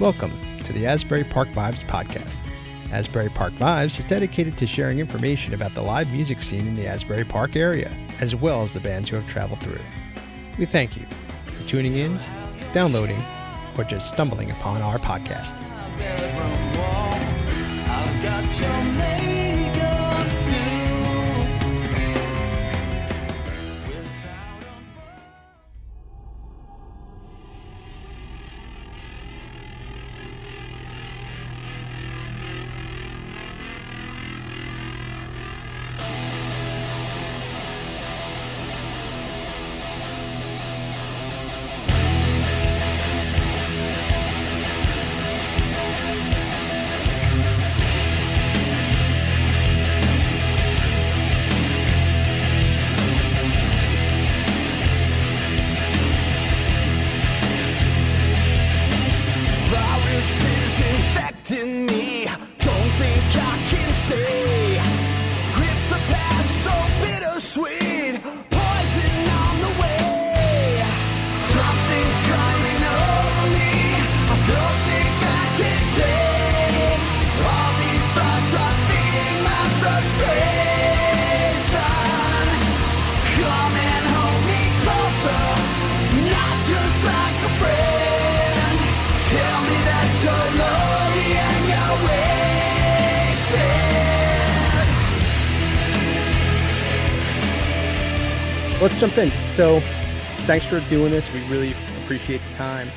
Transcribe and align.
Welcome 0.00 0.32
to 0.64 0.72
the 0.72 0.86
Asbury 0.86 1.24
Park 1.24 1.50
Vibes 1.50 1.84
podcast. 1.84 2.38
Asbury 2.90 3.28
Park 3.28 3.52
Vibes 3.52 3.98
is 3.98 4.04
dedicated 4.06 4.56
to 4.56 4.66
sharing 4.66 4.98
information 4.98 5.52
about 5.52 5.74
the 5.74 5.82
live 5.82 6.10
music 6.10 6.40
scene 6.40 6.66
in 6.66 6.74
the 6.74 6.86
Asbury 6.86 7.22
Park 7.22 7.54
area, 7.54 7.94
as 8.18 8.34
well 8.34 8.62
as 8.62 8.72
the 8.72 8.80
bands 8.80 9.10
who 9.10 9.16
have 9.16 9.28
traveled 9.28 9.60
through. 9.60 9.78
We 10.58 10.64
thank 10.64 10.96
you 10.96 11.04
for 11.44 11.68
tuning 11.68 11.96
in, 11.96 12.18
downloading, 12.72 13.22
or 13.76 13.84
just 13.84 14.08
stumbling 14.08 14.50
upon 14.50 14.80
our 14.80 14.98
podcast. 14.98 15.54
Jump 99.00 99.16
in. 99.16 99.32
So, 99.48 99.80
thanks 100.40 100.66
for 100.66 100.80
doing 100.90 101.10
this. 101.10 101.26
We 101.32 101.40
really 101.48 101.74
appreciate 102.02 102.42
the 102.50 102.54
time 102.54 102.90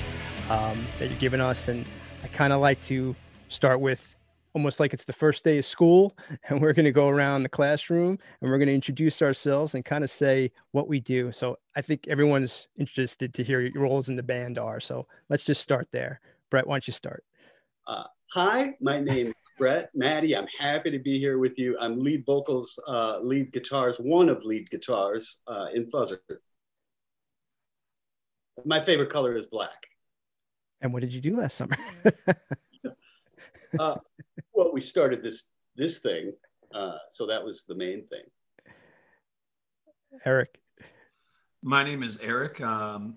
um, 0.49 0.85
that 0.99 1.09
you're 1.09 1.19
giving 1.19 1.39
us. 1.39 1.69
And 1.69 1.85
I 2.21 2.27
kind 2.27 2.51
of 2.51 2.59
like 2.59 2.81
to 2.87 3.15
start 3.47 3.79
with 3.79 4.13
almost 4.53 4.81
like 4.81 4.93
it's 4.93 5.05
the 5.05 5.13
first 5.13 5.45
day 5.45 5.59
of 5.59 5.65
school, 5.65 6.13
and 6.49 6.61
we're 6.61 6.73
going 6.73 6.83
to 6.83 6.91
go 6.91 7.07
around 7.07 7.43
the 7.43 7.49
classroom 7.49 8.19
and 8.41 8.51
we're 8.51 8.57
going 8.57 8.67
to 8.67 8.73
introduce 8.73 9.21
ourselves 9.21 9.75
and 9.75 9.85
kind 9.85 10.03
of 10.03 10.11
say 10.11 10.51
what 10.71 10.89
we 10.89 10.99
do. 10.99 11.31
So, 11.31 11.57
I 11.73 11.81
think 11.81 12.05
everyone's 12.09 12.67
interested 12.77 13.33
to 13.35 13.43
hear 13.43 13.61
your 13.61 13.83
roles 13.83 14.09
in 14.09 14.17
the 14.17 14.23
band 14.23 14.57
are. 14.57 14.81
So, 14.81 15.07
let's 15.29 15.45
just 15.45 15.61
start 15.61 15.87
there. 15.93 16.19
Brett, 16.49 16.67
why 16.67 16.75
don't 16.75 16.87
you 16.87 16.91
start? 16.91 17.23
Uh, 17.87 18.03
hi, 18.29 18.75
my 18.81 18.99
name 18.99 19.31
Brett, 19.57 19.89
Maddie. 19.93 20.35
I'm 20.35 20.47
happy 20.59 20.89
to 20.91 20.99
be 20.99 21.19
here 21.19 21.37
with 21.37 21.57
you. 21.57 21.77
I'm 21.79 21.99
lead 21.99 22.25
vocals, 22.25 22.79
uh, 22.87 23.19
lead 23.19 23.51
guitars, 23.51 23.97
one 23.97 24.29
of 24.29 24.43
lead 24.43 24.69
guitars 24.69 25.39
uh, 25.47 25.67
in 25.73 25.89
Fuzzard. 25.89 26.17
My 28.65 28.83
favorite 28.83 29.09
color 29.09 29.35
is 29.35 29.45
black. 29.45 29.87
And 30.81 30.91
what 30.91 31.01
did 31.01 31.13
you 31.13 31.21
do 31.21 31.37
last 31.37 31.55
summer? 31.55 31.75
uh, 33.79 33.95
well, 34.53 34.71
we 34.73 34.81
started 34.81 35.23
this 35.23 35.43
this 35.75 35.99
thing, 35.99 36.33
uh, 36.73 36.97
so 37.09 37.25
that 37.25 37.43
was 37.43 37.65
the 37.65 37.75
main 37.75 38.05
thing. 38.07 38.23
Eric. 40.25 40.59
My 41.63 41.83
name 41.83 42.03
is 42.03 42.19
Eric. 42.21 42.59
Um, 42.61 43.15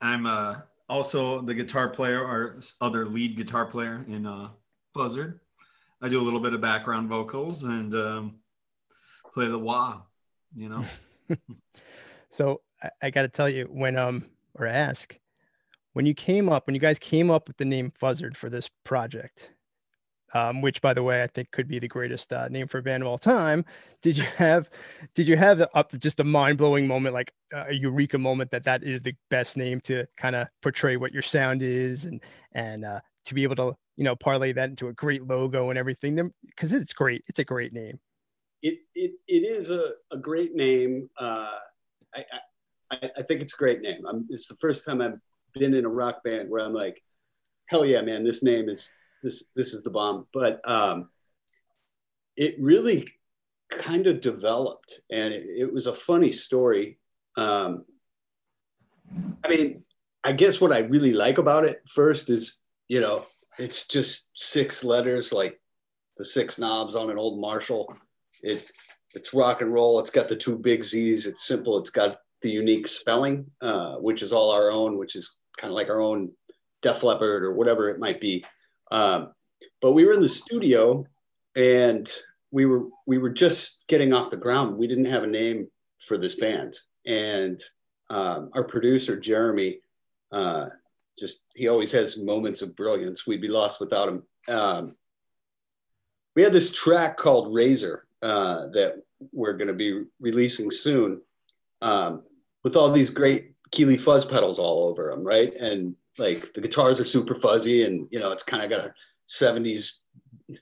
I'm 0.00 0.26
uh, 0.26 0.56
also 0.88 1.42
the 1.42 1.54
guitar 1.54 1.88
player 1.88 2.22
or 2.24 2.60
other 2.80 3.04
lead 3.06 3.36
guitar 3.36 3.66
player 3.66 4.04
in 4.08 4.24
uh, 4.26 4.50
Fuzzard. 4.96 5.40
I 6.02 6.08
do 6.08 6.20
a 6.20 6.24
little 6.24 6.40
bit 6.40 6.52
of 6.52 6.60
background 6.60 7.08
vocals 7.08 7.62
and 7.62 7.94
um, 7.94 8.34
play 9.32 9.48
the 9.48 9.58
wah, 9.58 10.02
you 10.54 10.68
know. 10.68 10.84
so 12.30 12.60
I, 12.82 12.90
I 13.02 13.10
got 13.10 13.22
to 13.22 13.28
tell 13.28 13.48
you, 13.48 13.66
when 13.70 13.96
um 13.96 14.26
or 14.54 14.66
ask, 14.66 15.18
when 15.92 16.06
you 16.06 16.14
came 16.14 16.48
up, 16.48 16.66
when 16.66 16.74
you 16.74 16.80
guys 16.80 16.98
came 16.98 17.30
up 17.30 17.48
with 17.48 17.56
the 17.56 17.64
name 17.64 17.92
Fuzzard 18.00 18.36
for 18.36 18.50
this 18.50 18.70
project, 18.84 19.50
um, 20.34 20.60
which 20.60 20.82
by 20.82 20.92
the 20.92 21.02
way 21.02 21.22
I 21.22 21.26
think 21.26 21.50
could 21.50 21.68
be 21.68 21.78
the 21.78 21.88
greatest 21.88 22.32
uh, 22.32 22.48
name 22.48 22.68
for 22.68 22.78
a 22.78 22.82
band 22.82 23.02
of 23.02 23.08
all 23.08 23.18
time. 23.18 23.64
Did 24.02 24.18
you 24.18 24.24
have, 24.36 24.68
did 25.14 25.26
you 25.26 25.36
have 25.36 25.66
up 25.74 25.98
just 25.98 26.20
a 26.20 26.24
mind 26.24 26.58
blowing 26.58 26.86
moment, 26.86 27.14
like 27.14 27.32
a 27.52 27.72
eureka 27.72 28.18
moment 28.18 28.50
that 28.50 28.64
that 28.64 28.82
is 28.82 29.02
the 29.02 29.14
best 29.30 29.56
name 29.56 29.80
to 29.82 30.06
kind 30.16 30.36
of 30.36 30.48
portray 30.62 30.96
what 30.96 31.12
your 31.12 31.22
sound 31.22 31.62
is 31.62 32.04
and 32.04 32.20
and 32.52 32.84
uh, 32.84 33.00
to 33.26 33.34
be 33.34 33.42
able 33.42 33.56
to 33.56 33.74
you 33.96 34.04
know 34.04 34.16
parlay 34.16 34.52
that 34.52 34.70
into 34.70 34.88
a 34.88 34.92
great 34.92 35.26
logo 35.26 35.70
and 35.70 35.78
everything 35.78 36.30
because 36.44 36.72
it's 36.72 36.92
great 36.92 37.24
it's 37.28 37.38
a 37.38 37.44
great 37.44 37.72
name. 37.72 37.98
It 38.62 38.78
it, 38.94 39.12
it 39.26 39.44
is 39.44 39.70
a, 39.70 39.92
a 40.10 40.16
great 40.16 40.54
name 40.54 41.08
uh, 41.18 41.50
I, 42.14 42.24
I, 42.90 43.10
I 43.18 43.22
think 43.22 43.42
it's 43.42 43.54
a 43.54 43.58
great 43.58 43.80
name. 43.80 44.06
I'm, 44.08 44.26
it's 44.30 44.48
the 44.48 44.56
first 44.56 44.84
time 44.84 45.00
i've 45.00 45.18
been 45.54 45.74
in 45.74 45.84
a 45.86 45.88
rock 45.88 46.22
band 46.22 46.50
where 46.50 46.64
i'm 46.64 46.74
like 46.74 47.02
hell 47.66 47.86
yeah 47.86 48.02
man 48.02 48.24
this 48.24 48.42
name 48.42 48.68
is 48.68 48.90
this 49.22 49.44
this 49.54 49.72
is 49.74 49.82
the 49.82 49.90
bomb. 49.90 50.26
But 50.32 50.60
um, 50.68 51.08
it 52.36 52.56
really 52.60 53.06
kind 53.70 54.06
of 54.06 54.20
developed 54.20 55.00
and 55.10 55.34
it, 55.34 55.46
it 55.46 55.72
was 55.72 55.86
a 55.86 55.94
funny 55.94 56.32
story. 56.32 56.98
Um, 57.36 57.84
i 59.44 59.48
mean 59.48 59.84
i 60.24 60.32
guess 60.32 60.60
what 60.60 60.72
i 60.72 60.80
really 60.80 61.12
like 61.12 61.38
about 61.38 61.64
it 61.64 61.80
first 61.86 62.28
is 62.28 62.58
you 62.88 63.00
know 63.00 63.24
it's 63.58 63.86
just 63.86 64.30
six 64.34 64.84
letters 64.84 65.32
like 65.32 65.60
the 66.16 66.24
six 66.24 66.58
knobs 66.58 66.94
on 66.94 67.10
an 67.10 67.18
old 67.18 67.40
Marshall. 67.40 67.94
It 68.42 68.70
it's 69.14 69.32
rock 69.32 69.62
and 69.62 69.72
roll. 69.72 69.98
It's 69.98 70.10
got 70.10 70.28
the 70.28 70.36
two 70.36 70.58
big 70.58 70.84
Z's. 70.84 71.26
It's 71.26 71.46
simple. 71.46 71.78
It's 71.78 71.90
got 71.90 72.18
the 72.42 72.50
unique 72.50 72.86
spelling, 72.86 73.46
uh, 73.62 73.96
which 73.96 74.22
is 74.22 74.32
all 74.32 74.50
our 74.50 74.70
own, 74.70 74.98
which 74.98 75.16
is 75.16 75.36
kind 75.56 75.70
of 75.70 75.74
like 75.74 75.88
our 75.88 76.00
own 76.00 76.30
Def 76.82 77.02
Leppard 77.02 77.42
or 77.42 77.54
whatever 77.54 77.88
it 77.88 77.98
might 77.98 78.20
be. 78.20 78.44
Um, 78.90 79.32
but 79.80 79.92
we 79.92 80.04
were 80.04 80.12
in 80.12 80.20
the 80.20 80.28
studio 80.28 81.04
and 81.54 82.12
we 82.50 82.66
were 82.66 82.84
we 83.06 83.18
were 83.18 83.30
just 83.30 83.84
getting 83.88 84.12
off 84.12 84.30
the 84.30 84.36
ground. 84.36 84.76
We 84.76 84.86
didn't 84.86 85.06
have 85.06 85.24
a 85.24 85.28
name 85.28 85.68
for 85.98 86.18
this 86.18 86.36
band, 86.36 86.76
and 87.06 87.62
um, 88.10 88.50
our 88.52 88.64
producer 88.64 89.18
Jeremy 89.18 89.80
uh, 90.30 90.66
just 91.18 91.46
he 91.54 91.68
always 91.68 91.92
has 91.92 92.18
moments 92.18 92.62
of 92.62 92.76
brilliance. 92.76 93.26
We'd 93.26 93.40
be 93.40 93.48
lost 93.48 93.80
without 93.80 94.08
him. 94.08 94.22
Um, 94.48 94.96
we 96.34 96.42
had 96.42 96.52
this 96.52 96.72
track 96.72 97.16
called 97.16 97.54
Razor 97.54 98.06
uh, 98.22 98.68
that 98.72 99.02
we're 99.32 99.54
going 99.54 99.68
to 99.68 99.74
be 99.74 100.04
releasing 100.20 100.70
soon, 100.70 101.22
um, 101.80 102.22
with 102.62 102.76
all 102.76 102.90
these 102.90 103.10
great 103.10 103.52
Keeley 103.70 103.96
fuzz 103.96 104.24
pedals 104.24 104.58
all 104.58 104.88
over 104.88 105.10
them, 105.10 105.24
right? 105.24 105.54
And 105.56 105.96
like 106.18 106.52
the 106.52 106.60
guitars 106.60 107.00
are 107.00 107.04
super 107.04 107.34
fuzzy, 107.34 107.84
and 107.84 108.06
you 108.10 108.18
know 108.18 108.32
it's 108.32 108.42
kind 108.42 108.62
of 108.62 108.70
got 108.70 108.86
a 108.86 108.94
'70s, 109.28 109.92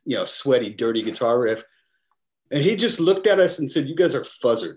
you 0.05 0.17
know, 0.17 0.25
sweaty, 0.25 0.71
dirty 0.71 1.03
guitar 1.03 1.41
riff. 1.41 1.65
And 2.51 2.63
he 2.63 2.77
just 2.77 3.01
looked 3.01 3.27
at 3.27 3.41
us 3.41 3.59
and 3.59 3.71
said, 3.71 3.89
"You 3.89 3.97
guys 3.97 4.15
are 4.15 4.21
fuzzard," 4.21 4.77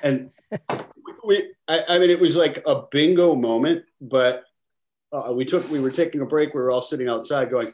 and 0.00 0.30
we, 1.24 1.52
I, 1.68 1.84
I 1.88 1.98
mean, 1.98 2.10
it 2.10 2.20
was 2.20 2.36
like 2.36 2.62
a 2.66 2.82
bingo 2.90 3.34
moment, 3.34 3.84
but 4.00 4.44
uh, 5.12 5.32
we 5.34 5.44
took 5.44 5.68
we 5.70 5.80
were 5.80 5.90
taking 5.90 6.20
a 6.20 6.26
break. 6.26 6.54
We 6.54 6.60
were 6.60 6.70
all 6.70 6.82
sitting 6.82 7.08
outside, 7.08 7.50
going, 7.50 7.72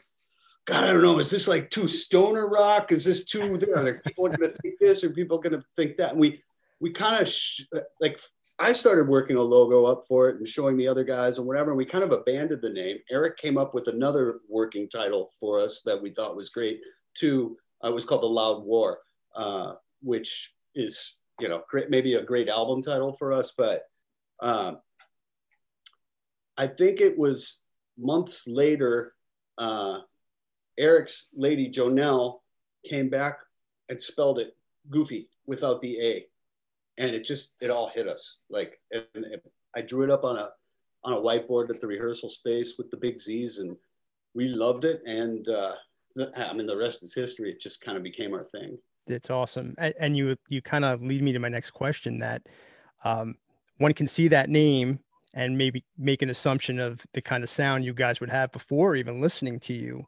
"God, 0.65 0.83
I 0.83 0.93
don't 0.93 1.01
know. 1.01 1.19
Is 1.19 1.31
this 1.31 1.47
like 1.47 1.69
too 1.69 1.87
stoner 1.87 2.47
rock? 2.47 2.91
Is 2.91 3.05
this 3.05 3.25
too? 3.25 3.41
Are 3.41 4.01
people 4.05 4.27
going 4.27 4.39
to 4.39 4.57
think 4.61 4.75
this, 4.79 5.03
or 5.03 5.09
people 5.11 5.37
going 5.37 5.53
to 5.53 5.63
think 5.75 5.97
that?" 5.97 6.11
And 6.11 6.19
we 6.19 6.41
we 6.79 6.91
kind 6.91 7.21
of 7.21 7.27
sh- 7.27 7.63
like 8.01 8.19
I 8.59 8.73
started 8.73 9.07
working 9.07 9.37
a 9.37 9.41
logo 9.41 9.85
up 9.85 10.03
for 10.07 10.29
it 10.29 10.37
and 10.37 10.47
showing 10.47 10.75
the 10.75 10.87
other 10.87 11.05
guys 11.05 11.37
and 11.37 11.47
whatever. 11.47 11.71
And 11.71 11.77
we 11.77 11.85
kind 11.85 12.03
of 12.03 12.11
abandoned 12.11 12.61
the 12.61 12.69
name. 12.69 12.97
Eric 13.09 13.37
came 13.37 13.57
up 13.57 13.73
with 13.73 13.87
another 13.87 14.41
working 14.49 14.89
title 14.89 15.29
for 15.39 15.59
us 15.59 15.81
that 15.85 16.01
we 16.01 16.09
thought 16.09 16.35
was 16.35 16.49
great. 16.49 16.81
Too, 17.13 17.57
uh, 17.83 17.89
it 17.89 17.93
was 17.93 18.05
called 18.05 18.23
the 18.23 18.27
Loud 18.27 18.63
War, 18.63 18.99
uh, 19.35 19.73
which 20.01 20.53
is 20.75 21.15
you 21.39 21.47
know 21.47 21.63
great, 21.69 21.89
maybe 21.89 22.15
a 22.15 22.23
great 22.23 22.49
album 22.49 22.81
title 22.81 23.13
for 23.13 23.31
us, 23.31 23.53
but. 23.57 23.83
Um, 24.41 24.79
I 26.59 26.67
think 26.67 26.99
it 26.99 27.17
was 27.17 27.61
months 27.97 28.45
later, 28.45 29.13
uh, 29.57 29.99
Eric's 30.77 31.29
lady 31.33 31.71
Jonelle 31.71 32.39
came 32.85 33.09
back 33.09 33.39
and 33.87 33.99
spelled 33.99 34.39
it 34.39 34.57
goofy 34.89 35.29
without 35.47 35.81
the 35.81 35.97
A, 36.01 36.25
and 36.97 37.15
it 37.15 37.23
just 37.23 37.53
it 37.61 37.69
all 37.69 37.87
hit 37.87 38.09
us. 38.09 38.39
Like, 38.49 38.77
and 38.91 39.25
I 39.73 39.81
drew 39.81 40.03
it 40.03 40.11
up 40.11 40.25
on 40.25 40.37
a 40.37 40.49
on 41.05 41.13
a 41.13 41.21
whiteboard 41.21 41.69
at 41.69 41.79
the 41.79 41.87
rehearsal 41.87 42.27
space 42.27 42.75
with 42.77 42.91
the 42.91 42.97
big 42.97 43.21
Z's, 43.21 43.59
and 43.59 43.77
we 44.33 44.49
loved 44.49 44.83
it. 44.83 45.01
And 45.05 45.47
uh, 45.47 45.75
I 46.35 46.51
mean, 46.51 46.67
the 46.67 46.77
rest 46.77 47.03
is 47.03 47.13
history. 47.13 47.51
It 47.51 47.61
just 47.61 47.79
kind 47.79 47.95
of 47.95 48.03
became 48.03 48.33
our 48.33 48.43
thing. 48.43 48.77
It's 49.07 49.29
awesome, 49.29 49.75
and, 49.77 49.93
and 49.97 50.17
you 50.17 50.35
you 50.49 50.61
kind 50.61 50.83
of 50.83 51.01
lead 51.01 51.23
me 51.23 51.31
to 51.31 51.39
my 51.39 51.49
next 51.49 51.71
question 51.71 52.19
that 52.19 52.41
um, 53.05 53.35
one 53.77 53.93
can 53.93 54.07
see 54.07 54.27
that 54.27 54.49
name 54.49 54.99
and 55.33 55.57
maybe 55.57 55.83
make 55.97 56.21
an 56.21 56.29
assumption 56.29 56.79
of 56.79 57.05
the 57.13 57.21
kind 57.21 57.43
of 57.43 57.49
sound 57.49 57.85
you 57.85 57.93
guys 57.93 58.19
would 58.19 58.29
have 58.29 58.51
before 58.51 58.95
even 58.95 59.21
listening 59.21 59.59
to 59.59 59.73
you. 59.73 60.05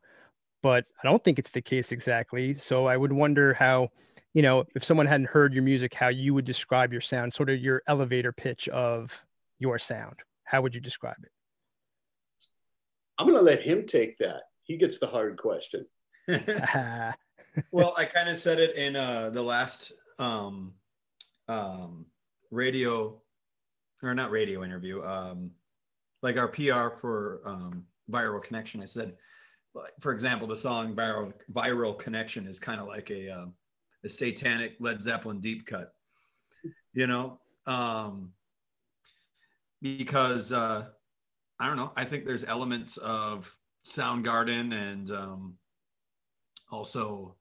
But 0.63 0.85
i 1.03 1.07
don't 1.07 1.23
think 1.23 1.39
it's 1.39 1.51
the 1.51 1.61
case 1.61 1.91
exactly. 1.91 2.53
So 2.55 2.85
i 2.87 2.97
would 2.97 3.13
wonder 3.13 3.53
how 3.53 3.89
you 4.33 4.41
know 4.41 4.65
if 4.75 4.83
someone 4.83 5.07
hadn't 5.07 5.29
heard 5.29 5.53
your 5.53 5.63
music 5.63 5.93
how 5.93 6.07
you 6.07 6.33
would 6.33 6.45
describe 6.45 6.91
your 6.91 7.01
sound 7.01 7.33
sort 7.33 7.49
of 7.49 7.59
your 7.59 7.81
elevator 7.87 8.31
pitch 8.31 8.67
of 8.69 9.23
your 9.59 9.77
sound. 9.79 10.15
How 10.43 10.61
would 10.61 10.75
you 10.75 10.81
describe 10.81 11.17
it? 11.23 11.31
I'm 13.17 13.27
going 13.27 13.37
to 13.37 13.43
let 13.43 13.61
him 13.61 13.85
take 13.85 14.17
that. 14.17 14.43
He 14.63 14.77
gets 14.77 14.97
the 14.97 15.07
hard 15.07 15.37
question. 15.37 15.85
Well 17.71 17.93
i 17.97 18.05
kind 18.05 18.29
of 18.29 18.39
said 18.39 18.59
it 18.59 18.75
in 18.75 18.95
uh, 18.95 19.29
the 19.29 19.41
last 19.41 19.91
um, 20.19 20.73
um, 21.47 22.05
radio 22.49 23.21
or 24.03 24.13
not 24.13 24.31
radio 24.31 24.63
interview, 24.63 25.03
um, 25.03 25.51
like 26.21 26.37
our 26.37 26.47
PR 26.47 26.97
for 26.99 27.41
um, 27.45 27.83
Viral 28.09 28.41
Connection. 28.41 28.81
I 28.81 28.85
said, 28.85 29.15
like, 29.73 29.93
for 29.99 30.11
example, 30.11 30.47
the 30.47 30.57
song 30.57 30.95
Viral, 30.95 31.33
Viral 31.53 31.97
Connection 31.97 32.47
is 32.47 32.59
kind 32.59 32.81
of 32.81 32.87
like 32.87 33.09
a, 33.09 33.29
uh, 33.29 33.45
a 34.03 34.09
satanic 34.09 34.75
Led 34.79 35.01
Zeppelin 35.01 35.39
deep 35.39 35.65
cut, 35.65 35.93
you 36.93 37.07
know, 37.07 37.39
um, 37.67 38.31
because 39.81 40.51
uh, 40.51 40.85
I 41.59 41.67
don't 41.67 41.77
know. 41.77 41.91
I 41.95 42.05
think 42.05 42.25
there's 42.25 42.43
elements 42.43 42.97
of 42.97 43.55
Soundgarden 43.85 44.73
and 44.73 45.11
um, 45.11 45.53
also 46.71 47.35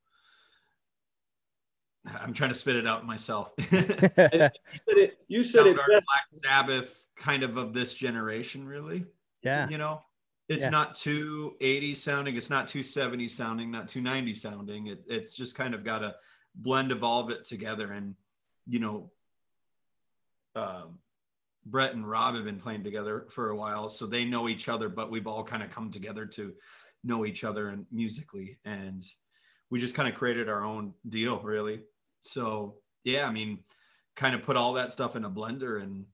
I'm 2.06 2.32
trying 2.32 2.50
to 2.50 2.56
spit 2.56 2.76
it 2.76 2.86
out 2.86 3.06
myself. 3.06 3.52
you 3.58 3.66
said 3.68 4.52
it. 4.88 5.18
You 5.28 5.44
said 5.44 5.66
it 5.66 5.76
Black 5.76 6.26
Sabbath, 6.44 7.06
kind 7.16 7.42
of 7.42 7.56
of 7.56 7.74
this 7.74 7.94
generation, 7.94 8.66
really. 8.66 9.04
Yeah. 9.42 9.68
You 9.68 9.78
know, 9.78 10.02
it's 10.48 10.64
yeah. 10.64 10.70
not 10.70 10.94
too 10.94 11.56
80s 11.60 11.96
sounding. 11.96 12.36
It's 12.36 12.50
not 12.50 12.68
too 12.68 12.80
70s 12.80 13.30
sounding. 13.30 13.70
Not 13.70 13.88
too 13.88 14.00
90s 14.00 14.38
sounding. 14.38 14.88
It, 14.88 15.04
it's 15.06 15.34
just 15.34 15.54
kind 15.56 15.74
of 15.74 15.84
got 15.84 16.02
a 16.02 16.16
blend 16.54 16.90
of 16.90 17.04
all 17.04 17.20
of 17.20 17.30
it 17.30 17.44
together. 17.44 17.92
And 17.92 18.14
you 18.66 18.78
know, 18.78 19.10
um, 20.56 20.98
Brett 21.66 21.94
and 21.94 22.08
Rob 22.08 22.34
have 22.34 22.44
been 22.44 22.58
playing 22.58 22.82
together 22.82 23.26
for 23.30 23.50
a 23.50 23.56
while, 23.56 23.90
so 23.90 24.06
they 24.06 24.24
know 24.24 24.48
each 24.48 24.68
other. 24.68 24.88
But 24.88 25.10
we've 25.10 25.26
all 25.26 25.44
kind 25.44 25.62
of 25.62 25.70
come 25.70 25.90
together 25.90 26.24
to 26.26 26.54
know 27.04 27.24
each 27.24 27.44
other 27.44 27.68
and 27.68 27.86
musically 27.90 28.58
and 28.66 29.04
we 29.70 29.80
just 29.80 29.94
kind 29.94 30.08
of 30.08 30.14
created 30.14 30.48
our 30.48 30.64
own 30.64 30.92
deal 31.08 31.40
really 31.40 31.82
so 32.22 32.76
yeah 33.04 33.26
i 33.26 33.30
mean 33.30 33.58
kind 34.16 34.34
of 34.34 34.42
put 34.42 34.56
all 34.56 34.72
that 34.74 34.92
stuff 34.92 35.16
in 35.16 35.24
a 35.24 35.30
blender 35.30 35.82
and 35.82 36.04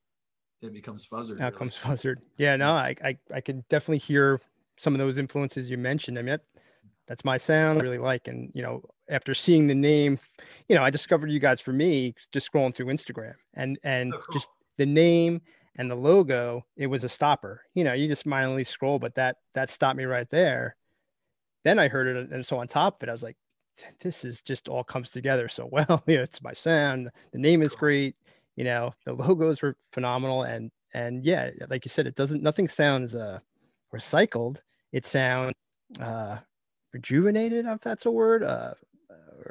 it 0.63 0.73
becomes 0.73 1.07
fuzzard 1.07 1.39
now 1.39 1.47
really. 1.47 1.57
comes 1.57 1.77
fuzzard 1.77 2.17
yeah 2.39 2.57
no 2.57 2.73
I, 2.73 2.95
I 3.05 3.19
i 3.35 3.41
can 3.41 3.65
definitely 3.69 3.99
hear 3.99 4.41
some 4.79 4.95
of 4.95 4.99
those 4.99 5.19
influences 5.19 5.69
you 5.69 5.79
mentioned. 5.79 6.19
I 6.19 6.23
mean 6.23 6.33
that, 6.33 6.43
that's 7.07 7.25
my 7.25 7.37
sound 7.37 7.81
I 7.81 7.83
really 7.83 7.99
like. 7.99 8.29
And 8.29 8.51
you 8.55 8.63
know 8.63 8.83
after 9.09 9.35
seeing 9.35 9.67
the 9.67 9.75
name 9.75 10.19
you 10.69 10.75
know 10.75 10.83
i 10.83 10.91
discovered 10.91 11.31
you 11.31 11.39
guys 11.39 11.61
for 11.61 11.73
me 11.73 12.13
just 12.33 12.51
scrolling 12.51 12.75
through 12.75 12.87
instagram 12.87 13.35
and 13.55 13.79
and 13.85 14.13
oh, 14.13 14.19
cool. 14.19 14.33
just 14.33 14.49
the 14.79 14.87
name 14.87 15.41
and 15.77 15.89
the 15.89 15.95
logo 15.95 16.67
it 16.77 16.89
was 16.89 17.05
a 17.05 17.09
stopper. 17.09 17.63
You 17.75 17.85
know 17.85 17.93
you 17.93 18.09
just 18.09 18.27
mindlessly 18.27 18.65
scroll 18.65 18.99
but 18.99 19.15
that 19.15 19.37
that 19.55 19.71
stopped 19.71 19.97
me 19.97 20.05
right 20.05 20.29
there. 20.31 20.77
Then 21.65 21.79
i 21.79 21.89
heard 21.89 22.09
it 22.09 22.31
and 22.31 22.47
so 22.47 22.59
on 22.59 22.69
top 22.69 23.03
of 23.03 23.09
it 23.09 23.11
i 23.11 23.13
was 23.13 23.23
like 23.23 23.37
this 24.01 24.25
is 24.25 24.41
just 24.43 24.69
all 24.69 24.85
comes 24.85 25.11
together 25.11 25.49
so 25.49 25.67
well. 25.71 26.03
you 26.07 26.17
know, 26.17 26.23
it's 26.23 26.43
my 26.43 26.53
sound. 26.53 27.11
The 27.33 27.39
name 27.39 27.63
is 27.63 27.73
great. 27.73 28.17
You 28.57 28.65
know, 28.65 28.95
the 29.05 29.13
logos 29.13 29.61
were 29.63 29.77
phenomenal, 29.93 30.43
and 30.43 30.71
and 30.95 31.25
yeah, 31.25 31.51
like 31.69 31.85
you 31.85 31.91
said, 31.91 32.07
it 32.07 32.15
doesn't. 32.15 32.43
Nothing 32.43 32.69
sounds 32.69 33.15
uh, 33.15 33.41
recycled. 33.95 34.63
It 34.93 35.07
sounds 35.07 35.55
uh, 36.01 36.39
rejuvenated, 36.93 37.67
if 37.67 37.81
that's 37.81 38.07
a 38.07 38.11
word, 38.11 38.43
uh, 38.43 38.75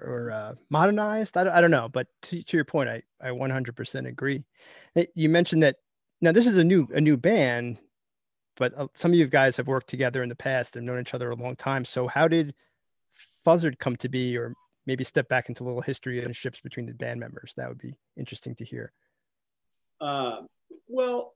or 0.01 0.31
uh, 0.31 0.56
modernized. 0.69 1.38
I 1.38 1.44
don't, 1.44 1.54
I 1.54 1.62
don't 1.62 1.72
know, 1.72 1.88
but 1.88 2.07
to, 2.24 2.42
to 2.42 2.57
your 2.57 2.66
point, 2.66 2.89
I 2.89 3.04
I 3.22 3.30
100% 3.30 4.07
agree. 4.07 4.44
You 5.13 5.30
mentioned 5.30 5.63
that 5.63 5.77
now 6.22 6.31
this 6.31 6.48
is 6.48 6.57
a 6.57 6.63
new 6.63 6.88
a 6.94 7.01
new 7.01 7.18
band, 7.18 7.77
but 8.57 8.74
uh, 8.75 8.88
some 8.95 9.12
of 9.12 9.18
you 9.18 9.27
guys 9.27 9.57
have 9.57 9.68
worked 9.68 9.89
together 9.89 10.24
in 10.24 10.30
the 10.30 10.36
past 10.36 10.75
and 10.75 10.86
known 10.86 11.00
each 11.00 11.13
other 11.13 11.30
a 11.30 11.36
long 11.36 11.56
time. 11.56 11.86
So 11.86 12.07
how 12.07 12.27
did 12.27 12.56
Fuzzard 13.45 13.80
come 13.80 13.95
to 13.97 14.09
be, 14.09 14.38
or 14.38 14.53
maybe 14.86 15.03
step 15.03 15.27
back 15.30 15.50
into 15.50 15.63
a 15.63 15.65
little 15.65 15.81
history 15.81 16.24
and 16.24 16.36
ships 16.36 16.59
between 16.62 16.86
the 16.86 16.94
band 16.94 17.19
members? 17.19 17.53
That 17.57 17.69
would 17.69 17.80
be 17.80 17.94
interesting 18.18 18.56
to 18.56 18.65
hear. 18.65 18.92
Uh, 20.01 20.42
well, 20.88 21.33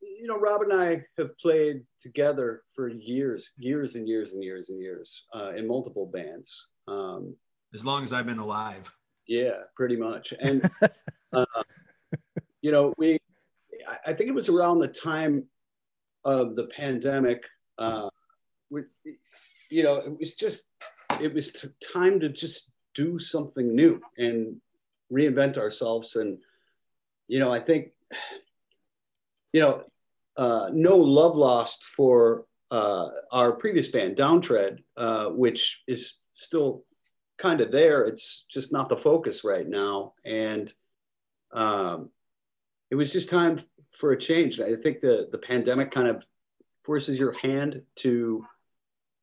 you 0.00 0.26
know, 0.26 0.38
Rob 0.38 0.62
and 0.62 0.72
I 0.72 1.04
have 1.18 1.36
played 1.38 1.82
together 2.00 2.62
for 2.74 2.88
years, 2.88 3.52
years 3.56 3.96
and 3.96 4.08
years 4.08 4.34
and 4.34 4.42
years 4.42 4.70
and 4.70 4.80
years 4.80 5.24
uh, 5.34 5.50
in 5.50 5.66
multiple 5.66 6.06
bands. 6.06 6.66
Um, 6.88 7.36
as 7.74 7.84
long 7.84 8.04
as 8.04 8.12
I've 8.12 8.26
been 8.26 8.38
alive. 8.38 8.92
Yeah, 9.26 9.60
pretty 9.76 9.96
much. 9.96 10.32
And, 10.40 10.68
uh, 11.32 11.44
you 12.60 12.72
know, 12.72 12.92
we, 12.98 13.18
I 14.06 14.12
think 14.12 14.28
it 14.28 14.34
was 14.34 14.48
around 14.48 14.78
the 14.78 14.88
time 14.88 15.44
of 16.24 16.56
the 16.56 16.66
pandemic. 16.66 17.42
Uh, 17.78 18.08
we, 18.70 18.82
you 19.70 19.82
know, 19.82 19.96
it 19.96 20.18
was 20.18 20.34
just 20.34 20.68
it 21.20 21.34
was 21.34 21.52
t- 21.52 21.68
time 21.92 22.20
to 22.20 22.28
just 22.28 22.70
do 22.94 23.18
something 23.18 23.74
new 23.74 24.00
and 24.16 24.60
reinvent 25.12 25.58
ourselves. 25.58 26.16
And, 26.16 26.38
you 27.28 27.38
know, 27.38 27.52
I 27.52 27.60
think, 27.60 27.92
you 29.52 29.60
know, 29.60 29.82
uh, 30.36 30.70
no 30.72 30.96
love 30.96 31.36
lost 31.36 31.84
for 31.84 32.46
uh, 32.70 33.08
our 33.30 33.52
previous 33.52 33.88
band, 33.88 34.16
Downtread, 34.16 34.78
uh, 34.96 35.26
which 35.26 35.82
is 35.86 36.20
still 36.32 36.84
kind 37.38 37.60
of 37.60 37.70
there. 37.70 38.04
It's 38.04 38.44
just 38.50 38.72
not 38.72 38.88
the 38.88 38.96
focus 38.96 39.44
right 39.44 39.68
now. 39.68 40.14
And 40.24 40.72
um, 41.52 42.10
it 42.90 42.94
was 42.94 43.12
just 43.12 43.28
time 43.28 43.58
for 43.90 44.12
a 44.12 44.18
change. 44.18 44.60
I 44.60 44.74
think 44.76 45.00
the, 45.00 45.28
the 45.30 45.38
pandemic 45.38 45.90
kind 45.90 46.08
of 46.08 46.26
forces 46.82 47.18
your 47.18 47.32
hand 47.32 47.82
to 47.96 48.44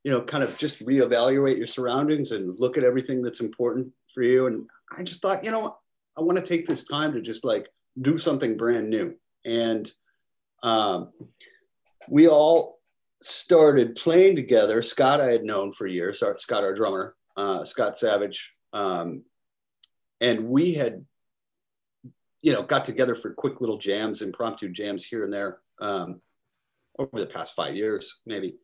you 0.04 0.12
know, 0.12 0.22
kind 0.22 0.44
of 0.44 0.58
just 0.58 0.86
reevaluate 0.86 1.58
your 1.58 1.68
surroundings 1.68 2.32
and 2.32 2.56
look 2.60 2.78
at 2.78 2.84
everything 2.84 3.22
that's 3.22 3.42
important 3.42 3.92
for 4.14 4.24
you. 4.24 4.48
And 4.48 4.68
I 4.96 5.04
just 5.04 5.22
thought, 5.22 5.44
you 5.44 5.52
know, 5.52 5.78
I 6.18 6.22
want 6.22 6.38
to 6.38 6.44
take 6.44 6.66
this 6.66 6.88
time 6.88 7.14
to 7.14 7.22
just 7.22 7.44
like 7.44 7.68
do 8.02 8.18
something 8.18 8.58
brand 8.58 8.90
new. 8.90 9.16
And 9.46 9.90
um, 10.64 11.12
we 12.10 12.28
all 12.28 12.80
started 13.22 13.96
playing 13.96 14.36
together. 14.36 14.82
Scott, 14.82 15.20
I 15.20 15.32
had 15.32 15.44
known 15.44 15.72
for 15.72 15.88
years, 15.88 16.24
Scott, 16.38 16.64
our 16.64 16.74
drummer, 16.74 17.16
uh, 17.36 17.66
Scott 17.66 17.98
Savage. 17.98 18.54
Um, 18.72 19.24
and 20.22 20.48
we 20.48 20.74
had, 20.74 21.06
you 22.42 22.54
know, 22.54 22.64
got 22.64 22.86
together 22.86 23.16
for 23.16 23.34
quick 23.34 23.60
little 23.60 23.78
jams, 23.78 24.22
impromptu 24.22 24.70
jams 24.70 25.06
here 25.06 25.26
and 25.26 25.34
there 25.34 25.60
um, 25.82 26.22
over 26.98 27.20
the 27.20 27.26
past 27.26 27.56
five 27.56 27.76
years, 27.76 28.20
maybe. 28.26 28.56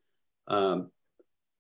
Um, 0.48 0.92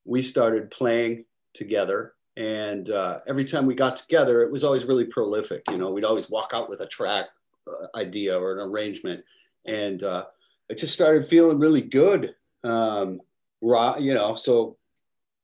we 0.05 0.21
started 0.21 0.71
playing 0.71 1.25
together. 1.53 2.13
And 2.37 2.89
uh, 2.89 3.19
every 3.27 3.45
time 3.45 3.65
we 3.65 3.75
got 3.75 3.95
together, 3.95 4.41
it 4.43 4.51
was 4.51 4.63
always 4.63 4.85
really 4.85 5.05
prolific. 5.05 5.63
You 5.69 5.77
know, 5.77 5.89
we'd 5.91 6.03
always 6.03 6.29
walk 6.29 6.51
out 6.53 6.69
with 6.69 6.81
a 6.81 6.87
track 6.87 7.27
uh, 7.67 7.97
idea 7.97 8.37
or 8.37 8.57
an 8.57 8.69
arrangement. 8.69 9.23
And 9.65 10.03
uh, 10.03 10.25
it 10.69 10.77
just 10.77 10.93
started 10.93 11.25
feeling 11.25 11.59
really 11.59 11.81
good. 11.81 12.35
Um, 12.63 13.21
Rob, 13.61 13.99
you 13.99 14.13
know, 14.13 14.35
so 14.35 14.77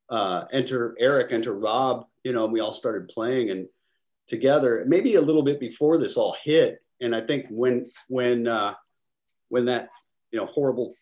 uh, 0.10 0.46
enter 0.52 0.96
Eric, 1.00 1.32
enter 1.32 1.54
Rob, 1.54 2.06
you 2.24 2.34
know, 2.34 2.44
and 2.44 2.54
we 2.54 2.60
all 2.60 2.74
started 2.74 3.08
playing 3.08 3.50
and 3.50 3.68
together, 4.28 4.84
maybe 4.88 5.16
a 5.16 5.22
little 5.22 5.44
bit 5.44 5.60
before 5.60 5.98
this 5.98 6.18
all 6.18 6.36
hit. 6.44 6.82
And 7.00 7.16
I 7.16 7.22
think 7.22 7.48
when, 7.50 7.90
when, 8.10 8.48
uh, 8.48 8.76
when 9.50 9.66
that, 9.66 9.90
you 10.32 10.40
know, 10.40 10.46
horrible 10.46 10.94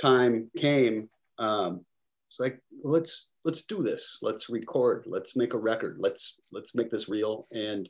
time 0.00 0.50
came, 0.56 1.08
um, 1.38 1.84
it's 2.30 2.38
like 2.38 2.60
let's 2.84 3.26
let's 3.44 3.64
do 3.64 3.82
this. 3.82 4.20
Let's 4.22 4.48
record. 4.48 5.04
Let's 5.08 5.34
make 5.34 5.52
a 5.52 5.58
record. 5.58 5.96
Let's 5.98 6.38
let's 6.52 6.76
make 6.76 6.88
this 6.88 7.08
real 7.08 7.44
and 7.50 7.88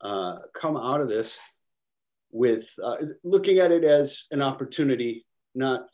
uh, 0.00 0.36
come 0.54 0.76
out 0.76 1.00
of 1.00 1.08
this 1.08 1.38
with 2.30 2.72
uh, 2.82 2.98
looking 3.24 3.58
at 3.58 3.72
it 3.72 3.82
as 3.82 4.26
an 4.30 4.42
opportunity, 4.42 5.26
not 5.56 5.86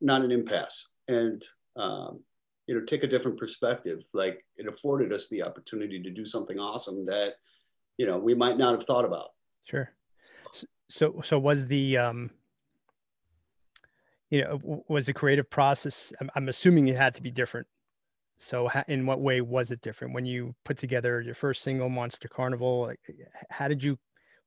not 0.00 0.22
an 0.22 0.32
impasse. 0.32 0.88
and 1.06 1.44
um, 1.76 2.20
you 2.66 2.74
know 2.74 2.84
take 2.86 3.02
a 3.02 3.06
different 3.06 3.38
perspective. 3.38 4.02
Like 4.14 4.42
it 4.56 4.66
afforded 4.66 5.12
us 5.12 5.28
the 5.28 5.42
opportunity 5.42 6.02
to 6.02 6.10
do 6.10 6.24
something 6.24 6.58
awesome 6.58 7.04
that 7.06 7.34
you 7.98 8.06
know 8.06 8.16
we 8.16 8.34
might 8.34 8.56
not 8.56 8.72
have 8.72 8.84
thought 8.84 9.04
about. 9.04 9.28
Sure. 9.64 9.92
So 10.88 11.20
so 11.22 11.38
was 11.38 11.66
the 11.66 11.98
um 11.98 12.30
you 14.30 14.42
know 14.42 14.84
was 14.88 15.06
the 15.06 15.12
creative 15.12 15.48
process 15.48 16.12
I'm, 16.20 16.30
I'm 16.34 16.48
assuming 16.48 16.88
it 16.88 16.96
had 16.96 17.14
to 17.14 17.22
be 17.22 17.30
different. 17.30 17.66
So 18.36 18.68
how, 18.68 18.84
in 18.86 19.04
what 19.04 19.20
way 19.20 19.40
was 19.40 19.72
it 19.72 19.80
different? 19.80 20.14
When 20.14 20.24
you 20.24 20.54
put 20.64 20.78
together 20.78 21.20
your 21.20 21.34
first 21.34 21.62
single 21.62 21.88
monster 21.88 22.28
carnival 22.28 22.82
like, 22.82 23.00
how 23.50 23.68
did 23.68 23.82
you 23.82 23.98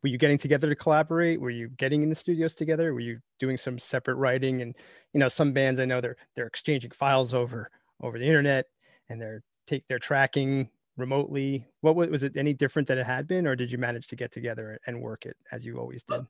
were 0.01 0.09
you 0.09 0.17
getting 0.17 0.37
together 0.37 0.69
to 0.69 0.75
collaborate? 0.75 1.39
Were 1.39 1.49
you 1.49 1.69
getting 1.69 2.01
in 2.01 2.09
the 2.09 2.15
studios 2.15 2.53
together? 2.53 2.93
Were 2.93 3.01
you 3.01 3.19
doing 3.39 3.57
some 3.57 3.77
separate 3.77 4.15
writing? 4.15 4.61
And 4.61 4.75
you 5.13 5.19
know 5.19 5.29
some 5.29 5.51
bands 5.51 5.79
i 5.79 5.85
know 5.85 6.01
they're 6.01 6.17
they're 6.35 6.47
exchanging 6.47 6.91
files 6.91 7.33
over 7.33 7.69
over 8.01 8.17
the 8.17 8.25
internet 8.25 8.65
and 9.09 9.21
they're 9.21 9.43
take 9.67 9.83
they're 9.89 9.99
tracking 9.99 10.69
remotely. 10.97 11.65
What 11.81 11.95
was, 11.95 12.09
was 12.09 12.23
it 12.23 12.37
any 12.37 12.53
different 12.53 12.87
than 12.87 12.97
it 12.97 13.05
had 13.05 13.27
been 13.27 13.47
or 13.47 13.55
did 13.55 13.71
you 13.71 13.77
manage 13.77 14.07
to 14.07 14.15
get 14.15 14.31
together 14.31 14.79
and 14.87 15.01
work 15.01 15.25
it 15.25 15.35
as 15.51 15.65
you 15.65 15.77
always 15.77 16.03
did 16.03 16.21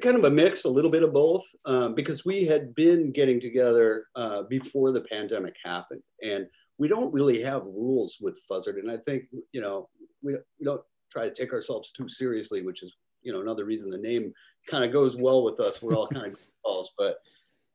kind 0.00 0.16
of 0.16 0.24
a 0.24 0.30
mix 0.30 0.64
a 0.64 0.68
little 0.68 0.90
bit 0.90 1.02
of 1.02 1.12
both 1.12 1.44
um, 1.64 1.94
because 1.94 2.24
we 2.24 2.44
had 2.44 2.74
been 2.74 3.12
getting 3.12 3.40
together 3.40 4.06
uh, 4.16 4.42
before 4.44 4.92
the 4.92 5.02
pandemic 5.02 5.54
happened 5.64 6.02
and 6.22 6.46
we 6.78 6.88
don't 6.88 7.12
really 7.12 7.42
have 7.42 7.62
rules 7.64 8.18
with 8.20 8.40
Fuzzard. 8.50 8.78
And 8.78 8.90
I 8.90 8.98
think, 8.98 9.24
you 9.52 9.60
know, 9.60 9.88
we, 10.22 10.34
we 10.58 10.64
don't 10.64 10.82
try 11.10 11.28
to 11.28 11.34
take 11.34 11.52
ourselves 11.52 11.92
too 11.92 12.08
seriously, 12.08 12.62
which 12.62 12.82
is, 12.82 12.94
you 13.22 13.32
know, 13.32 13.40
another 13.40 13.64
reason 13.64 13.90
the 13.90 13.98
name 13.98 14.32
kind 14.68 14.84
of 14.84 14.92
goes 14.92 15.16
well 15.16 15.42
with 15.42 15.60
us. 15.60 15.82
We're 15.82 15.94
all 15.94 16.08
kind 16.08 16.32
of 16.32 16.38
calls, 16.64 16.92
but 16.98 17.18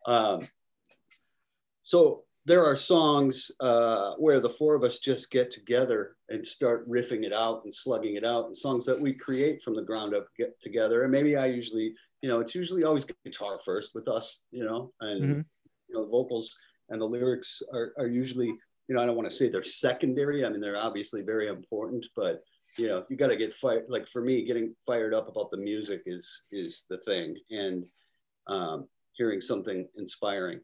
um, 0.05 0.48
so 1.84 2.24
there 2.45 2.65
are 2.65 2.75
songs 2.75 3.51
uh, 3.60 4.13
where 4.17 4.39
the 4.39 4.50
four 4.50 4.75
of 4.75 4.83
us 4.83 5.00
just 5.00 5.29
get 5.29 5.51
together 5.51 6.15
and 6.29 6.45
start 6.45 6.89
riffing 6.89 7.24
it 7.24 7.33
out 7.33 7.62
and 7.63 7.74
slugging 7.74 8.15
it 8.15 8.25
out 8.25 8.48
and 8.48 8.57
songs 8.57 8.86
that 8.86 9.00
we 9.00 9.13
create 9.13 9.62
from 9.62 9.75
the 9.75 9.81
ground 9.81 10.15
up 10.15 10.25
get 10.38 10.60
together. 10.60 11.03
And 11.03 11.12
maybe 11.12 11.36
I 11.36 11.45
usually, 11.45 11.93
you 12.21 12.29
know, 12.29 12.39
it's 12.39 12.55
usually 12.55 12.83
always 12.83 13.05
guitar 13.24 13.60
first 13.63 13.91
with 13.93 14.07
us, 14.07 14.41
you 14.51 14.65
know, 14.65 14.91
and, 15.01 15.21
mm-hmm. 15.24 15.41
you 15.89 15.95
know, 15.95 16.03
the 16.03 16.10
vocals 16.10 16.55
and 16.89 17.00
the 17.00 17.05
lyrics 17.05 17.62
are, 17.71 17.93
are 18.00 18.07
usually 18.07 18.55
you 18.91 18.98
know, 18.98 19.03
I 19.03 19.05
don't 19.05 19.15
want 19.15 19.29
to 19.29 19.33
say 19.33 19.48
they're 19.48 19.63
secondary. 19.63 20.45
I 20.45 20.50
mean, 20.50 20.60
they're 20.60 20.75
obviously 20.75 21.21
very 21.21 21.48
important, 21.48 22.05
but 22.13 22.43
you 22.77 22.88
know, 22.88 23.05
you 23.10 23.15
got 23.15 23.27
to 23.27 23.38
get 23.38 23.53
fired. 23.53 23.86
Like 23.88 24.05
for 24.05 24.21
me, 24.21 24.43
getting 24.43 24.75
fired 24.86 25.13
up 25.13 25.29
about 25.29 25.50
the 25.50 25.55
music 25.55 26.03
is 26.05 26.43
is 26.51 26.86
the 26.89 26.98
thing, 26.98 27.38
and 27.50 27.86
um, 28.48 28.89
hearing 29.13 29.39
something 29.39 29.88
inspiring. 29.95 30.60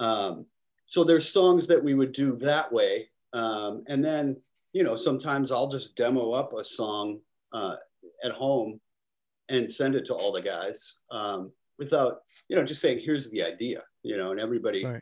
Um, 0.00 0.46
so 0.88 1.04
there's 1.04 1.28
songs 1.28 1.68
that 1.68 1.82
we 1.82 1.94
would 1.94 2.12
do 2.12 2.36
that 2.38 2.72
way, 2.72 3.08
um, 3.32 3.84
and 3.86 4.04
then 4.04 4.36
you 4.72 4.82
know, 4.82 4.96
sometimes 4.96 5.50
I'll 5.50 5.68
just 5.68 5.96
demo 5.96 6.32
up 6.32 6.52
a 6.52 6.64
song 6.64 7.20
uh, 7.52 7.76
at 8.22 8.32
home 8.32 8.80
and 9.48 9.70
send 9.70 9.94
it 9.94 10.04
to 10.06 10.14
all 10.14 10.32
the 10.32 10.42
guys 10.42 10.94
um, 11.10 11.52
without 11.78 12.22
you 12.48 12.56
know 12.56 12.64
just 12.64 12.80
saying 12.80 13.00
here's 13.04 13.30
the 13.30 13.44
idea, 13.44 13.82
you 14.02 14.16
know, 14.16 14.32
and 14.32 14.40
everybody. 14.40 14.84
Right 14.84 15.00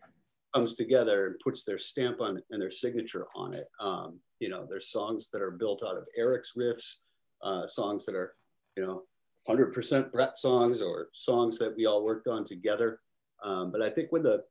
comes 0.57 0.75
together 0.75 1.27
and 1.27 1.39
puts 1.41 1.65
their 1.65 1.79
stamp 1.79 2.21
on 2.23 2.39
and 2.51 2.63
their 2.63 2.71
signature 2.71 3.27
on 3.37 3.53
it. 3.53 3.67
Um, 3.79 4.19
you 4.41 4.49
know, 4.49 4.67
there's 4.69 4.89
songs 4.89 5.29
that 5.31 5.43
are 5.43 5.51
built 5.51 5.83
out 5.87 5.99
of 5.99 6.07
Eric's 6.17 6.55
riffs, 6.57 6.97
uh, 7.43 7.67
songs 7.67 8.07
that 8.07 8.15
are, 8.15 8.35
you 8.75 8.83
know, 8.83 9.03
100% 9.49 10.11
Brett 10.11 10.37
songs 10.37 10.81
or 10.81 11.09
songs 11.13 11.59
that 11.59 11.77
we 11.77 11.85
all 11.85 12.03
worked 12.03 12.27
on 12.27 12.43
together. 12.43 13.01
Um, 13.45 13.71
but 13.71 13.83
I 13.83 13.91
think 13.91 14.11
when 14.11 14.23
the, 14.23 14.45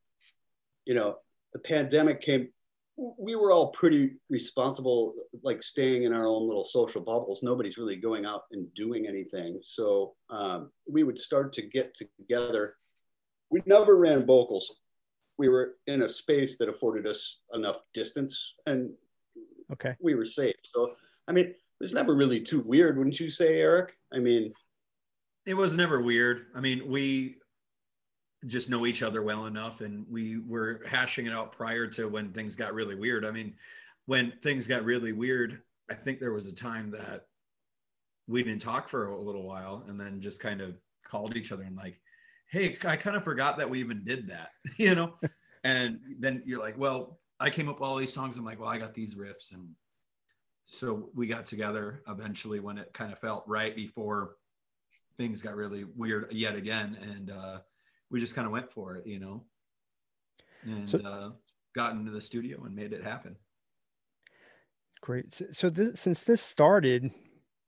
you 0.85 0.93
know, 0.93 1.17
the 1.55 1.59
pandemic 1.59 2.21
came, 2.21 2.49
we 3.17 3.35
were 3.35 3.51
all 3.51 3.69
pretty 3.69 4.11
responsible, 4.29 5.15
like 5.41 5.63
staying 5.63 6.03
in 6.03 6.13
our 6.13 6.27
own 6.27 6.47
little 6.47 6.65
social 6.65 7.01
bubbles. 7.01 7.41
Nobody's 7.41 7.77
really 7.77 7.95
going 7.95 8.25
out 8.25 8.43
and 8.51 8.71
doing 8.73 9.07
anything. 9.07 9.59
So 9.63 10.13
um, 10.29 10.69
we 10.87 11.03
would 11.03 11.17
start 11.17 11.51
to 11.53 11.61
get 11.63 11.95
together. 11.95 12.75
We 13.49 13.61
never 13.65 13.97
ran 13.97 14.25
vocals 14.25 14.81
we 15.37 15.49
were 15.49 15.75
in 15.87 16.03
a 16.03 16.09
space 16.09 16.57
that 16.57 16.69
afforded 16.69 17.05
us 17.07 17.39
enough 17.53 17.81
distance 17.93 18.53
and 18.65 18.91
okay 19.71 19.95
we 20.01 20.15
were 20.15 20.25
safe 20.25 20.55
so 20.73 20.93
i 21.27 21.31
mean 21.31 21.45
it 21.45 21.57
was 21.79 21.93
never 21.93 22.15
really 22.15 22.39
too 22.39 22.61
weird 22.61 22.97
wouldn't 22.97 23.19
you 23.19 23.29
say 23.29 23.59
eric 23.59 23.93
i 24.13 24.19
mean 24.19 24.53
it 25.45 25.53
was 25.53 25.73
never 25.73 26.01
weird 26.01 26.45
i 26.55 26.59
mean 26.59 26.87
we 26.89 27.35
just 28.47 28.69
know 28.69 28.85
each 28.85 29.01
other 29.01 29.21
well 29.21 29.45
enough 29.45 29.81
and 29.81 30.05
we 30.09 30.39
were 30.39 30.81
hashing 30.87 31.25
it 31.25 31.33
out 31.33 31.51
prior 31.51 31.87
to 31.87 32.07
when 32.07 32.31
things 32.31 32.55
got 32.55 32.73
really 32.73 32.95
weird 32.95 33.25
i 33.25 33.31
mean 33.31 33.53
when 34.05 34.31
things 34.41 34.67
got 34.67 34.83
really 34.83 35.11
weird 35.11 35.61
i 35.89 35.93
think 35.93 36.19
there 36.19 36.33
was 36.33 36.47
a 36.47 36.53
time 36.53 36.91
that 36.91 37.25
we 38.27 38.43
didn't 38.43 38.61
talk 38.61 38.89
for 38.89 39.07
a 39.07 39.21
little 39.21 39.43
while 39.43 39.83
and 39.87 39.99
then 39.99 40.19
just 40.19 40.39
kind 40.39 40.61
of 40.61 40.75
called 41.03 41.35
each 41.35 41.51
other 41.51 41.63
and 41.63 41.75
like 41.75 41.99
hey, 42.55 42.77
I 42.85 42.95
kind 42.95 43.15
of 43.15 43.23
forgot 43.23 43.57
that 43.57 43.69
we 43.69 43.79
even 43.79 44.03
did 44.03 44.27
that, 44.29 44.51
you 44.77 44.95
know? 44.95 45.13
and 45.63 45.99
then 46.19 46.43
you're 46.45 46.61
like, 46.61 46.77
well, 46.77 47.19
I 47.39 47.49
came 47.49 47.67
up 47.67 47.79
with 47.79 47.87
all 47.87 47.97
these 47.97 48.13
songs. 48.13 48.37
I'm 48.37 48.45
like, 48.45 48.59
well, 48.59 48.69
I 48.69 48.77
got 48.77 48.93
these 48.93 49.15
riffs. 49.15 49.53
And 49.53 49.69
so 50.65 51.09
we 51.13 51.27
got 51.27 51.45
together 51.45 52.01
eventually 52.07 52.59
when 52.59 52.77
it 52.77 52.93
kind 52.93 53.11
of 53.11 53.19
felt 53.19 53.43
right 53.47 53.75
before 53.75 54.35
things 55.17 55.41
got 55.41 55.55
really 55.55 55.83
weird 55.95 56.31
yet 56.31 56.55
again. 56.55 56.97
And 57.01 57.31
uh, 57.31 57.59
we 58.11 58.19
just 58.19 58.35
kind 58.35 58.45
of 58.45 58.51
went 58.51 58.71
for 58.71 58.95
it, 58.95 59.07
you 59.07 59.19
know? 59.19 59.43
And 60.63 60.89
so, 60.89 60.99
uh, 60.99 61.31
got 61.75 61.93
into 61.93 62.11
the 62.11 62.21
studio 62.21 62.63
and 62.63 62.75
made 62.75 62.93
it 62.93 63.03
happen. 63.03 63.35
Great. 65.01 65.33
So, 65.33 65.45
so 65.51 65.69
this, 65.69 65.99
since 65.99 66.23
this 66.23 66.41
started 66.41 67.11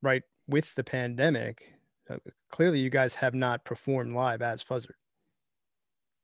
right 0.01 0.23
with 0.47 0.73
the 0.75 0.83
pandemic, 0.83 1.73
uh, 2.09 2.17
clearly, 2.49 2.79
you 2.79 2.89
guys 2.89 3.15
have 3.15 3.33
not 3.33 3.65
performed 3.65 4.15
live 4.15 4.41
as 4.41 4.63
Fuzzard. 4.63 4.95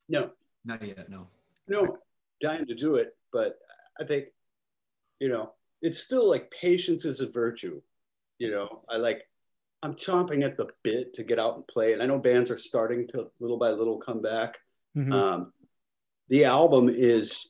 No, 0.10 0.32
not 0.66 0.82
yet. 0.82 1.10
No, 1.10 1.28
no, 1.68 1.98
dying 2.42 2.66
to 2.66 2.76
do 2.76 2.96
it, 2.96 3.16
but 3.32 3.58
I 4.00 4.06
think, 4.06 4.28
you 5.20 5.30
know, 5.30 5.52
it's 5.82 6.00
still 6.00 6.30
like 6.30 6.52
patience 6.52 7.06
is 7.06 7.20
a 7.20 7.28
virtue. 7.28 7.82
You 8.40 8.52
know, 8.52 8.84
I 8.90 8.98
like, 8.98 9.24
I'm 9.84 9.96
chomping 9.96 10.46
at 10.46 10.58
the 10.58 10.68
bit 10.82 11.14
to 11.16 11.24
get 11.24 11.40
out 11.40 11.56
and 11.56 11.68
play, 11.68 11.92
and 11.92 12.02
I 12.02 12.06
know 12.06 12.18
bands 12.18 12.50
are 12.50 12.58
starting 12.58 13.06
to 13.10 13.28
little 13.42 13.58
by 13.58 13.70
little 13.70 13.98
come 13.98 14.22
back. 14.22 14.58
Mm-hmm. 14.98 15.12
Um, 15.12 15.54
the 16.30 16.46
album 16.46 16.90
is 16.90 17.50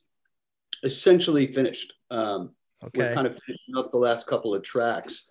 essentially 0.83 1.45
finished. 1.51 1.93
Um, 2.09 2.55
okay. 2.83 2.97
We're 2.99 3.13
kind 3.13 3.27
of 3.27 3.39
finishing 3.45 3.77
up 3.77 3.91
the 3.91 3.97
last 3.97 4.25
couple 4.25 4.55
of 4.55 4.63
tracks. 4.63 5.27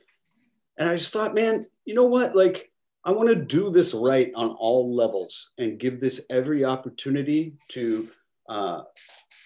And 0.78 0.88
I 0.88 0.96
just 0.96 1.12
thought, 1.12 1.34
man, 1.34 1.66
you 1.84 1.94
know 1.94 2.06
what? 2.06 2.36
Like, 2.36 2.70
I 3.04 3.10
want 3.10 3.28
to 3.30 3.34
do 3.34 3.70
this 3.70 3.94
right 3.94 4.30
on 4.36 4.50
all 4.50 4.94
levels 4.94 5.50
and 5.58 5.80
give 5.80 5.98
this 5.98 6.24
every 6.30 6.64
opportunity 6.64 7.54
to, 7.70 8.08
uh, 8.48 8.82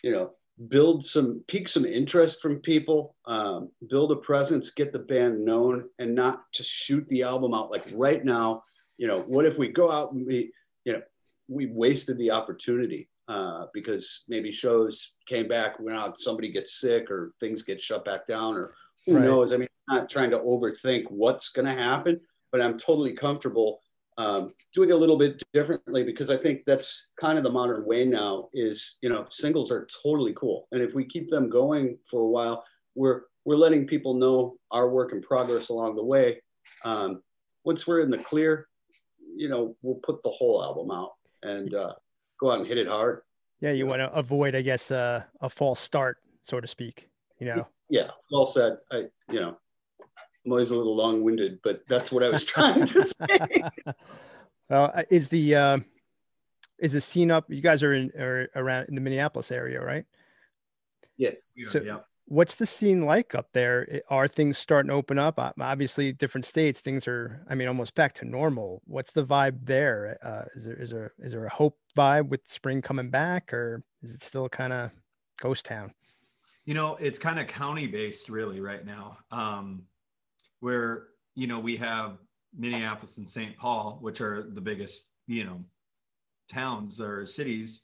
you 0.03 0.13
know, 0.13 0.35
build 0.69 1.05
some, 1.05 1.43
pique 1.49 1.69
some 1.69 1.85
interest 1.85 2.41
from 2.41 2.61
people, 2.61 3.15
um, 3.27 3.71
build 3.89 4.13
a 4.13 4.17
presence, 4.17 4.71
get 4.71 4.93
the 4.93 4.99
band 4.99 5.45
known, 5.45 5.89
and 5.99 6.15
not 6.15 6.45
just 6.53 6.71
shoot 6.71 7.07
the 7.09 7.23
album 7.23 7.55
out 7.55 7.71
like 7.71 7.87
right 7.95 8.25
now. 8.25 8.63
You 8.99 9.07
know, 9.07 9.21
what 9.21 9.45
if 9.45 9.59
we 9.59 9.69
go 9.69 9.91
out 9.93 10.13
and 10.13 10.27
we, 10.27 10.53
you 10.85 10.95
know, 10.95 11.03
we 11.49 11.67
wasted 11.67 12.19
the 12.19 12.31
opportunity 12.31 13.09
uh, 13.29 13.67
because 13.75 14.25
maybe 14.29 14.51
shows 14.51 15.17
came 15.27 15.49
back 15.49 15.79
when 15.79 15.95
out 15.95 16.17
somebody 16.17 16.51
gets 16.51 16.81
sick 16.81 17.11
or 17.11 17.33
things 17.39 17.63
get 17.63 17.81
shut 17.81 18.05
back 18.05 18.27
down 18.27 18.57
or 18.57 18.75
who 19.07 19.17
right. 19.17 19.25
knows. 19.25 19.53
I 19.53 19.59
mean, 19.59 19.69
I'm 19.91 19.99
not 19.99 20.11
trying 20.11 20.31
to 20.31 20.39
overthink 20.39 21.05
what's 21.11 21.51
going 21.51 21.67
to 21.67 21.73
happen 21.73 22.21
but 22.57 22.61
I'm 22.61 22.79
totally 22.79 23.13
comfortable 23.13 23.81
um, 24.19 24.51
doing 24.73 24.93
a 24.93 24.97
little 24.97 25.19
bit 25.19 25.43
differently 25.53 26.03
because 26.03 26.31
I 26.31 26.37
think 26.37 26.63
that's 26.67 27.11
kind 27.21 27.37
of 27.39 27.45
the 27.45 27.51
modern 27.51 27.85
way 27.87 28.05
now. 28.05 28.49
Is 28.55 28.97
you 29.03 29.09
know 29.09 29.27
singles 29.31 29.71
are 29.71 29.87
totally 30.03 30.35
cool, 30.35 30.69
and 30.73 30.83
if 30.83 30.95
we 30.95 31.05
keep 31.05 31.29
them 31.29 31.49
going 31.49 31.99
for 32.09 32.23
a 32.23 32.29
while, 32.29 32.65
we're 32.95 33.23
we're 33.45 33.57
letting 33.57 33.87
people 33.87 34.15
know 34.15 34.57
our 34.71 34.89
work 34.91 35.13
in 35.13 35.23
progress 35.23 35.69
along 35.69 35.97
the 35.97 36.05
way. 36.05 36.41
Um, 36.85 37.23
once 37.65 37.87
we're 37.87 38.01
in 38.01 38.11
the 38.11 38.19
clear, 38.19 38.69
you 39.37 39.49
know, 39.49 39.77
we'll 39.83 40.01
put 40.03 40.23
the 40.23 40.31
whole 40.31 40.63
album 40.63 40.91
out 40.91 41.13
and 41.43 41.75
uh, 41.75 41.93
go 42.41 42.51
out 42.51 42.59
and 42.59 42.67
hit 42.67 42.79
it 42.79 42.89
hard. 42.89 43.23
Yeah, 43.61 43.73
you 43.73 43.87
want 43.87 44.01
to 44.01 44.13
avoid, 44.13 44.55
I 44.55 44.63
guess, 44.63 44.91
uh, 44.91 45.23
a 45.41 45.49
false 45.49 45.81
start, 45.81 46.19
so 46.43 46.61
to 46.61 46.67
speak. 46.67 47.09
You 47.39 47.47
know. 47.47 47.67
Yeah, 47.89 48.11
well 48.31 48.47
said. 48.47 48.79
I, 48.91 49.05
you 49.31 49.41
know, 49.41 49.59
I'm 50.47 50.53
always 50.53 50.71
a 50.71 50.77
little 50.77 50.95
long-winded, 50.95 51.59
but 51.63 51.83
that's 51.89 52.13
what 52.13 52.23
I 52.23 52.31
was 52.31 52.45
trying 52.55 52.87
to 52.87 53.03
say. 53.05 53.63
well, 54.71 54.93
uh, 54.95 55.03
is 55.11 55.29
the 55.29 55.57
uh, 55.57 55.79
is 56.79 56.93
the 56.93 57.01
scene 57.01 57.33
up? 57.33 57.47
You 57.49 57.61
guys 57.61 57.83
are 57.83 57.93
in 57.93 58.13
are 58.19 58.49
around 58.55 58.89
in 58.89 58.95
the 58.95 59.01
Minneapolis 59.01 59.51
area, 59.51 59.81
right? 59.83 60.05
Yeah. 61.17 61.31
So, 61.65 61.81
yeah. 61.81 61.99
what's 62.27 62.57
the 62.57 62.67
scene 62.67 63.05
like 63.05 63.35
up 63.35 63.49
there? 63.53 64.03
Are 64.09 64.29
things 64.29 64.59
starting 64.59 64.91
to 64.91 64.95
open 64.95 65.19
up? 65.19 65.39
Obviously, 65.39 66.13
different 66.13 66.45
states, 66.45 66.81
things 66.81 67.09
are, 67.09 67.43
I 67.49 67.55
mean, 67.55 67.69
almost 67.69 67.95
back 67.95 68.13
to 68.17 68.27
normal. 68.27 68.83
What's 68.85 69.13
the 69.13 69.25
vibe 69.25 69.65
there? 69.65 70.19
Uh, 70.23 70.45
is 70.55 70.65
there 70.65 70.77
is 70.77 70.91
there 70.91 71.13
is 71.19 71.33
there 71.33 71.45
a 71.45 71.51
hope 71.51 71.79
vibe 71.97 72.29
with 72.29 72.47
spring 72.47 72.83
coming 72.83 73.11
back, 73.11 73.53
or 73.53 73.83
is 74.03 74.13
it 74.13 74.23
still 74.23 74.49
kind 74.49 74.73
of 74.73 74.91
ghost 75.41 75.65
town? 75.65 75.93
You 76.67 76.75
know, 76.75 76.97
it's 76.97 77.19
kind 77.19 77.39
of 77.39 77.47
county 77.47 77.87
based, 77.87 78.29
really, 78.29 78.61
right 78.61 78.85
now. 78.85 79.19
Um, 79.31 79.85
where 80.61 81.09
you 81.35 81.47
know 81.47 81.59
we 81.59 81.77
have 81.77 82.19
Minneapolis 82.57 83.19
and 83.19 83.29
St. 83.29 83.57
Paul, 83.57 83.99
which 84.01 84.21
are 84.21 84.43
the 84.43 84.61
biggest, 84.61 85.05
you 85.27 85.45
know, 85.45 85.65
towns 86.51 87.01
or 87.01 87.27
cities. 87.27 87.83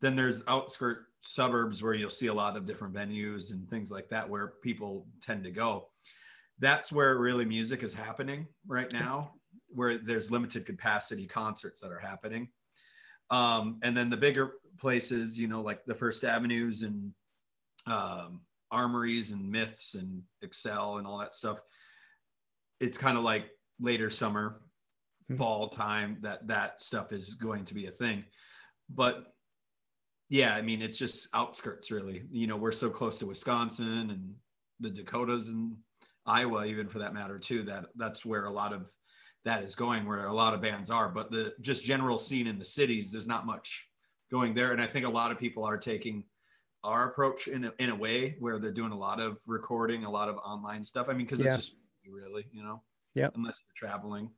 Then 0.00 0.16
there's 0.16 0.42
outskirt 0.48 1.06
suburbs 1.22 1.82
where 1.82 1.94
you'll 1.94 2.10
see 2.10 2.26
a 2.26 2.34
lot 2.34 2.56
of 2.56 2.66
different 2.66 2.94
venues 2.94 3.50
and 3.50 3.68
things 3.68 3.90
like 3.90 4.08
that 4.10 4.28
where 4.28 4.54
people 4.62 5.06
tend 5.22 5.44
to 5.44 5.50
go. 5.50 5.88
That's 6.58 6.92
where 6.92 7.18
really 7.18 7.44
music 7.44 7.82
is 7.82 7.94
happening 7.94 8.46
right 8.66 8.92
now, 8.92 9.32
where 9.68 9.98
there's 9.98 10.30
limited 10.30 10.66
capacity 10.66 11.26
concerts 11.26 11.80
that 11.80 11.90
are 11.90 11.98
happening. 11.98 12.48
Um, 13.30 13.78
and 13.82 13.96
then 13.96 14.10
the 14.10 14.16
bigger 14.16 14.52
places, 14.78 15.38
you 15.38 15.48
know, 15.48 15.62
like 15.62 15.84
the 15.86 15.94
First 15.94 16.24
Avenues 16.24 16.82
and 16.82 17.12
um, 17.86 18.42
Armories 18.70 19.30
and 19.30 19.50
Myths 19.50 19.94
and 19.94 20.22
Xcel 20.44 20.98
and 20.98 21.06
all 21.06 21.18
that 21.18 21.34
stuff. 21.34 21.58
It's 22.80 22.98
kind 22.98 23.16
of 23.16 23.24
like 23.24 23.46
later 23.80 24.10
summer, 24.10 24.60
mm-hmm. 25.30 25.36
fall 25.36 25.68
time 25.68 26.18
that 26.22 26.46
that 26.48 26.82
stuff 26.82 27.12
is 27.12 27.34
going 27.34 27.64
to 27.64 27.74
be 27.74 27.86
a 27.86 27.90
thing. 27.90 28.24
But 28.88 29.34
yeah, 30.28 30.54
I 30.54 30.62
mean, 30.62 30.82
it's 30.82 30.96
just 30.96 31.28
outskirts, 31.34 31.90
really. 31.90 32.24
You 32.30 32.46
know, 32.46 32.56
we're 32.56 32.72
so 32.72 32.90
close 32.90 33.18
to 33.18 33.26
Wisconsin 33.26 34.10
and 34.10 34.34
the 34.80 34.90
Dakotas 34.90 35.48
and 35.48 35.76
Iowa, 36.26 36.64
even 36.66 36.88
for 36.88 36.98
that 36.98 37.14
matter, 37.14 37.38
too. 37.38 37.62
That 37.62 37.86
that's 37.96 38.24
where 38.24 38.46
a 38.46 38.52
lot 38.52 38.72
of 38.72 38.86
that 39.44 39.62
is 39.62 39.74
going, 39.74 40.06
where 40.06 40.26
a 40.26 40.32
lot 40.32 40.54
of 40.54 40.62
bands 40.62 40.90
are. 40.90 41.08
But 41.08 41.30
the 41.30 41.54
just 41.60 41.84
general 41.84 42.18
scene 42.18 42.46
in 42.46 42.58
the 42.58 42.64
cities, 42.64 43.12
there's 43.12 43.28
not 43.28 43.46
much 43.46 43.86
going 44.30 44.54
there, 44.54 44.72
and 44.72 44.80
I 44.80 44.86
think 44.86 45.04
a 45.04 45.10
lot 45.10 45.30
of 45.30 45.38
people 45.38 45.64
are 45.64 45.76
taking 45.76 46.24
our 46.82 47.08
approach 47.08 47.48
in 47.48 47.64
a, 47.64 47.72
in 47.78 47.90
a 47.90 47.94
way 47.94 48.36
where 48.40 48.58
they're 48.58 48.70
doing 48.70 48.92
a 48.92 48.98
lot 48.98 49.20
of 49.20 49.38
recording, 49.46 50.04
a 50.04 50.10
lot 50.10 50.28
of 50.28 50.36
online 50.38 50.84
stuff. 50.84 51.08
I 51.08 51.12
mean, 51.12 51.26
because 51.26 51.40
yeah. 51.40 51.54
it's 51.54 51.66
just 51.66 51.76
really, 52.12 52.46
you 52.52 52.62
know, 52.62 52.82
yeah, 53.14 53.28
unless 53.34 53.60
you're 53.64 53.88
traveling. 53.90 54.30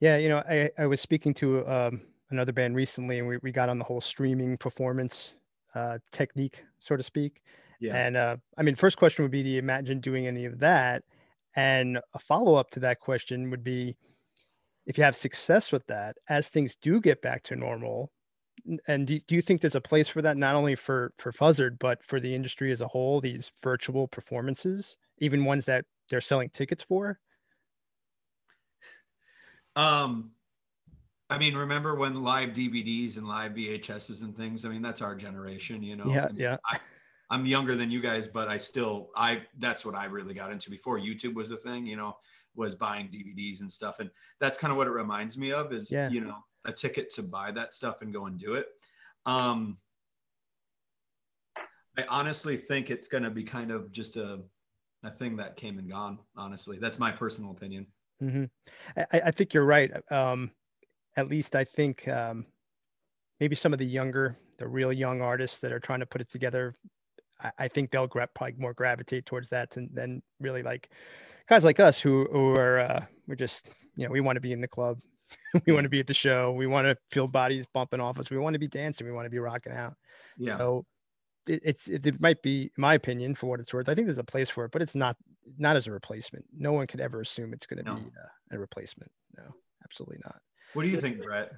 Yeah, 0.00 0.16
you 0.16 0.28
know, 0.28 0.38
I 0.38 0.70
I 0.78 0.86
was 0.86 1.00
speaking 1.00 1.34
to 1.34 1.66
um 1.68 2.02
another 2.30 2.52
band 2.52 2.74
recently, 2.76 3.18
and 3.18 3.28
we, 3.28 3.38
we 3.38 3.52
got 3.52 3.68
on 3.68 3.78
the 3.78 3.84
whole 3.84 4.00
streaming 4.00 4.56
performance 4.58 5.34
uh, 5.74 5.98
technique, 6.12 6.64
so 6.80 6.96
to 6.96 7.02
speak. 7.02 7.42
Yeah. 7.80 7.94
And 7.94 8.16
uh, 8.16 8.36
I 8.56 8.62
mean, 8.62 8.74
first 8.74 8.96
question 8.96 9.22
would 9.22 9.30
be, 9.30 9.42
do 9.42 9.48
you 9.48 9.58
imagine 9.58 10.00
doing 10.00 10.26
any 10.26 10.44
of 10.44 10.58
that? 10.60 11.04
And 11.54 11.98
a 12.14 12.18
follow 12.18 12.54
up 12.54 12.70
to 12.70 12.80
that 12.80 13.00
question 13.00 13.50
would 13.50 13.62
be, 13.62 13.96
if 14.86 14.98
you 14.98 15.04
have 15.04 15.16
success 15.16 15.72
with 15.72 15.86
that, 15.86 16.16
as 16.28 16.48
things 16.48 16.76
do 16.80 17.00
get 17.00 17.22
back 17.22 17.42
to 17.44 17.56
normal, 17.56 18.12
and 18.88 19.06
do, 19.06 19.20
do 19.20 19.34
you 19.34 19.42
think 19.42 19.60
there's 19.60 19.74
a 19.74 19.80
place 19.80 20.08
for 20.08 20.22
that 20.22 20.36
not 20.36 20.54
only 20.54 20.74
for 20.74 21.12
for 21.18 21.30
Fuzzard 21.32 21.78
but 21.78 22.02
for 22.04 22.18
the 22.18 22.34
industry 22.34 22.72
as 22.72 22.80
a 22.80 22.88
whole? 22.88 23.20
These 23.20 23.52
virtual 23.62 24.08
performances, 24.08 24.96
even 25.18 25.44
ones 25.44 25.64
that 25.66 25.84
they're 26.08 26.20
selling 26.20 26.50
tickets 26.50 26.82
for. 26.82 27.18
Um, 29.74 30.30
I 31.28 31.38
mean, 31.38 31.56
remember 31.56 31.94
when 31.94 32.22
live 32.22 32.50
DVDs 32.50 33.16
and 33.16 33.26
live 33.26 33.52
VHSs 33.52 34.22
and 34.22 34.36
things? 34.36 34.64
I 34.64 34.68
mean, 34.68 34.82
that's 34.82 35.02
our 35.02 35.14
generation, 35.14 35.82
you 35.82 35.96
know. 35.96 36.06
Yeah, 36.06 36.24
I 36.24 36.28
mean, 36.28 36.36
yeah. 36.38 36.56
I, 36.64 36.78
I'm 37.30 37.44
younger 37.44 37.74
than 37.74 37.90
you 37.90 38.00
guys, 38.00 38.28
but 38.28 38.48
I 38.48 38.56
still, 38.56 39.10
I 39.16 39.42
that's 39.58 39.84
what 39.84 39.94
I 39.94 40.04
really 40.04 40.34
got 40.34 40.52
into 40.52 40.70
before 40.70 40.98
YouTube 40.98 41.34
was 41.34 41.48
the 41.48 41.56
thing, 41.56 41.86
you 41.86 41.96
know, 41.96 42.16
was 42.54 42.74
buying 42.74 43.08
DVDs 43.08 43.60
and 43.60 43.70
stuff, 43.70 43.96
and 43.98 44.10
that's 44.40 44.56
kind 44.56 44.70
of 44.70 44.76
what 44.76 44.86
it 44.86 44.92
reminds 44.92 45.36
me 45.36 45.52
of 45.52 45.72
is, 45.72 45.90
yeah. 45.90 46.08
you 46.08 46.20
know, 46.20 46.36
a 46.64 46.72
ticket 46.72 47.10
to 47.10 47.22
buy 47.22 47.50
that 47.50 47.74
stuff 47.74 48.02
and 48.02 48.12
go 48.12 48.26
and 48.26 48.38
do 48.38 48.54
it. 48.54 48.68
Um, 49.26 49.78
I 51.98 52.04
honestly 52.08 52.56
think 52.56 52.90
it's 52.90 53.08
going 53.08 53.24
to 53.24 53.30
be 53.30 53.42
kind 53.42 53.70
of 53.70 53.90
just 53.90 54.16
a 54.16 54.40
a 55.06 55.10
thing 55.10 55.36
that 55.36 55.56
came 55.56 55.78
and 55.78 55.88
gone. 55.88 56.18
Honestly, 56.36 56.78
that's 56.80 56.98
my 56.98 57.10
personal 57.10 57.52
opinion. 57.52 57.86
Mm-hmm. 58.22 58.44
I, 59.12 59.20
I 59.26 59.30
think 59.30 59.54
you're 59.54 59.64
right. 59.64 59.90
Um, 60.10 60.50
at 61.16 61.28
least 61.28 61.56
I 61.56 61.64
think 61.64 62.06
um, 62.08 62.46
maybe 63.40 63.56
some 63.56 63.72
of 63.72 63.78
the 63.78 63.86
younger, 63.86 64.36
the 64.58 64.66
real 64.66 64.92
young 64.92 65.22
artists 65.22 65.58
that 65.58 65.72
are 65.72 65.80
trying 65.80 66.00
to 66.00 66.06
put 66.06 66.20
it 66.20 66.30
together, 66.30 66.74
I, 67.40 67.52
I 67.58 67.68
think 67.68 67.90
they'll 67.90 68.06
gra- 68.06 68.28
probably 68.34 68.56
more 68.58 68.74
gravitate 68.74 69.26
towards 69.26 69.48
that 69.50 69.76
and 69.76 69.88
then 69.92 70.22
really 70.40 70.62
like 70.62 70.90
guys 71.48 71.64
like 71.64 71.80
us 71.80 72.00
who 72.00 72.26
who 72.32 72.52
are 72.54 72.80
uh, 72.80 73.04
we're 73.28 73.36
just 73.36 73.68
you 73.96 74.06
know 74.06 74.12
we 74.12 74.20
want 74.20 74.36
to 74.36 74.40
be 74.40 74.52
in 74.52 74.60
the 74.60 74.68
club, 74.68 74.98
we 75.66 75.72
want 75.72 75.84
to 75.84 75.90
be 75.90 76.00
at 76.00 76.06
the 76.06 76.14
show, 76.14 76.52
we 76.52 76.66
want 76.66 76.86
to 76.86 76.96
feel 77.10 77.28
bodies 77.28 77.66
bumping 77.72 78.00
off 78.00 78.18
us, 78.18 78.30
we 78.30 78.38
want 78.38 78.54
to 78.54 78.60
be 78.60 78.68
dancing, 78.68 79.06
we 79.06 79.12
want 79.12 79.26
to 79.26 79.30
be 79.30 79.38
rocking 79.38 79.72
out. 79.72 79.94
Yeah. 80.36 80.56
So 80.56 80.84
it, 81.46 81.60
it's 81.64 81.88
it, 81.88 82.06
it 82.06 82.20
might 82.20 82.42
be 82.42 82.70
my 82.76 82.94
opinion 82.94 83.34
for 83.34 83.46
what 83.46 83.60
it's 83.60 83.72
worth. 83.72 83.88
I 83.88 83.94
think 83.94 84.06
there's 84.06 84.18
a 84.18 84.24
place 84.24 84.50
for 84.50 84.64
it, 84.64 84.72
but 84.72 84.82
it's 84.82 84.94
not 84.94 85.16
not 85.58 85.76
as 85.76 85.86
a 85.86 85.92
replacement. 85.92 86.44
No 86.56 86.72
one 86.72 86.86
could 86.86 87.00
ever 87.00 87.20
assume 87.20 87.52
it's 87.52 87.66
going 87.66 87.84
to 87.84 87.90
no. 87.90 87.96
be 87.96 88.10
a, 88.52 88.56
a 88.56 88.58
replacement. 88.58 89.10
No, 89.36 89.44
absolutely 89.84 90.18
not. 90.24 90.40
What 90.74 90.82
do 90.82 90.88
you 90.88 91.00
think, 91.00 91.22
Brett? 91.22 91.52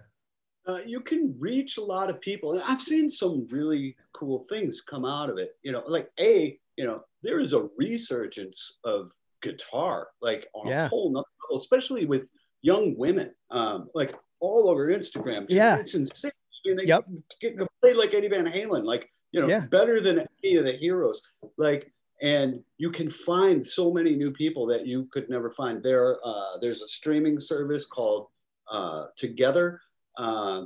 Uh, 0.67 0.81
you 0.85 1.01
can 1.01 1.35
reach 1.39 1.79
a 1.79 1.83
lot 1.83 2.11
of 2.11 2.21
people. 2.21 2.61
I've 2.67 2.83
seen 2.83 3.09
some 3.09 3.49
really 3.51 3.97
cool 4.13 4.45
things 4.51 4.83
come 4.83 5.07
out 5.07 5.31
of 5.31 5.39
it. 5.39 5.57
You 5.63 5.73
know, 5.73 5.83
like 5.87 6.11
a, 6.21 6.59
you 6.77 6.87
know, 6.87 7.03
there 7.23 7.41
is 7.41 7.55
a 7.55 7.69
resurgence 7.79 8.79
of 8.85 9.11
guitar, 9.41 10.09
like 10.21 10.47
on 10.55 10.69
yeah. 10.69 10.85
a 10.85 10.89
whole 10.89 11.11
nother 11.11 11.25
level, 11.45 11.59
especially 11.59 12.05
with 12.05 12.27
young 12.61 12.97
women, 12.99 13.33
um, 13.51 13.89
like 13.95 14.15
all 14.41 14.69
over 14.69 14.89
Instagram. 14.89 15.43
Just, 15.43 15.53
yeah, 15.53 15.79
it's 15.79 15.95
insane. 15.95 16.33
And 16.67 16.79
they 16.79 16.85
yep. 16.85 17.07
get, 17.41 17.57
get 17.57 17.69
play 17.81 17.95
like 17.95 18.13
Eddie 18.13 18.29
Van 18.29 18.45
Halen, 18.45 18.85
like 18.85 19.09
you 19.33 19.41
know, 19.41 19.49
yeah. 19.49 19.61
better 19.61 20.01
than 20.01 20.27
any 20.43 20.57
of 20.57 20.65
the 20.65 20.73
heroes. 20.73 21.23
Like, 21.57 21.93
and 22.21 22.61
you 22.79 22.91
can 22.91 23.09
find 23.09 23.65
so 23.65 23.93
many 23.93 24.17
new 24.17 24.33
people 24.33 24.67
that 24.67 24.87
you 24.87 25.09
could 25.13 25.29
never 25.31 25.51
find. 25.51 25.83
There, 25.83 26.19
uh, 26.25 26.59
there's 26.61 26.83
a 26.83 26.89
streaming 26.89 27.39
service 27.39 27.87
called 27.87 28.29
uh, 28.71 29.07
together 29.17 29.81
uh, 30.17 30.65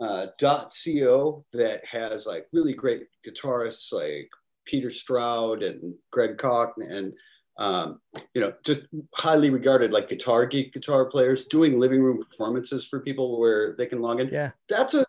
uh, 0.00 0.26
.co 0.38 1.44
that 1.52 1.84
has 1.84 2.26
like 2.26 2.46
really 2.52 2.74
great 2.74 3.04
guitarists 3.26 3.92
like 3.92 4.28
Peter 4.64 4.90
Stroud 4.90 5.62
and 5.62 5.94
Greg 6.10 6.38
Koch 6.38 6.74
and 6.78 7.12
um, 7.58 8.00
you 8.34 8.40
know 8.40 8.52
just 8.64 8.82
highly 9.14 9.50
regarded 9.50 9.92
like 9.92 10.08
guitar 10.08 10.46
geek 10.46 10.72
guitar 10.72 11.04
players 11.06 11.44
doing 11.46 11.78
living 11.78 12.02
room 12.02 12.24
performances 12.24 12.86
for 12.86 13.00
people 13.00 13.38
where 13.38 13.74
they 13.76 13.86
can 13.86 14.00
log 14.00 14.20
in. 14.20 14.28
Yeah, 14.28 14.50
that's 14.68 14.94
a 14.94 15.06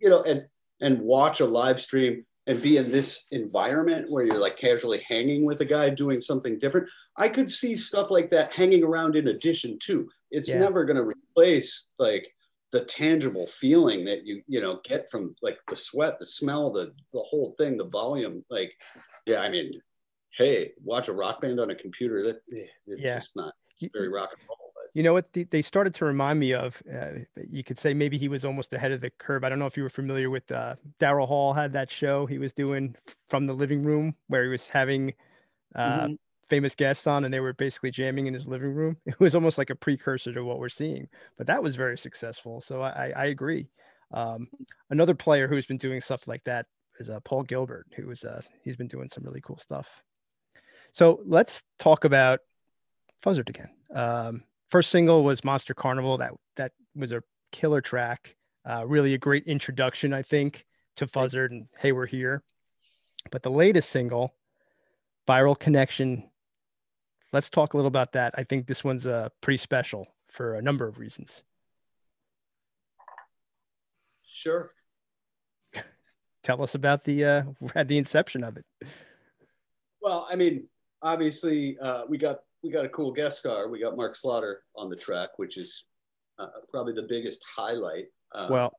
you 0.00 0.08
know 0.08 0.22
and 0.22 0.46
and 0.84 1.00
watch 1.00 1.40
a 1.40 1.46
live 1.46 1.80
stream 1.80 2.24
and 2.46 2.60
be 2.60 2.76
in 2.76 2.90
this 2.90 3.24
environment 3.30 4.10
where 4.10 4.24
you're 4.24 4.38
like 4.38 4.58
casually 4.58 5.02
hanging 5.08 5.46
with 5.46 5.62
a 5.62 5.64
guy 5.64 5.88
doing 5.88 6.20
something 6.20 6.58
different. 6.58 6.88
I 7.16 7.28
could 7.28 7.50
see 7.50 7.74
stuff 7.74 8.10
like 8.10 8.30
that 8.30 8.52
hanging 8.52 8.84
around 8.84 9.16
in 9.16 9.28
addition 9.28 9.78
too. 9.78 10.10
It's 10.30 10.50
yeah. 10.50 10.58
never 10.58 10.84
going 10.84 10.98
to 10.98 11.02
replace 11.04 11.90
like 11.98 12.28
the 12.70 12.84
tangible 12.84 13.46
feeling 13.46 14.04
that 14.04 14.26
you 14.26 14.42
you 14.46 14.60
know 14.60 14.80
get 14.84 15.10
from 15.10 15.34
like 15.40 15.58
the 15.68 15.76
sweat, 15.76 16.18
the 16.18 16.26
smell, 16.26 16.70
the 16.70 16.92
the 17.12 17.20
whole 17.20 17.54
thing, 17.56 17.78
the 17.78 17.88
volume. 17.88 18.44
Like, 18.50 18.72
yeah, 19.24 19.40
I 19.40 19.48
mean, 19.48 19.72
hey, 20.36 20.72
watch 20.82 21.08
a 21.08 21.14
rock 21.14 21.40
band 21.40 21.60
on 21.60 21.70
a 21.70 21.74
computer. 21.74 22.22
That 22.24 22.40
it's 22.48 23.00
yeah. 23.00 23.14
just 23.14 23.36
not 23.36 23.54
very 23.94 24.08
rock 24.08 24.30
and 24.38 24.46
roll. 24.48 24.72
You 24.94 25.02
know 25.02 25.12
what? 25.12 25.28
they 25.32 25.60
started 25.60 25.92
to 25.96 26.04
remind 26.04 26.38
me 26.38 26.54
of. 26.54 26.80
Uh, 26.92 27.24
you 27.50 27.64
could 27.64 27.78
say 27.78 27.92
maybe 27.92 28.16
he 28.16 28.28
was 28.28 28.44
almost 28.44 28.72
ahead 28.72 28.92
of 28.92 29.00
the 29.00 29.10
curve. 29.10 29.42
I 29.42 29.48
don't 29.48 29.58
know 29.58 29.66
if 29.66 29.76
you 29.76 29.82
were 29.82 29.90
familiar 29.90 30.30
with 30.30 30.50
uh, 30.52 30.76
Daryl 31.00 31.26
Hall 31.26 31.52
had 31.52 31.72
that 31.72 31.90
show 31.90 32.26
he 32.26 32.38
was 32.38 32.52
doing 32.52 32.94
from 33.26 33.46
the 33.46 33.52
living 33.52 33.82
room 33.82 34.14
where 34.28 34.44
he 34.44 34.48
was 34.48 34.68
having 34.68 35.12
uh, 35.74 36.02
mm-hmm. 36.02 36.14
famous 36.48 36.76
guests 36.76 37.08
on, 37.08 37.24
and 37.24 37.34
they 37.34 37.40
were 37.40 37.52
basically 37.52 37.90
jamming 37.90 38.26
in 38.26 38.34
his 38.34 38.46
living 38.46 38.72
room. 38.72 38.96
It 39.06 39.18
was 39.18 39.34
almost 39.34 39.58
like 39.58 39.70
a 39.70 39.74
precursor 39.74 40.32
to 40.32 40.44
what 40.44 40.60
we're 40.60 40.68
seeing, 40.68 41.08
but 41.36 41.48
that 41.48 41.62
was 41.62 41.74
very 41.74 41.98
successful. 41.98 42.60
So 42.60 42.80
I, 42.80 43.12
I 43.16 43.24
agree. 43.26 43.68
Um, 44.12 44.48
another 44.90 45.14
player 45.14 45.48
who's 45.48 45.66
been 45.66 45.76
doing 45.76 46.00
stuff 46.00 46.28
like 46.28 46.44
that 46.44 46.66
is 46.98 47.10
uh, 47.10 47.18
Paul 47.20 47.42
Gilbert, 47.42 47.86
who 47.96 48.10
is 48.10 48.24
uh, 48.24 48.42
he's 48.62 48.76
been 48.76 48.86
doing 48.86 49.08
some 49.08 49.24
really 49.24 49.40
cool 49.40 49.58
stuff. 49.58 49.88
So 50.92 51.20
let's 51.26 51.64
talk 51.80 52.04
about 52.04 52.38
Fuzzard 53.24 53.48
again. 53.48 53.70
Um, 53.92 54.44
first 54.70 54.90
single 54.90 55.24
was 55.24 55.44
Monster 55.44 55.74
Carnival. 55.74 56.18
That 56.18 56.32
that 56.56 56.72
was 56.94 57.12
a 57.12 57.22
killer 57.52 57.80
track. 57.80 58.36
Uh, 58.68 58.84
really 58.86 59.14
a 59.14 59.18
great 59.18 59.44
introduction, 59.46 60.12
I 60.12 60.22
think, 60.22 60.64
to 60.96 61.06
Fuzzard 61.06 61.50
and 61.50 61.66
Hey, 61.78 61.92
we're 61.92 62.06
here. 62.06 62.42
But 63.30 63.42
the 63.42 63.50
latest 63.50 63.90
single, 63.90 64.34
Viral 65.28 65.58
Connection. 65.58 66.30
Let's 67.32 67.50
talk 67.50 67.74
a 67.74 67.76
little 67.76 67.88
about 67.88 68.12
that. 68.12 68.34
I 68.36 68.44
think 68.44 68.66
this 68.66 68.84
one's 68.84 69.06
uh, 69.06 69.28
pretty 69.40 69.56
special 69.56 70.06
for 70.28 70.54
a 70.54 70.62
number 70.62 70.86
of 70.86 70.98
reasons. 70.98 71.42
Sure. 74.22 74.70
Tell 76.42 76.62
us 76.62 76.74
about 76.74 77.04
the 77.04 77.24
uh, 77.24 77.42
the 77.84 77.98
inception 77.98 78.44
of 78.44 78.56
it. 78.56 78.64
Well, 80.02 80.28
I 80.30 80.36
mean, 80.36 80.68
obviously, 81.00 81.78
uh, 81.78 82.04
we 82.06 82.18
got 82.18 82.40
we 82.64 82.70
got 82.70 82.86
a 82.86 82.88
cool 82.88 83.12
guest 83.12 83.40
star. 83.40 83.68
We 83.68 83.78
got 83.78 83.94
Mark 83.94 84.16
Slaughter 84.16 84.62
on 84.74 84.88
the 84.88 84.96
track, 84.96 85.28
which 85.36 85.58
is 85.58 85.84
uh, 86.38 86.46
probably 86.70 86.94
the 86.94 87.02
biggest 87.02 87.44
highlight. 87.54 88.06
Uh, 88.34 88.48
well, 88.50 88.72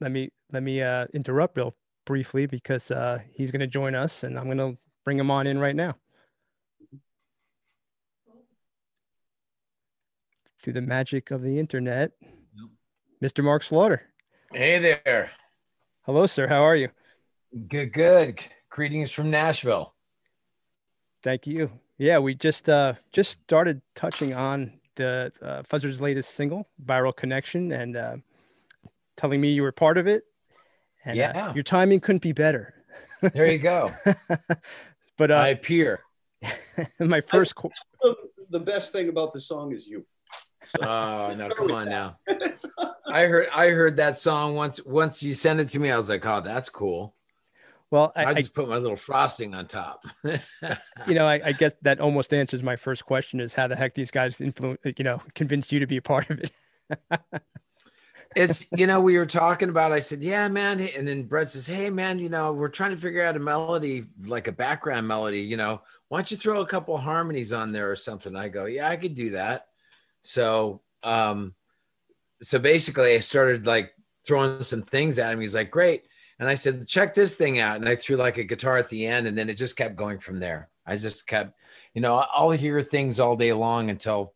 let 0.00 0.10
me 0.10 0.30
let 0.52 0.62
me 0.62 0.82
uh, 0.82 1.06
interrupt 1.12 1.54
Bill 1.54 1.76
briefly 2.06 2.46
because 2.46 2.90
uh, 2.90 3.18
he's 3.34 3.50
going 3.50 3.60
to 3.60 3.66
join 3.66 3.94
us, 3.94 4.24
and 4.24 4.38
I'm 4.38 4.46
going 4.46 4.56
to 4.58 4.78
bring 5.04 5.18
him 5.18 5.30
on 5.30 5.46
in 5.46 5.58
right 5.58 5.76
now. 5.76 5.96
Through 10.62 10.72
the 10.72 10.80
magic 10.80 11.30
of 11.30 11.42
the 11.42 11.58
internet, 11.58 12.12
yep. 12.22 12.70
Mr. 13.22 13.44
Mark 13.44 13.62
Slaughter. 13.62 14.02
Hey 14.52 14.78
there. 14.78 15.30
Hello, 16.06 16.26
sir. 16.26 16.48
How 16.48 16.62
are 16.62 16.74
you? 16.74 16.88
Good, 17.68 17.92
good. 17.92 18.42
Greetings 18.70 19.10
from 19.10 19.30
Nashville. 19.30 19.94
Thank 21.22 21.46
you. 21.46 21.70
Yeah, 21.98 22.18
we 22.18 22.34
just 22.34 22.68
uh 22.68 22.94
just 23.12 23.42
started 23.44 23.80
touching 23.94 24.34
on 24.34 24.72
the 24.96 25.32
uh, 25.42 25.62
Fuzzard's 25.62 26.00
latest 26.00 26.34
single, 26.34 26.68
"Viral 26.84 27.14
Connection," 27.14 27.72
and 27.72 27.96
uh, 27.96 28.16
telling 29.16 29.40
me 29.40 29.50
you 29.50 29.62
were 29.62 29.72
part 29.72 29.98
of 29.98 30.06
it. 30.06 30.24
And 31.04 31.18
uh, 31.18 31.22
yeah, 31.22 31.46
uh, 31.48 31.54
your 31.54 31.64
timing 31.64 32.00
couldn't 32.00 32.22
be 32.22 32.32
better. 32.32 32.74
there 33.20 33.50
you 33.50 33.58
go. 33.58 33.90
but 35.16 35.30
uh, 35.30 35.34
I 35.34 35.48
appear. 35.48 36.00
my 36.98 37.20
first. 37.20 37.54
Qu- 37.54 37.70
the 38.50 38.60
best 38.60 38.92
thing 38.92 39.08
about 39.08 39.32
the 39.32 39.40
song 39.40 39.72
is 39.72 39.86
you. 39.86 40.04
Oh 40.80 41.34
no! 41.34 41.48
Come 41.56 41.72
on 41.72 41.88
now. 41.88 42.18
I 43.06 43.24
heard 43.24 43.48
I 43.54 43.70
heard 43.70 43.96
that 43.96 44.18
song 44.18 44.54
once. 44.54 44.84
Once 44.84 45.22
you 45.22 45.32
sent 45.32 45.60
it 45.60 45.68
to 45.70 45.78
me, 45.78 45.90
I 45.90 45.96
was 45.96 46.08
like, 46.08 46.26
"Oh, 46.26 46.40
that's 46.40 46.68
cool." 46.68 47.14
Well, 47.90 48.12
I, 48.16 48.26
I 48.26 48.34
just 48.34 48.50
I, 48.50 48.62
put 48.62 48.68
my 48.68 48.78
little 48.78 48.96
frosting 48.96 49.54
on 49.54 49.66
top. 49.66 50.04
you 50.24 51.14
know, 51.14 51.26
I, 51.26 51.40
I, 51.44 51.52
guess 51.58 51.72
that 51.82 52.00
almost 52.00 52.34
answers 52.34 52.62
my 52.62 52.76
first 52.76 53.04
question: 53.04 53.40
is 53.40 53.54
how 53.54 53.68
the 53.68 53.76
heck 53.76 53.94
these 53.94 54.10
guys 54.10 54.40
influence, 54.40 54.80
you 54.96 55.04
know, 55.04 55.22
convinced 55.34 55.70
you 55.70 55.80
to 55.80 55.86
be 55.86 55.98
a 55.98 56.02
part 56.02 56.28
of 56.30 56.40
it? 56.40 56.50
it's 58.34 58.66
you 58.72 58.86
know 58.86 59.00
we 59.00 59.16
were 59.16 59.26
talking 59.26 59.68
about. 59.68 59.92
I 59.92 60.00
said, 60.00 60.22
"Yeah, 60.22 60.48
man," 60.48 60.80
and 60.80 61.06
then 61.06 61.24
Brett 61.24 61.52
says, 61.52 61.66
"Hey, 61.66 61.90
man, 61.90 62.18
you 62.18 62.28
know, 62.28 62.52
we're 62.52 62.68
trying 62.68 62.90
to 62.90 62.96
figure 62.96 63.22
out 63.22 63.36
a 63.36 63.40
melody, 63.40 64.06
like 64.24 64.48
a 64.48 64.52
background 64.52 65.06
melody. 65.06 65.40
You 65.40 65.56
know, 65.56 65.82
why 66.08 66.18
don't 66.18 66.30
you 66.30 66.36
throw 66.36 66.62
a 66.62 66.66
couple 66.66 66.96
harmonies 66.98 67.52
on 67.52 67.70
there 67.70 67.90
or 67.90 67.96
something?" 67.96 68.34
I 68.34 68.48
go, 68.48 68.66
"Yeah, 68.66 68.88
I 68.88 68.96
could 68.96 69.14
do 69.14 69.30
that." 69.30 69.68
So, 70.22 70.82
um, 71.04 71.54
so 72.42 72.58
basically, 72.58 73.14
I 73.14 73.20
started 73.20 73.64
like 73.64 73.92
throwing 74.26 74.64
some 74.64 74.82
things 74.82 75.20
at 75.20 75.32
him. 75.32 75.40
He's 75.40 75.54
like, 75.54 75.70
"Great." 75.70 76.04
And 76.38 76.48
I 76.48 76.54
said, 76.54 76.86
check 76.86 77.14
this 77.14 77.34
thing 77.34 77.60
out. 77.60 77.76
And 77.76 77.88
I 77.88 77.96
threw 77.96 78.16
like 78.16 78.38
a 78.38 78.44
guitar 78.44 78.76
at 78.76 78.90
the 78.90 79.06
end, 79.06 79.26
and 79.26 79.36
then 79.36 79.48
it 79.48 79.54
just 79.54 79.76
kept 79.76 79.96
going 79.96 80.18
from 80.18 80.38
there. 80.38 80.68
I 80.86 80.96
just 80.96 81.26
kept, 81.26 81.58
you 81.94 82.00
know, 82.00 82.24
I'll 82.32 82.50
hear 82.50 82.80
things 82.82 83.18
all 83.18 83.36
day 83.36 83.52
long 83.52 83.90
until 83.90 84.34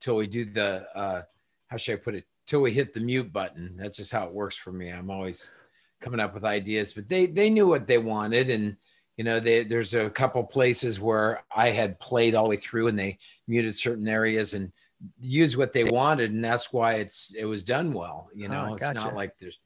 until 0.00 0.16
we 0.16 0.26
do 0.26 0.44
the 0.44 0.86
uh 0.94 1.22
how 1.68 1.76
should 1.76 1.98
I 1.98 2.02
put 2.02 2.14
it? 2.14 2.24
Till 2.46 2.62
we 2.62 2.72
hit 2.72 2.94
the 2.94 3.00
mute 3.00 3.32
button. 3.32 3.74
That's 3.76 3.98
just 3.98 4.12
how 4.12 4.26
it 4.26 4.32
works 4.32 4.56
for 4.56 4.72
me. 4.72 4.90
I'm 4.90 5.10
always 5.10 5.50
coming 6.00 6.20
up 6.20 6.34
with 6.34 6.44
ideas, 6.44 6.92
but 6.92 7.08
they 7.08 7.26
they 7.26 7.50
knew 7.50 7.66
what 7.66 7.86
they 7.86 7.98
wanted 7.98 8.48
and 8.48 8.76
you 9.20 9.24
know 9.24 9.38
they, 9.38 9.64
there's 9.64 9.92
a 9.92 10.08
couple 10.08 10.42
places 10.42 10.98
where 10.98 11.44
i 11.54 11.68
had 11.68 12.00
played 12.00 12.34
all 12.34 12.44
the 12.44 12.48
way 12.48 12.56
through 12.56 12.88
and 12.88 12.98
they 12.98 13.18
muted 13.46 13.76
certain 13.76 14.08
areas 14.08 14.54
and 14.54 14.72
used 15.20 15.58
what 15.58 15.74
they 15.74 15.84
wanted 15.84 16.30
and 16.30 16.42
that's 16.42 16.72
why 16.72 16.94
it's 16.94 17.34
it 17.34 17.44
was 17.44 17.62
done 17.62 17.92
well 17.92 18.30
you 18.34 18.48
know 18.48 18.70
oh, 18.70 18.76
gotcha. 18.76 18.92
it's 18.92 18.94
not 18.94 19.14
like 19.14 19.36
there's 19.36 19.60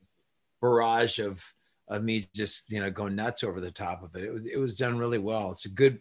barrage 0.60 1.20
of 1.20 1.53
of 1.88 2.02
me 2.02 2.26
just 2.34 2.70
you 2.70 2.80
know 2.80 2.90
going 2.90 3.14
nuts 3.14 3.44
over 3.44 3.60
the 3.60 3.70
top 3.70 4.02
of 4.02 4.14
it. 4.16 4.24
It 4.24 4.32
was 4.32 4.46
it 4.46 4.56
was 4.56 4.76
done 4.76 4.98
really 4.98 5.18
well. 5.18 5.50
It's 5.50 5.66
a 5.66 5.70
good 5.70 6.00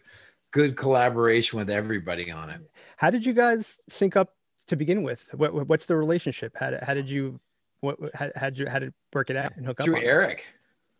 good 0.50 0.76
collaboration 0.76 1.58
with 1.58 1.68
everybody 1.70 2.30
on 2.30 2.50
it. 2.50 2.60
How 2.96 3.10
did 3.10 3.26
you 3.26 3.32
guys 3.32 3.78
sync 3.88 4.16
up 4.16 4.34
to 4.68 4.76
begin 4.76 5.02
with? 5.02 5.26
What, 5.32 5.68
what's 5.68 5.86
the 5.86 5.96
relationship? 5.96 6.56
How 6.56 6.70
did, 6.70 6.82
how 6.82 6.94
did 6.94 7.10
you 7.10 7.40
what 7.80 7.98
how, 8.14 8.30
how 8.36 8.50
did 8.50 8.58
you 8.58 8.68
how 8.68 8.78
did 8.78 8.94
work 9.12 9.30
it 9.30 9.36
out 9.36 9.56
and 9.56 9.66
hook 9.66 9.78
Through 9.82 9.96
up? 9.96 10.00
Through 10.00 10.08
Eric. 10.08 10.46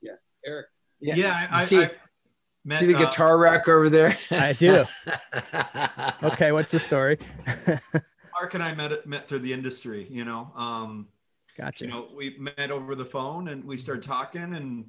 Yeah, 0.03 0.13
Eric. 0.45 0.67
Yeah, 1.01 1.15
yeah 1.17 1.49
I, 1.51 1.65
see, 1.65 1.83
I, 1.83 1.91
met, 2.65 2.81
see 2.81 2.87
the 2.87 2.97
uh, 2.97 3.05
guitar 3.05 3.39
rack 3.39 3.69
over 3.69 3.89
there. 3.89 4.17
I 4.31 4.53
do. 4.53 4.85
okay, 6.23 6.53
what's 6.53 6.71
the 6.71 6.79
story? 6.79 7.19
Mark 8.35 8.55
and 8.55 8.63
I 8.63 8.75
met 8.75 9.07
met 9.07 9.29
through 9.29 9.41
the 9.41 9.53
industry. 9.53 10.07
You 10.11 10.25
know, 10.25 10.51
um, 10.57 11.09
Gotcha. 11.57 11.85
You 11.85 11.91
know, 11.91 12.09
we 12.15 12.37
met 12.39 12.71
over 12.71 12.95
the 12.95 13.05
phone 13.05 13.49
and 13.49 13.65
we 13.65 13.77
started 13.77 14.03
talking 14.03 14.55
and 14.55 14.87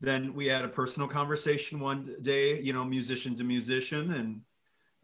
then 0.00 0.34
we 0.34 0.46
had 0.46 0.64
a 0.64 0.68
personal 0.68 1.08
conversation 1.08 1.80
one 1.80 2.16
day, 2.20 2.60
you 2.60 2.72
know, 2.72 2.84
musician 2.84 3.34
to 3.36 3.44
musician. 3.44 4.12
And 4.12 4.40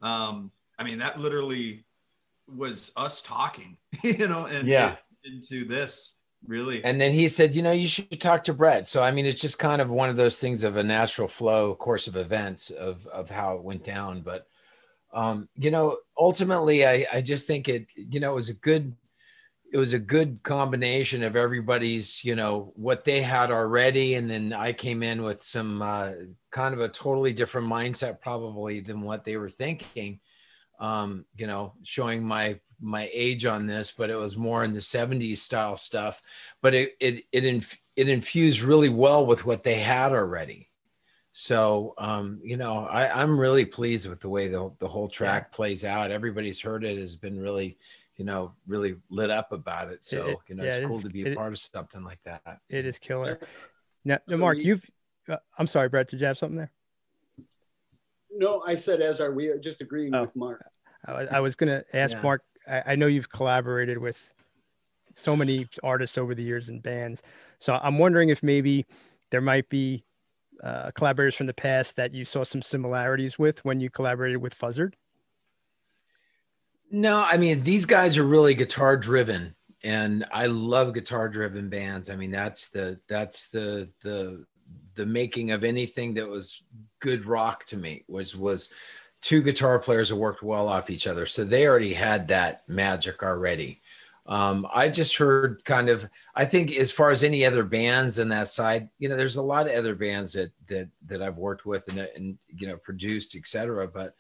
um, 0.03 0.51
I 0.79 0.85
mean, 0.85 0.99
that 0.99 1.21
literally 1.21 1.85
was 2.47 2.93
us 2.97 3.23
talking, 3.23 3.77
you 4.03 4.29
know, 4.29 4.47
and 4.47 4.67
yeah. 4.67 4.97
into 5.25 5.65
this 5.65 6.13
really. 6.47 6.85
And 6.85 7.01
then 7.01 7.13
he 7.13 7.29
said, 7.29 7.55
you 7.55 7.63
know, 7.63 7.73
you 7.73 7.89
should 7.89 8.21
talk 8.21 8.45
to 8.45 8.55
Brett. 8.55 8.87
So, 8.87 9.03
I 9.03 9.11
mean, 9.11 9.25
it's 9.25 9.41
just 9.41 9.59
kind 9.59 9.81
of 9.81 9.89
one 9.89 10.11
of 10.11 10.17
those 10.17 10.39
things 10.39 10.65
of 10.65 10.77
a 10.77 10.83
natural 10.83 11.29
flow 11.29 11.75
course 11.75 12.07
of 12.07 12.17
events 12.17 12.71
of, 12.71 13.07
of 13.07 13.31
how 13.31 13.55
it 13.55 13.63
went 13.63 13.85
down. 13.85 14.21
But, 14.21 14.47
um, 15.13 15.49
you 15.57 15.71
know, 15.71 15.99
ultimately, 16.17 16.87
I, 16.87 17.07
I 17.13 17.21
just 17.23 17.47
think 17.47 17.69
it, 17.69 17.87
you 17.95 18.21
know, 18.21 18.33
it 18.33 18.37
was 18.37 18.51
a 18.51 18.55
good, 18.55 18.95
it 19.71 19.77
was 19.77 19.93
a 19.93 19.99
good 19.99 20.43
combination 20.43 21.23
of 21.23 21.37
everybody's, 21.37 22.25
you 22.25 22.35
know, 22.35 22.73
what 22.75 23.05
they 23.05 23.21
had 23.21 23.51
already. 23.51 24.15
And 24.15 24.31
then 24.31 24.53
I 24.53 24.73
came 24.73 25.03
in 25.03 25.23
with 25.23 25.43
some 25.43 25.83
uh, 25.83 26.13
kind 26.51 26.75
of 26.75 26.81
a 26.81 26.89
totally 26.89 27.33
different 27.33 27.69
mindset, 27.69 28.21
probably 28.21 28.81
than 28.81 29.03
what 29.03 29.25
they 29.25 29.37
were 29.37 29.49
thinking. 29.49 30.21
Um, 30.81 31.25
you 31.37 31.47
know, 31.47 31.75
showing 31.83 32.25
my 32.25 32.61
my 32.81 33.11
age 33.13 33.45
on 33.45 33.67
this, 33.67 33.91
but 33.91 34.11
it 34.11 34.17
was 34.17 34.37
more 34.37 34.63
in 34.63 34.73
the 34.73 34.81
70s 34.81 35.39
style 35.39 35.77
stuff. 35.77 36.23
But 36.63 36.75
it 36.75 36.93
it 37.01 37.25
it, 37.33 37.45
inf- 37.45 37.83
it 37.97 38.09
infused 38.09 38.61
really 38.63 38.89
well 38.89 39.27
with 39.27 39.45
what 39.45 39.65
they 39.65 39.81
had 39.81 40.13
already. 40.13 40.71
So 41.33 41.95
um, 41.99 42.41
you 42.43 42.57
know, 42.57 42.87
I, 42.87 43.21
I'm 43.21 43.39
really 43.39 43.65
pleased 43.65 44.09
with 44.09 44.21
the 44.21 44.29
way 44.29 44.49
the, 44.49 44.73
the 44.79 44.89
whole 44.89 45.09
track 45.09 45.53
plays 45.53 45.85
out. 45.85 46.11
Everybody's 46.11 46.61
heard 46.61 46.85
it, 46.85 46.97
has 46.97 47.17
been 47.17 47.41
really 47.41 47.77
you 48.19 48.25
know, 48.25 48.53
really 48.67 48.97
lit 49.09 49.31
up 49.31 49.53
about 49.53 49.89
it. 49.89 50.05
So, 50.05 50.27
it, 50.27 50.39
you 50.49 50.57
know, 50.57 50.65
yeah, 50.65 50.71
it's 50.71 50.77
it 50.79 50.87
cool 50.87 50.97
is, 50.97 51.05
to 51.05 51.09
be 51.09 51.33
a 51.33 51.37
part 51.37 51.53
of 51.53 51.59
something 51.59 52.03
like 52.03 52.19
that. 52.25 52.59
It 52.69 52.85
is 52.85 52.99
killer. 52.99 53.39
Now, 54.05 54.19
now 54.27 54.37
Mark, 54.37 54.59
you've, 54.59 54.85
uh, 55.29 55.37
I'm 55.57 55.69
sorry, 55.69 55.89
Brett, 55.89 56.11
did 56.11 56.21
you 56.21 56.27
have 56.27 56.37
something 56.37 56.59
there? 56.59 56.73
No, 58.31 58.63
I 58.67 58.75
said, 58.75 59.01
as 59.01 59.21
are 59.21 59.33
we, 59.33 59.49
are 59.49 59.59
just 59.59 59.81
agreeing 59.81 60.15
oh, 60.15 60.23
with 60.23 60.37
Mark. 60.37 60.65
I, 61.07 61.27
I 61.27 61.41
was 61.41 61.55
going 61.55 61.69
to 61.71 61.97
ask 61.97 62.15
yeah. 62.15 62.23
Mark, 62.23 62.43
I, 62.69 62.83
I 62.87 62.97
know 62.97 63.07
you've 63.07 63.31
collaborated 63.31 63.99
with 63.99 64.31
so 65.15 65.37
many 65.37 65.69
artists 65.85 66.19
over 66.19 66.35
the 66.35 66.43
years 66.43 66.69
and 66.69 66.83
bands. 66.83 67.23
So 67.61 67.79
I'm 67.81 67.99
wondering 67.99 68.31
if 68.31 68.43
maybe 68.43 68.85
there 69.31 69.41
might 69.41 69.69
be 69.69 70.05
uh, 70.63 70.91
collaborators 70.91 71.37
from 71.37 71.47
the 71.47 71.55
past 71.55 71.95
that 71.97 72.15
you 72.15 72.25
saw 72.25 72.43
some 72.43 72.63
similarities 72.63 73.39
with 73.39 73.65
when 73.65 73.79
you 73.79 73.91
collaborated 73.91 74.39
with 74.39 74.59
Fuzzard. 74.59 74.95
No, 76.91 77.21
I 77.21 77.37
mean 77.37 77.63
these 77.63 77.87
guys 77.87 78.17
are 78.17 78.25
really 78.25 78.55
guitar 78.55 78.97
driven, 78.97 79.55
and 79.83 80.25
I 80.33 80.47
love 80.47 80.95
guitar 80.95 81.29
driven 81.29 81.69
bands. 81.69 82.11
I 82.11 82.17
mean 82.17 82.31
that's 82.31 82.69
the 82.71 82.99
that's 83.09 83.51
the 83.51 83.89
the 84.03 84.45
the 84.95 85.07
making 85.07 85.53
of 85.53 85.65
anything 85.65 86.15
that 86.15 86.29
was 86.29 86.63
good 87.01 87.25
rock 87.25 87.65
to 87.67 87.77
me, 87.77 88.05
which 88.09 88.35
was 88.35 88.71
two 89.21 89.43
guitar 89.43 89.79
players 89.79 90.09
that 90.09 90.17
worked 90.17 90.43
well 90.43 90.69
off 90.69 90.91
each 90.91 91.07
other. 91.07 91.27
So 91.27 91.45
they 91.45 91.67
already 91.67 91.95
had 91.95 92.29
that 92.29 92.69
magic 92.69 93.23
already. 93.23 93.81
Um, 94.27 94.67
I 94.75 94.89
just 94.89 95.17
heard 95.17 95.65
kind 95.65 95.89
of, 95.89 96.09
I 96.35 96.45
think 96.45 96.77
as 96.77 96.93
far 96.93 97.11
as 97.11 97.25
any 97.25 97.47
other 97.47 97.65
bands 97.65 98.19
in 98.19 98.29
that 98.29 98.49
side, 98.49 98.91
you 98.99 99.09
know, 99.09 99.17
there's 99.17 99.37
a 99.37 99.43
lot 99.43 99.69
of 99.69 99.75
other 99.75 99.95
bands 99.95 100.35
that, 100.35 100.53
that, 100.69 100.91
that 101.07 101.23
I've 101.23 101.39
worked 101.39 101.65
with 101.65 101.89
and, 101.89 102.01
and, 102.15 102.39
you 102.49 102.67
know, 102.69 102.77
produced, 102.77 103.35
etc. 103.35 103.89
But, 103.89 104.15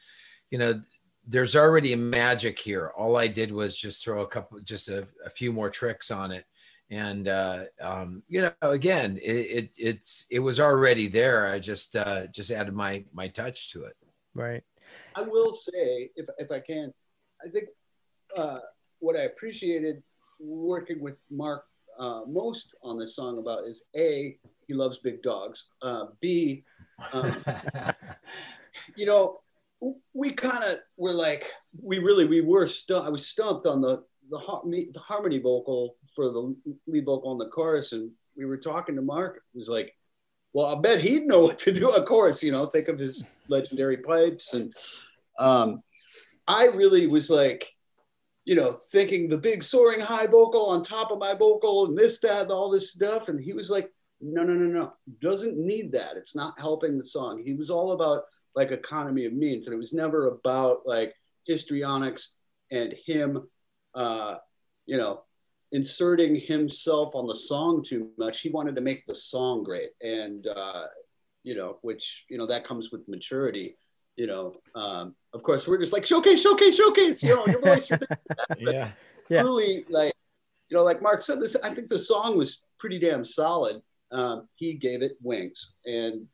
you 0.50 0.58
know, 0.58 0.80
there's 1.28 1.54
already 1.54 1.92
a 1.92 1.96
magic 1.96 2.58
here. 2.58 2.90
All 2.96 3.16
I 3.16 3.26
did 3.26 3.52
was 3.52 3.76
just 3.76 4.02
throw 4.02 4.22
a 4.22 4.26
couple, 4.26 4.58
just 4.60 4.88
a, 4.88 5.06
a 5.24 5.30
few 5.30 5.52
more 5.52 5.68
tricks 5.68 6.10
on 6.10 6.32
it. 6.32 6.46
And, 6.90 7.28
uh, 7.28 7.64
um, 7.82 8.22
you 8.28 8.40
know, 8.40 8.52
again, 8.62 9.18
it, 9.22 9.36
it, 9.36 9.70
it's, 9.76 10.24
it 10.30 10.38
was 10.38 10.58
already 10.58 11.06
there. 11.06 11.46
I 11.46 11.58
just, 11.58 11.94
uh, 11.96 12.28
just 12.28 12.50
added 12.50 12.72
my, 12.72 13.04
my 13.12 13.28
touch 13.28 13.70
to 13.72 13.84
it. 13.84 13.94
Right. 14.34 14.62
I 15.14 15.20
will 15.20 15.52
say, 15.52 16.10
if, 16.16 16.26
if 16.38 16.50
I 16.50 16.60
can, 16.60 16.94
I 17.44 17.50
think, 17.50 17.68
uh, 18.34 18.60
what 19.00 19.14
I 19.14 19.24
appreciated 19.24 20.02
working 20.40 21.02
with 21.02 21.16
Mark 21.30 21.64
uh, 21.98 22.22
most 22.26 22.74
on 22.82 22.98
this 22.98 23.14
song 23.16 23.38
about 23.38 23.66
is 23.66 23.84
A, 23.96 24.38
he 24.66 24.72
loves 24.72 24.96
big 24.96 25.22
dogs. 25.22 25.66
Uh, 25.82 26.06
B, 26.20 26.64
um, 27.12 27.36
you 28.96 29.04
know, 29.04 29.40
we 30.12 30.32
kind 30.32 30.64
of 30.64 30.78
were 30.96 31.12
like, 31.12 31.44
we 31.80 31.98
really, 31.98 32.24
we 32.24 32.40
were 32.40 32.66
stumped. 32.66 33.06
I 33.06 33.10
was 33.10 33.26
stumped 33.26 33.66
on 33.66 33.80
the, 33.80 34.02
the, 34.30 34.88
the 34.92 35.00
harmony 35.00 35.38
vocal 35.38 35.96
for 36.14 36.30
the 36.30 36.54
lead 36.86 37.04
vocal 37.04 37.30
on 37.30 37.38
the 37.38 37.48
chorus. 37.48 37.92
And 37.92 38.10
we 38.36 38.44
were 38.44 38.56
talking 38.56 38.96
to 38.96 39.02
Mark. 39.02 39.36
It 39.36 39.56
was 39.56 39.68
like, 39.68 39.94
well, 40.52 40.66
I 40.66 40.80
bet 40.80 41.00
he'd 41.00 41.26
know 41.26 41.40
what 41.40 41.58
to 41.60 41.72
do. 41.72 41.90
Of 41.90 42.06
course, 42.06 42.42
you 42.42 42.52
know, 42.52 42.66
think 42.66 42.88
of 42.88 42.98
his 42.98 43.26
legendary 43.48 43.98
pipes. 43.98 44.54
And 44.54 44.74
um, 45.38 45.82
I 46.46 46.66
really 46.66 47.06
was 47.06 47.30
like, 47.30 47.72
you 48.44 48.54
know, 48.54 48.80
thinking 48.90 49.28
the 49.28 49.38
big 49.38 49.62
soaring 49.62 50.00
high 50.00 50.26
vocal 50.26 50.70
on 50.70 50.82
top 50.82 51.10
of 51.10 51.18
my 51.18 51.34
vocal 51.34 51.86
and 51.86 51.96
this, 51.96 52.18
that, 52.20 52.50
all 52.50 52.70
this 52.70 52.92
stuff. 52.92 53.28
And 53.28 53.38
he 53.38 53.52
was 53.52 53.68
like, 53.70 53.92
no, 54.20 54.42
no, 54.42 54.54
no, 54.54 54.66
no, 54.66 54.92
doesn't 55.20 55.58
need 55.58 55.92
that. 55.92 56.16
It's 56.16 56.34
not 56.34 56.58
helping 56.58 56.96
the 56.96 57.04
song. 57.04 57.40
He 57.44 57.54
was 57.54 57.70
all 57.70 57.92
about 57.92 58.24
like 58.54 58.70
economy 58.70 59.26
of 59.26 59.32
means. 59.32 59.66
And 59.66 59.74
it 59.74 59.78
was 59.78 59.92
never 59.92 60.28
about 60.28 60.80
like 60.86 61.14
histrionics 61.46 62.32
and 62.70 62.94
him, 63.06 63.48
uh, 63.94 64.36
you 64.86 64.96
know, 64.96 65.22
inserting 65.72 66.36
himself 66.36 67.14
on 67.14 67.26
the 67.26 67.36
song 67.36 67.82
too 67.82 68.10
much. 68.18 68.40
He 68.40 68.50
wanted 68.50 68.74
to 68.76 68.80
make 68.80 69.06
the 69.06 69.14
song 69.14 69.62
great. 69.62 69.90
And, 70.00 70.46
uh, 70.46 70.86
you 71.42 71.54
know, 71.54 71.78
which, 71.82 72.24
you 72.28 72.38
know, 72.38 72.46
that 72.46 72.64
comes 72.64 72.90
with 72.90 73.08
maturity. 73.08 73.76
You 74.16 74.26
know, 74.26 74.54
um, 74.74 75.14
of 75.32 75.42
course, 75.42 75.68
we're 75.68 75.78
just 75.78 75.92
like 75.92 76.04
showcase, 76.04 76.42
showcase, 76.42 76.76
showcase, 76.76 77.22
you 77.22 77.34
know, 77.36 77.46
your 77.46 77.60
voice. 77.60 77.90
yeah. 78.58 78.90
Yeah. 79.28 79.42
Truly, 79.42 79.84
like, 79.88 80.14
you 80.68 80.76
know, 80.76 80.82
like 80.82 81.02
Mark 81.02 81.22
said, 81.22 81.40
this, 81.40 81.56
I 81.62 81.72
think 81.74 81.88
the 81.88 81.98
song 81.98 82.36
was 82.36 82.66
pretty 82.78 82.98
damn 82.98 83.24
solid. 83.24 83.80
Um, 84.10 84.48
he 84.56 84.74
gave 84.74 85.02
it 85.02 85.12
wings 85.22 85.72
and 85.84 86.26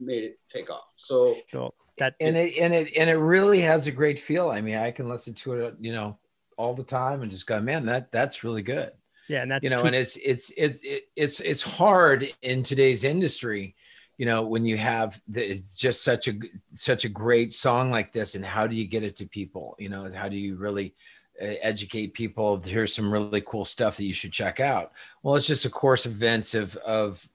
made 0.00 0.24
it 0.24 0.38
take 0.48 0.70
off. 0.70 0.92
So, 0.96 1.36
So 1.52 1.74
that 1.98 2.14
and 2.20 2.36
it 2.36 2.56
and 2.58 2.74
it 2.74 2.96
and 2.96 3.08
it 3.08 3.16
really 3.16 3.60
has 3.60 3.86
a 3.86 3.92
great 3.92 4.18
feel. 4.18 4.48
I 4.50 4.60
mean, 4.60 4.76
I 4.76 4.90
can 4.90 5.08
listen 5.08 5.34
to 5.34 5.52
it, 5.54 5.76
you 5.80 5.92
know, 5.92 6.18
all 6.56 6.74
the 6.74 6.84
time 6.84 7.22
and 7.22 7.30
just 7.30 7.46
go, 7.46 7.60
man, 7.60 7.86
that 7.86 8.10
that's 8.10 8.42
really 8.42 8.62
good. 8.62 8.92
yeah, 9.28 9.42
and 9.42 9.50
that's 9.50 9.62
you 9.62 9.70
know, 9.70 9.78
true. 9.78 9.86
and 9.86 9.96
it's 9.96 10.16
it's 10.16 10.52
it's 10.56 10.82
it, 10.82 11.04
it's 11.14 11.40
it's 11.40 11.62
hard 11.62 12.32
in 12.42 12.62
today's 12.62 13.04
industry, 13.04 13.76
you 14.18 14.26
know, 14.26 14.42
when 14.42 14.66
you 14.66 14.76
have 14.76 15.20
the, 15.28 15.52
it's 15.52 15.74
just 15.74 16.02
such 16.02 16.28
a 16.28 16.34
such 16.74 17.04
a 17.04 17.08
great 17.08 17.52
song 17.52 17.90
like 17.90 18.12
this, 18.12 18.34
and 18.34 18.44
how 18.44 18.66
do 18.66 18.76
you 18.76 18.86
get 18.86 19.02
it 19.02 19.16
to 19.16 19.26
people? 19.26 19.76
You 19.78 19.88
know, 19.88 20.10
how 20.12 20.28
do 20.28 20.36
you 20.36 20.56
really 20.56 20.94
uh, 21.40 21.54
educate 21.62 22.12
people? 22.12 22.60
Here's 22.60 22.94
some 22.94 23.10
really 23.10 23.40
cool 23.40 23.64
stuff 23.64 23.96
that 23.96 24.04
you 24.04 24.12
should 24.12 24.32
check 24.32 24.60
out. 24.60 24.92
Well, 25.22 25.36
it's 25.36 25.46
just 25.46 25.64
a 25.64 25.70
course 25.70 26.04
of 26.06 26.12
events 26.12 26.54
of 26.54 26.76
of 26.78 27.26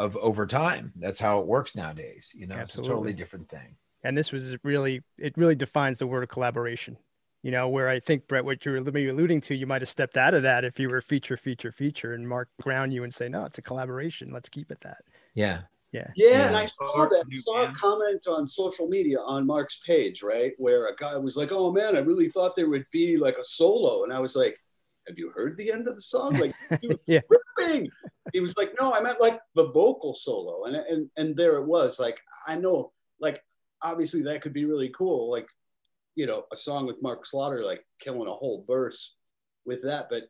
of 0.00 0.16
over 0.16 0.46
time. 0.46 0.92
That's 0.96 1.20
how 1.20 1.40
it 1.40 1.46
works 1.46 1.76
nowadays. 1.76 2.32
You 2.34 2.46
know, 2.46 2.56
it's 2.58 2.74
a 2.76 2.82
totally 2.82 3.12
different 3.12 3.48
thing. 3.48 3.76
and 4.02 4.16
this 4.16 4.32
was 4.32 4.56
really 4.64 5.02
it 5.18 5.34
really 5.36 5.54
defines 5.54 5.98
the 5.98 6.06
word 6.06 6.26
collaboration 6.28 6.96
you 7.42 7.50
know 7.50 7.68
where 7.68 7.88
i 7.88 7.98
think 8.00 8.26
brett 8.28 8.44
what 8.44 8.64
you 8.64 8.72
were 8.72 8.80
maybe 8.80 9.08
alluding 9.08 9.40
to 9.40 9.54
you 9.54 9.66
might 9.66 9.82
have 9.82 9.88
stepped 9.88 10.16
out 10.16 10.34
of 10.34 10.42
that 10.42 10.64
if 10.64 10.78
you 10.80 10.88
were 10.92 11.02
feature 11.02 11.36
feature 11.36 11.72
feature 11.72 12.12
and 12.14 12.26
mark 12.26 12.48
ground 12.62 12.92
you 12.94 13.02
and 13.04 13.12
say 13.14 13.28
no 13.28 13.44
it's 13.44 13.58
a 13.58 13.62
collaboration 13.70 14.30
let's 14.32 14.48
keep 14.56 14.70
it 14.70 14.80
that 14.82 15.00
Yeah. 15.34 15.60
yeah 15.92 16.08
Yeah, 16.16 16.46
and 16.48 16.56
I 16.56 16.66
saw 16.66 17.06
that. 17.12 17.24
New 17.28 17.42
saw 17.42 17.64
a 17.68 17.72
comment 17.72 18.22
on 18.36 18.46
social 18.46 18.86
media 18.96 19.18
on 19.34 19.46
Mark's 19.46 19.78
page, 19.86 20.22
right, 20.22 20.52
where 20.64 20.82
a 20.92 20.94
guy 21.04 21.16
was 21.16 21.36
like, 21.40 21.50
"Oh 21.52 21.68
man, 21.78 21.92
I 21.96 22.00
really 22.10 22.28
thought 22.34 22.52
there 22.56 22.70
would 22.74 22.86
be 23.00 23.06
like 23.26 23.38
a 23.38 23.44
solo," 23.58 24.04
and 24.04 24.12
I 24.12 24.20
was 24.26 24.34
like, 24.42 24.54
"Have 25.10 25.18
you 25.18 25.30
heard 25.34 25.56
the 25.58 25.70
end 25.72 25.88
of 25.88 25.96
the 25.96 26.02
song? 26.02 26.34
Like, 26.34 26.54
he 26.80 26.88
was 26.88 26.98
Yeah. 27.06 27.20
ripping." 27.28 27.90
He 28.32 28.40
was 28.40 28.56
like, 28.56 28.72
"No, 28.80 28.92
I 28.92 29.00
meant 29.00 29.20
like 29.20 29.40
the 29.54 29.70
vocal 29.72 30.14
solo," 30.14 30.64
and 30.64 30.76
and 30.76 31.10
and 31.16 31.36
there 31.36 31.56
it 31.56 31.66
was. 31.66 31.98
Like, 31.98 32.18
I 32.46 32.56
know, 32.56 32.92
like, 33.20 33.42
obviously 33.82 34.22
that 34.22 34.40
could 34.42 34.52
be 34.52 34.64
really 34.66 34.90
cool, 34.90 35.30
like, 35.30 35.48
you 36.14 36.26
know, 36.26 36.44
a 36.52 36.56
song 36.56 36.86
with 36.86 37.02
Mark 37.02 37.26
Slaughter, 37.26 37.62
like 37.62 37.84
killing 37.98 38.28
a 38.28 38.32
whole 38.32 38.64
verse 38.66 39.16
with 39.64 39.82
that, 39.84 40.08
but 40.10 40.24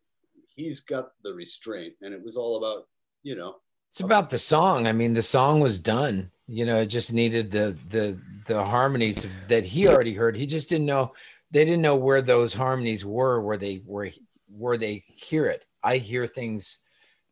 he's 0.56 0.80
got 0.80 1.10
the 1.22 1.32
restraint, 1.34 1.94
and 2.02 2.12
it 2.14 2.22
was 2.22 2.36
all 2.36 2.56
about, 2.56 2.88
you 3.22 3.34
know, 3.36 3.56
It's 3.90 4.00
about 4.00 4.30
the 4.30 4.38
song. 4.38 4.86
I 4.86 4.92
mean, 4.92 5.14
the 5.14 5.22
song 5.22 5.60
was 5.60 5.78
done. 5.78 6.30
You 6.46 6.64
know, 6.64 6.78
it 6.80 6.86
just 6.86 7.12
needed 7.12 7.50
the 7.50 7.76
the 7.90 8.18
the 8.46 8.64
harmonies 8.64 9.26
that 9.48 9.64
he 9.64 9.86
already 9.88 10.14
heard. 10.14 10.36
He 10.36 10.46
just 10.46 10.68
didn't 10.68 10.86
know. 10.86 11.12
They 11.52 11.64
didn't 11.64 11.82
know 11.82 11.96
where 11.96 12.22
those 12.22 12.54
harmonies 12.54 13.04
were, 13.04 13.40
where 13.40 13.56
they 13.56 13.76
where 13.86 14.10
where 14.56 14.76
they 14.76 15.04
hear 15.06 15.46
it. 15.46 15.64
I 15.82 15.96
hear 15.96 16.26
things 16.26 16.80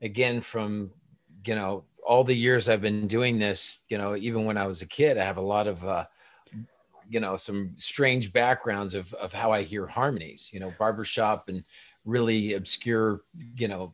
again 0.00 0.40
from 0.40 0.90
you 1.44 1.54
know 1.54 1.84
all 2.06 2.24
the 2.24 2.34
years 2.34 2.68
I've 2.68 2.80
been 2.80 3.06
doing 3.06 3.38
this. 3.38 3.84
You 3.88 3.98
know, 3.98 4.16
even 4.16 4.44
when 4.44 4.56
I 4.56 4.66
was 4.66 4.82
a 4.82 4.86
kid, 4.86 5.18
I 5.18 5.24
have 5.24 5.36
a 5.36 5.42
lot 5.42 5.66
of 5.66 5.84
uh, 5.84 6.06
you 7.08 7.20
know 7.20 7.36
some 7.36 7.74
strange 7.76 8.32
backgrounds 8.32 8.94
of 8.94 9.12
of 9.14 9.32
how 9.32 9.52
I 9.52 9.62
hear 9.62 9.86
harmonies. 9.86 10.50
You 10.52 10.60
know, 10.60 10.72
barbershop 10.78 11.48
and 11.48 11.64
really 12.04 12.54
obscure. 12.54 13.22
You 13.56 13.68
know, 13.68 13.92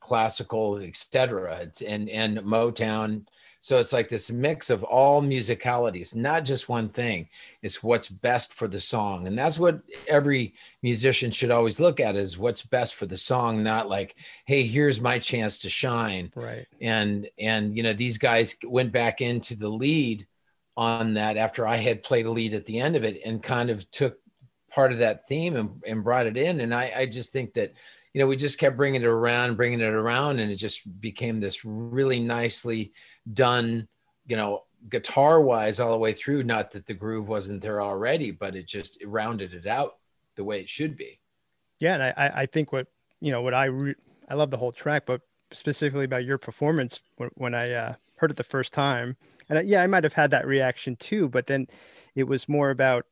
classical, 0.00 0.78
etc., 0.78 1.70
and 1.86 2.08
and 2.08 2.38
Motown. 2.38 3.26
So 3.60 3.78
it's 3.78 3.92
like 3.92 4.08
this 4.08 4.30
mix 4.30 4.70
of 4.70 4.84
all 4.84 5.22
musicalities, 5.22 6.14
not 6.14 6.44
just 6.44 6.68
one 6.68 6.88
thing. 6.88 7.28
It's 7.62 7.82
what's 7.82 8.08
best 8.08 8.54
for 8.54 8.68
the 8.68 8.80
song, 8.80 9.26
and 9.26 9.36
that's 9.38 9.58
what 9.58 9.80
every 10.06 10.54
musician 10.82 11.30
should 11.30 11.50
always 11.50 11.80
look 11.80 11.98
at: 11.98 12.16
is 12.16 12.38
what's 12.38 12.62
best 12.62 12.94
for 12.94 13.06
the 13.06 13.16
song, 13.16 13.62
not 13.62 13.88
like, 13.88 14.14
hey, 14.44 14.64
here's 14.64 15.00
my 15.00 15.18
chance 15.18 15.58
to 15.58 15.70
shine. 15.70 16.32
right 16.34 16.66
And 16.80 17.28
and 17.38 17.76
you 17.76 17.82
know 17.82 17.92
these 17.92 18.18
guys 18.18 18.56
went 18.64 18.92
back 18.92 19.20
into 19.20 19.56
the 19.56 19.68
lead 19.68 20.26
on 20.76 21.14
that 21.14 21.36
after 21.36 21.66
I 21.66 21.76
had 21.76 22.02
played 22.02 22.26
a 22.26 22.30
lead 22.30 22.54
at 22.54 22.66
the 22.66 22.78
end 22.78 22.96
of 22.96 23.04
it, 23.04 23.20
and 23.24 23.42
kind 23.42 23.70
of 23.70 23.90
took 23.90 24.18
part 24.70 24.92
of 24.92 24.98
that 24.98 25.26
theme 25.26 25.56
and, 25.56 25.70
and 25.86 26.04
brought 26.04 26.26
it 26.26 26.36
in. 26.36 26.60
And 26.60 26.74
I, 26.74 26.92
I 26.94 27.06
just 27.06 27.32
think 27.32 27.54
that 27.54 27.72
you 28.16 28.22
know, 28.22 28.28
we 28.28 28.36
just 28.36 28.58
kept 28.58 28.78
bringing 28.78 29.02
it 29.02 29.06
around, 29.06 29.56
bringing 29.56 29.80
it 29.80 29.92
around, 29.92 30.40
and 30.40 30.50
it 30.50 30.56
just 30.56 30.80
became 31.02 31.38
this 31.38 31.66
really 31.66 32.18
nicely 32.18 32.94
done, 33.30 33.86
you 34.26 34.36
know, 34.36 34.62
guitar 34.88 35.38
wise 35.42 35.80
all 35.80 35.90
the 35.90 35.98
way 35.98 36.14
through. 36.14 36.42
Not 36.42 36.70
that 36.70 36.86
the 36.86 36.94
groove 36.94 37.28
wasn't 37.28 37.60
there 37.60 37.82
already, 37.82 38.30
but 38.30 38.56
it 38.56 38.66
just 38.66 39.02
it 39.02 39.06
rounded 39.06 39.52
it 39.52 39.66
out 39.66 39.96
the 40.34 40.44
way 40.44 40.60
it 40.60 40.70
should 40.70 40.96
be. 40.96 41.20
yeah 41.78 41.92
and 41.92 42.02
i 42.02 42.32
i 42.42 42.46
think 42.46 42.72
what 42.72 42.86
you 43.20 43.30
know 43.30 43.42
what 43.42 43.52
i 43.52 43.66
re- 43.66 43.94
i 44.30 44.34
love 44.34 44.50
the 44.50 44.56
whole 44.56 44.72
track 44.72 45.04
but 45.04 45.20
specifically 45.52 46.06
about 46.06 46.24
your 46.24 46.38
performance 46.38 47.00
when, 47.16 47.28
when 47.34 47.54
i 47.54 47.70
uh, 47.70 47.94
heard 48.16 48.30
it 48.30 48.36
the 48.38 48.44
first 48.44 48.72
time 48.72 49.14
and 49.50 49.58
I, 49.58 49.62
yeah 49.62 49.82
i 49.82 49.86
might 49.86 50.04
have 50.04 50.14
had 50.14 50.30
that 50.30 50.46
reaction 50.46 50.96
too 50.96 51.28
but 51.28 51.46
then 51.46 51.66
it 52.14 52.24
was 52.24 52.48
more 52.48 52.70
about 52.70 53.04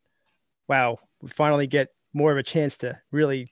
wow 0.67 0.99
we 1.21 1.29
finally 1.29 1.67
get 1.67 1.93
more 2.15 2.33
of 2.33 2.39
a 2.39 2.43
chance 2.43 2.79
to 2.79 2.99
really 3.11 3.51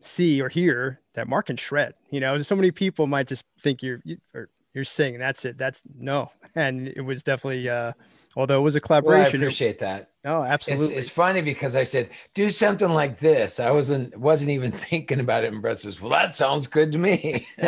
see 0.00 0.40
or 0.42 0.48
hear 0.48 1.00
that 1.14 1.28
mark 1.28 1.46
can 1.46 1.56
shred 1.56 1.94
you 2.10 2.20
know 2.20 2.40
so 2.42 2.54
many 2.56 2.70
people 2.70 3.06
might 3.06 3.26
just 3.26 3.44
think 3.60 3.82
you're 3.82 4.00
you, 4.04 4.16
or 4.34 4.48
you're 4.74 4.84
saying 4.84 5.18
that's 5.18 5.44
it 5.44 5.56
that's 5.58 5.82
no 5.98 6.30
and 6.54 6.88
it 6.88 7.00
was 7.00 7.22
definitely 7.22 7.68
uh 7.68 7.92
although 8.36 8.60
it 8.60 8.62
was 8.62 8.76
a 8.76 8.78
Well, 8.78 8.98
I 8.98 9.00
collaboration 9.00 9.40
it- 9.40 9.44
appreciate 9.46 9.78
that. 9.78 10.10
no 10.24 10.42
absolutely 10.44 10.94
it's 10.96 11.08
funny 11.08 11.42
because 11.42 11.74
I 11.74 11.84
said 11.84 12.10
do 12.34 12.48
something 12.50 12.90
like 12.90 13.18
this. 13.18 13.58
I 13.58 13.70
wasn't 13.72 14.16
wasn't 14.16 14.50
even 14.50 14.70
thinking 14.88 15.18
about 15.20 15.42
it. 15.44 15.52
And 15.52 15.60
Brett 15.62 15.78
says, 15.78 16.00
"Well, 16.00 16.10
that 16.10 16.36
sounds 16.36 16.66
good 16.68 16.92
to 16.92 16.98
me." 16.98 17.46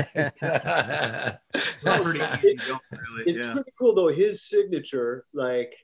Pretty 1.83 2.21
easy, 2.21 2.57
don't 2.67 2.81
really, 2.93 3.25
it's 3.27 3.53
pretty 3.53 3.73
cool 3.79 3.95
though 3.95 4.09
his 4.09 4.43
signature 4.43 5.25
like 5.35 5.75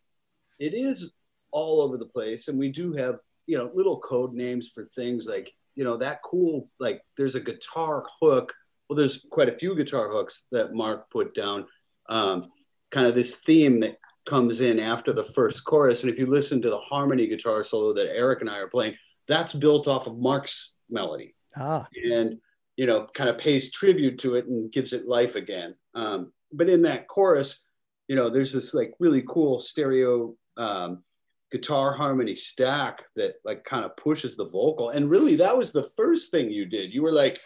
it 0.59 0.75
is 0.75 1.13
all 1.51 1.81
over 1.83 1.97
the 1.97 2.07
place 2.07 2.49
and 2.49 2.59
we 2.59 2.71
do 2.71 2.93
have 2.93 3.17
you 3.47 3.57
know 3.59 3.71
little 3.75 3.99
code 4.01 4.33
names 4.35 4.69
for 4.69 4.85
things 4.87 5.27
like 5.27 5.53
you 5.79 5.85
know 5.85 5.97
that 5.97 6.23
cool 6.23 6.69
like 6.81 7.01
there's 7.17 7.37
a 7.37 7.41
guitar 7.41 8.05
hook. 8.21 8.53
Well 8.89 8.97
there's 8.97 9.25
quite 9.31 9.49
a 9.49 9.57
few 9.57 9.77
guitar 9.77 10.11
hooks 10.11 10.47
that 10.51 10.75
mark 10.75 11.09
put 11.09 11.35
down 11.35 11.67
um, 12.09 12.51
kind 12.91 13.07
of 13.07 13.15
this 13.15 13.37
theme 13.37 13.79
that 13.81 13.99
comes 14.29 14.61
in 14.61 14.81
after 14.81 15.13
the 15.13 15.23
first 15.23 15.65
chorus. 15.65 16.03
And 16.03 16.11
if 16.11 16.19
you 16.19 16.27
listen 16.27 16.61
to 16.63 16.69
the 16.69 16.81
harmony 16.81 17.29
guitar 17.29 17.63
solo 17.63 17.93
that 17.93 18.13
eric 18.13 18.41
and 18.41 18.51
i 18.51 18.59
are 18.59 18.69
playing 18.69 18.97
that's 19.29 19.53
built 19.55 19.87
off 19.87 20.09
of 20.09 20.19
mark's 20.19 20.73
melody. 20.91 21.37
Ah. 21.57 21.87
And 22.13 22.41
you 22.77 22.87
know 22.87 23.07
kind 23.15 23.31
of 23.31 23.39
pays 23.39 23.71
tribute 23.71 24.19
to 24.19 24.35
it 24.35 24.47
and 24.47 24.73
gives 24.73 24.93
it 24.93 25.07
life 25.07 25.37
again. 25.37 25.77
Um, 25.95 26.33
but 26.53 26.69
in 26.69 26.83
that 26.83 27.07
chorus 27.07 27.63
you 28.09 28.17
know 28.17 28.29
there's 28.29 28.53
this 28.53 28.75
like 28.75 28.95
really 28.99 29.23
cool 29.29 29.61
stereo 29.61 30.35
um, 30.57 31.05
guitar 31.51 31.93
harmony 31.95 32.35
stack 32.35 33.03
that 33.17 33.35
like 33.45 33.65
kind 33.65 33.85
of 33.85 33.97
pushes 33.97 34.37
the 34.37 34.45
vocal 34.47 34.91
and 34.91 35.09
really 35.09 35.35
that 35.37 35.57
was 35.57 35.73
the 35.73 35.89
first 35.97 36.31
thing 36.31 36.51
you 36.51 36.67
did 36.67 36.93
you 36.93 37.03
were 37.03 37.13
like 37.13 37.41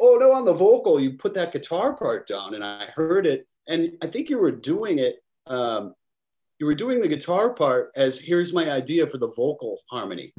oh 0.00 0.16
no 0.20 0.32
on 0.32 0.44
the 0.44 0.52
vocal 0.52 1.00
you 1.00 1.12
put 1.14 1.34
that 1.34 1.52
guitar 1.52 1.94
part 1.94 2.26
down 2.28 2.54
and 2.54 2.64
i 2.64 2.86
heard 2.94 3.26
it 3.26 3.46
and 3.68 3.90
i 4.02 4.06
think 4.06 4.28
you 4.28 4.38
were 4.38 4.52
doing 4.52 4.98
it 4.98 5.16
um, 5.46 5.94
you 6.58 6.66
were 6.66 6.74
doing 6.74 7.00
the 7.00 7.08
guitar 7.08 7.54
part 7.54 7.90
as 7.96 8.18
here's 8.18 8.52
my 8.52 8.70
idea 8.70 9.06
for 9.06 9.18
the 9.18 9.32
vocal 9.32 9.78
harmony 9.90 10.32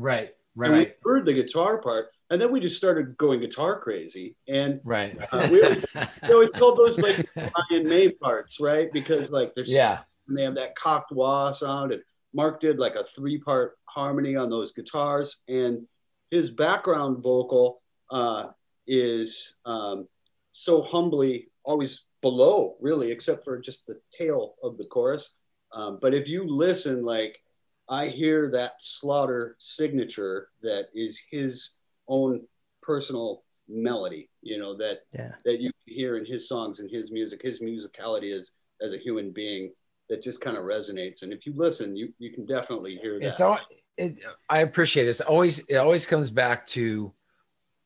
right, 0.55 0.69
and 0.69 0.77
we 0.77 0.91
heard 1.03 1.25
the 1.25 1.33
guitar 1.33 1.81
part, 1.81 2.09
and 2.29 2.41
then 2.41 2.51
we 2.51 2.59
just 2.59 2.77
started 2.77 3.17
going 3.17 3.39
guitar 3.39 3.79
crazy. 3.79 4.35
And 4.47 4.79
right. 4.83 5.17
Uh, 5.31 5.47
we 5.51 5.63
always- 5.63 5.85
we 6.23 6.33
always 6.33 6.51
called 6.51 6.77
those 6.77 6.99
like 6.99 7.27
Brian 7.33 7.87
May 7.87 8.09
parts, 8.09 8.59
right? 8.59 8.91
Because 8.93 9.31
like 9.31 9.53
there's 9.55 9.71
yeah, 9.71 9.99
and 10.27 10.37
they 10.37 10.43
have 10.43 10.55
that 10.55 10.75
cocked 10.75 11.11
wah 11.11 11.51
sound. 11.51 11.93
And 11.93 12.01
Mark 12.33 12.59
did 12.59 12.79
like 12.79 12.95
a 12.95 13.03
three 13.03 13.37
part 13.37 13.77
harmony 13.85 14.35
on 14.35 14.49
those 14.49 14.71
guitars, 14.71 15.37
and 15.47 15.85
his 16.29 16.51
background 16.51 17.21
vocal 17.21 17.81
uh, 18.09 18.47
is 18.87 19.55
um, 19.65 20.07
so 20.51 20.81
humbly 20.81 21.49
always 21.63 22.05
below, 22.21 22.75
really, 22.79 23.11
except 23.11 23.43
for 23.43 23.59
just 23.59 23.85
the 23.87 23.99
tail 24.11 24.55
of 24.63 24.77
the 24.77 24.85
chorus. 24.85 25.33
Um, 25.73 25.99
but 26.01 26.13
if 26.13 26.27
you 26.27 26.47
listen, 26.47 27.03
like 27.03 27.41
I 27.89 28.07
hear 28.07 28.49
that 28.51 28.73
Slaughter 28.79 29.55
signature 29.59 30.49
that 30.61 30.85
is 30.93 31.21
his 31.29 31.71
own 32.07 32.41
personal 32.81 33.43
melody, 33.67 34.29
you 34.41 34.57
know, 34.57 34.75
that 34.75 35.01
Yeah. 35.13 35.35
that 35.45 35.59
you 35.59 35.71
hear 35.85 36.17
in 36.17 36.25
his 36.25 36.47
songs 36.47 36.79
and 36.79 36.89
his 36.89 37.11
music, 37.11 37.41
his 37.41 37.61
musicality 37.61 38.33
is 38.33 38.53
as 38.81 38.93
a 38.93 38.97
human 38.97 39.31
being 39.31 39.73
that 40.11 40.21
just 40.21 40.41
kind 40.41 40.57
of 40.57 40.65
resonates. 40.65 41.23
And 41.23 41.31
if 41.31 41.47
you 41.47 41.53
listen, 41.55 41.95
you 41.95 42.13
you 42.19 42.31
can 42.31 42.45
definitely 42.45 42.97
hear 42.97 43.17
that. 43.19 43.41
All. 43.41 43.57
It, 43.97 44.17
I 44.49 44.59
appreciate 44.59 45.07
it. 45.07 45.09
It's 45.09 45.21
always 45.21 45.59
it 45.67 45.77
always 45.77 46.05
comes 46.05 46.29
back 46.29 46.67
to 46.67 47.13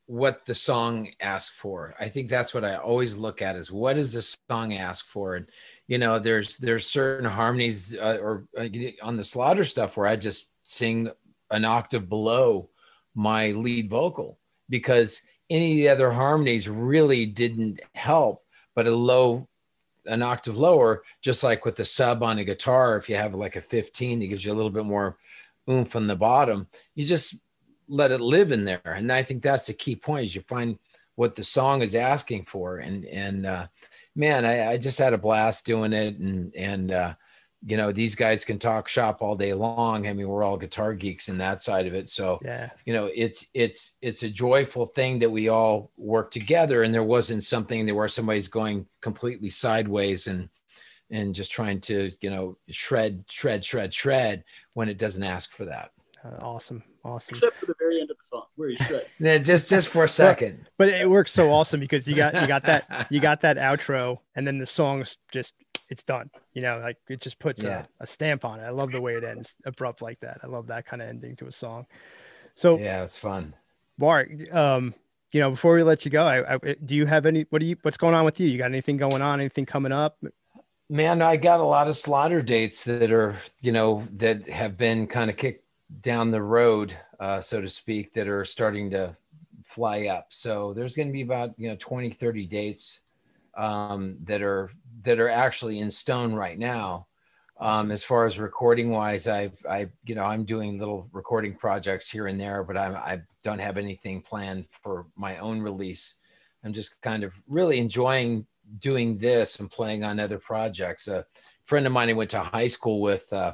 what 0.08 0.44
the 0.46 0.56
song 0.56 1.10
asks 1.22 1.56
for. 1.56 1.96
I 2.00 2.10
think 2.10 2.30
that's 2.30 2.54
what 2.54 2.66
I 2.66 2.76
always 2.78 3.16
look 3.16 3.44
at 3.44 3.56
is 3.56 3.72
what 3.72 3.94
does 3.94 4.14
the 4.14 4.24
song 4.50 4.74
ask 4.74 5.06
for, 5.06 5.36
and 5.36 5.46
you 5.88 6.00
know, 6.00 6.18
there's 6.18 6.58
there's 6.58 6.88
certain 6.88 7.30
harmonies 7.30 7.96
uh, 7.96 8.18
or 8.20 8.48
uh, 8.58 8.68
on 9.04 9.18
the 9.18 9.24
Slaughter 9.24 9.64
stuff 9.64 9.96
where 9.96 10.08
I 10.08 10.16
just 10.16 10.50
sing 10.64 11.12
an 11.52 11.64
octave 11.64 12.10
below 12.10 12.70
my 13.14 13.52
lead 13.52 13.88
vocal 13.88 14.40
because 14.68 15.22
any 15.52 15.74
of 15.74 15.78
the 15.78 15.90
other 15.90 16.12
harmonies 16.12 16.68
really 16.68 17.28
didn't 17.28 17.82
help, 17.94 18.44
but 18.74 18.88
a 18.88 18.96
low 18.96 19.48
an 20.06 20.22
octave 20.22 20.58
lower, 20.58 21.04
just 21.22 21.44
like 21.44 21.66
with 21.66 21.76
the 21.76 21.86
sub 21.86 22.24
on 22.24 22.40
a 22.40 22.44
guitar, 22.44 22.98
if 22.98 23.10
you 23.10 23.16
have 23.16 23.34
like 23.36 23.56
a 23.56 23.62
15, 23.62 24.22
it 24.22 24.28
gives 24.28 24.46
you 24.46 24.54
a 24.54 24.56
little 24.56 24.72
bit 24.72 24.86
more 24.86 25.18
oomph 25.70 25.96
on 25.96 26.08
the 26.08 26.16
bottom. 26.16 26.68
You 26.94 27.04
just 27.04 27.36
let 27.88 28.12
it 28.12 28.22
live 28.22 28.52
in 28.52 28.66
there. 28.66 28.82
And 28.86 29.12
I 29.12 29.24
think 29.24 29.42
that's 29.42 29.68
the 29.68 29.74
key 29.74 29.96
point 29.96 30.26
is 30.26 30.36
you 30.36 30.42
find 30.42 30.78
what 31.16 31.36
the 31.36 31.44
song 31.44 31.82
is 31.82 31.96
asking 31.96 32.44
for. 32.44 32.78
And 32.78 33.06
and 33.06 33.46
uh, 33.46 33.68
man, 34.16 34.46
I, 34.46 34.72
I 34.72 34.78
just 34.78 35.00
had 35.00 35.14
a 35.14 35.18
blast 35.18 35.66
doing 35.66 35.94
it. 35.94 36.18
And 36.18 36.56
and 36.56 36.92
uh, 36.92 37.14
you 37.68 37.78
know, 37.78 37.92
these 37.92 38.16
guys 38.16 38.46
can 38.46 38.60
talk 38.60 38.88
shop 38.88 39.22
all 39.22 39.36
day 39.36 39.54
long. 39.54 40.08
I 40.08 40.14
mean, 40.14 40.28
we're 40.28 40.44
all 40.44 40.58
guitar 40.58 40.94
geeks 40.94 41.30
in 41.30 41.38
that 41.40 41.62
side 41.64 41.88
of 41.88 41.96
it. 41.96 42.10
So 42.10 42.40
Yeah. 42.44 42.70
you 42.86 42.94
know 42.94 43.10
it's 43.14 43.48
it's 43.54 43.98
it's 44.02 44.24
a 44.24 44.30
joyful 44.30 44.86
thing 44.86 45.20
that 45.20 45.30
we 45.32 45.50
all 45.50 45.92
work 45.98 46.30
together 46.32 46.84
and 46.84 46.94
there 46.94 47.04
wasn't 47.04 47.44
something 47.44 47.86
there 47.86 47.96
where 47.96 48.08
somebody's 48.08 48.48
going 48.50 48.86
completely 49.02 49.50
sideways 49.50 50.28
and 50.28 50.50
and 51.12 51.36
just 51.36 51.52
trying 51.52 51.80
to 51.82 52.12
you 52.22 52.30
know 52.30 52.58
shred 52.72 53.24
shred 53.30 53.64
shred 53.64 53.94
shred 53.94 54.44
when 54.74 54.90
it 54.90 54.98
doesn't 54.98 55.24
ask 55.24 55.52
for 55.52 55.66
that 55.66 55.92
Uh, 56.24 56.38
awesome. 56.42 56.84
Awesome. 57.04 57.34
except 57.34 57.58
for 57.60 57.68
the 57.68 57.76
very 57.78 58.02
end 58.02 58.10
of 58.10 58.18
the 58.18 58.24
song 58.24 58.46
where 58.56 58.70
he 58.70 58.76
shreds. 58.78 59.06
Yeah, 59.20 59.38
just 59.38 59.70
just 59.70 59.90
for 59.90 60.04
a 60.04 60.10
second 60.10 60.66
But 60.78 60.90
it 60.90 61.08
works 61.10 61.32
so 61.32 61.52
awesome 61.52 61.80
because 61.80 62.08
you 62.08 62.16
got 62.16 62.34
you 62.42 62.48
got 62.48 62.64
that 62.66 63.08
you 63.12 63.20
got 63.20 63.42
that 63.42 63.58
outro 63.58 64.20
and 64.36 64.46
then 64.46 64.58
the 64.58 64.66
song's 64.66 65.18
just 65.32 65.54
it's 65.90 66.04
done. 66.04 66.30
You 66.54 66.62
know, 66.62 66.80
like 66.80 66.98
it 67.10 67.22
just 67.22 67.40
puts 67.40 67.64
Yeah. 67.64 67.86
a, 68.00 68.04
a 68.04 68.08
stamp 68.08 68.46
on 68.46 68.60
it. 68.60 68.64
I 68.64 68.70
love 68.70 68.92
the 68.92 69.02
way 69.02 69.16
it 69.16 69.24
ends 69.24 69.54
abrupt 69.66 70.02
like 70.02 70.20
that. 70.22 70.40
I 70.44 70.48
love 70.48 70.68
that 70.68 70.86
kind 70.86 71.02
of 71.02 71.10
ending 71.10 71.36
to 71.38 71.48
a 71.48 71.52
song. 71.52 71.86
So 72.56 72.78
yeah 72.80 73.00
it 73.00 73.04
was 73.04 73.18
fun 73.18 73.54
Mark, 73.98 74.30
um, 74.54 74.94
you 75.32 75.40
know, 75.40 75.52
before 75.52 75.76
we 75.76 75.84
let 75.84 76.06
you 76.06 76.12
go, 76.12 76.26
I, 76.26 76.56
I, 76.56 76.76
do 76.84 76.96
you 76.96 77.06
have 77.06 77.26
any? 77.26 77.46
What 77.50 77.60
do 77.60 77.66
you? 77.66 77.78
What's 77.82 77.98
going 77.98 78.14
on 78.14 78.26
with 78.26 78.40
you? 78.40 78.48
You 78.48 78.58
got 78.58 78.66
anything 78.66 78.98
going 78.98 79.22
on? 79.22 79.40
Anything 79.40 79.66
coming 79.66 79.92
up? 79.92 80.18
Man, 80.90 81.22
I 81.22 81.38
got 81.38 81.60
a 81.60 81.64
lot 81.64 81.88
of 81.88 81.98
slaughter 81.98 82.42
dates 82.42 82.84
that 82.86 83.12
are, 83.12 83.36
you 83.62 83.72
know, 83.72 84.08
that 84.18 84.48
have 84.50 84.78
been 84.78 85.08
kind 85.08 85.30
of 85.30 85.38
kicked 85.38 85.66
down 86.02 86.32
the 86.32 86.42
road, 86.42 86.96
uh, 87.20 87.42
so 87.42 87.62
to 87.62 87.70
speak, 87.70 88.14
that 88.14 88.28
are 88.28 88.46
starting 88.46 88.92
to 88.92 89.16
fly 89.66 90.08
up. 90.08 90.28
So 90.30 90.74
there's 90.74 90.96
going 90.96 91.08
to 91.08 91.14
be 91.14 91.22
about, 91.22 91.52
you 91.58 91.70
know, 91.70 91.76
20, 91.80 92.12
30 92.12 92.46
dates 92.46 93.00
um, 93.58 94.18
that 94.26 94.42
are 94.42 94.72
that 95.06 95.20
are 95.20 95.30
actually 95.30 95.80
in 95.80 95.90
stone 95.90 96.34
right 96.34 96.58
now. 96.58 97.08
Um, 97.58 97.92
as 97.92 98.04
far 98.04 98.26
as 98.26 98.38
recording 98.38 98.90
wise, 98.90 99.28
I've, 99.28 99.58
I, 99.70 99.88
you 100.04 100.14
know, 100.14 100.26
I'm 100.26 100.44
doing 100.44 100.78
little 100.78 101.08
recording 101.14 101.56
projects 101.56 102.10
here 102.10 102.28
and 102.28 102.40
there, 102.40 102.64
but 102.64 102.76
I'm, 102.76 102.96
I 102.96 103.22
don't 103.44 103.60
have 103.60 103.78
anything 103.78 104.22
planned 104.22 104.66
for 104.70 105.06
my 105.16 105.38
own 105.38 105.62
release. 105.62 106.16
I'm 106.66 106.74
just 106.74 107.00
kind 107.02 107.24
of 107.24 107.34
really 107.48 107.80
enjoying 107.80 108.46
doing 108.80 109.18
this 109.18 109.60
and 109.60 109.72
playing 109.72 110.04
on 110.04 110.20
other 110.20 110.40
projects. 110.40 111.08
A 111.08 111.26
friend 111.64 111.86
of 111.86 111.94
mine 111.94 112.10
I 112.10 112.14
went 112.14 112.32
to 112.32 112.40
high 112.40 112.68
school 112.68 113.00
with, 113.00 113.32
uh, 113.32 113.54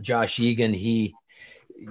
Josh 0.00 0.40
Egan, 0.40 0.72
he, 0.72 1.14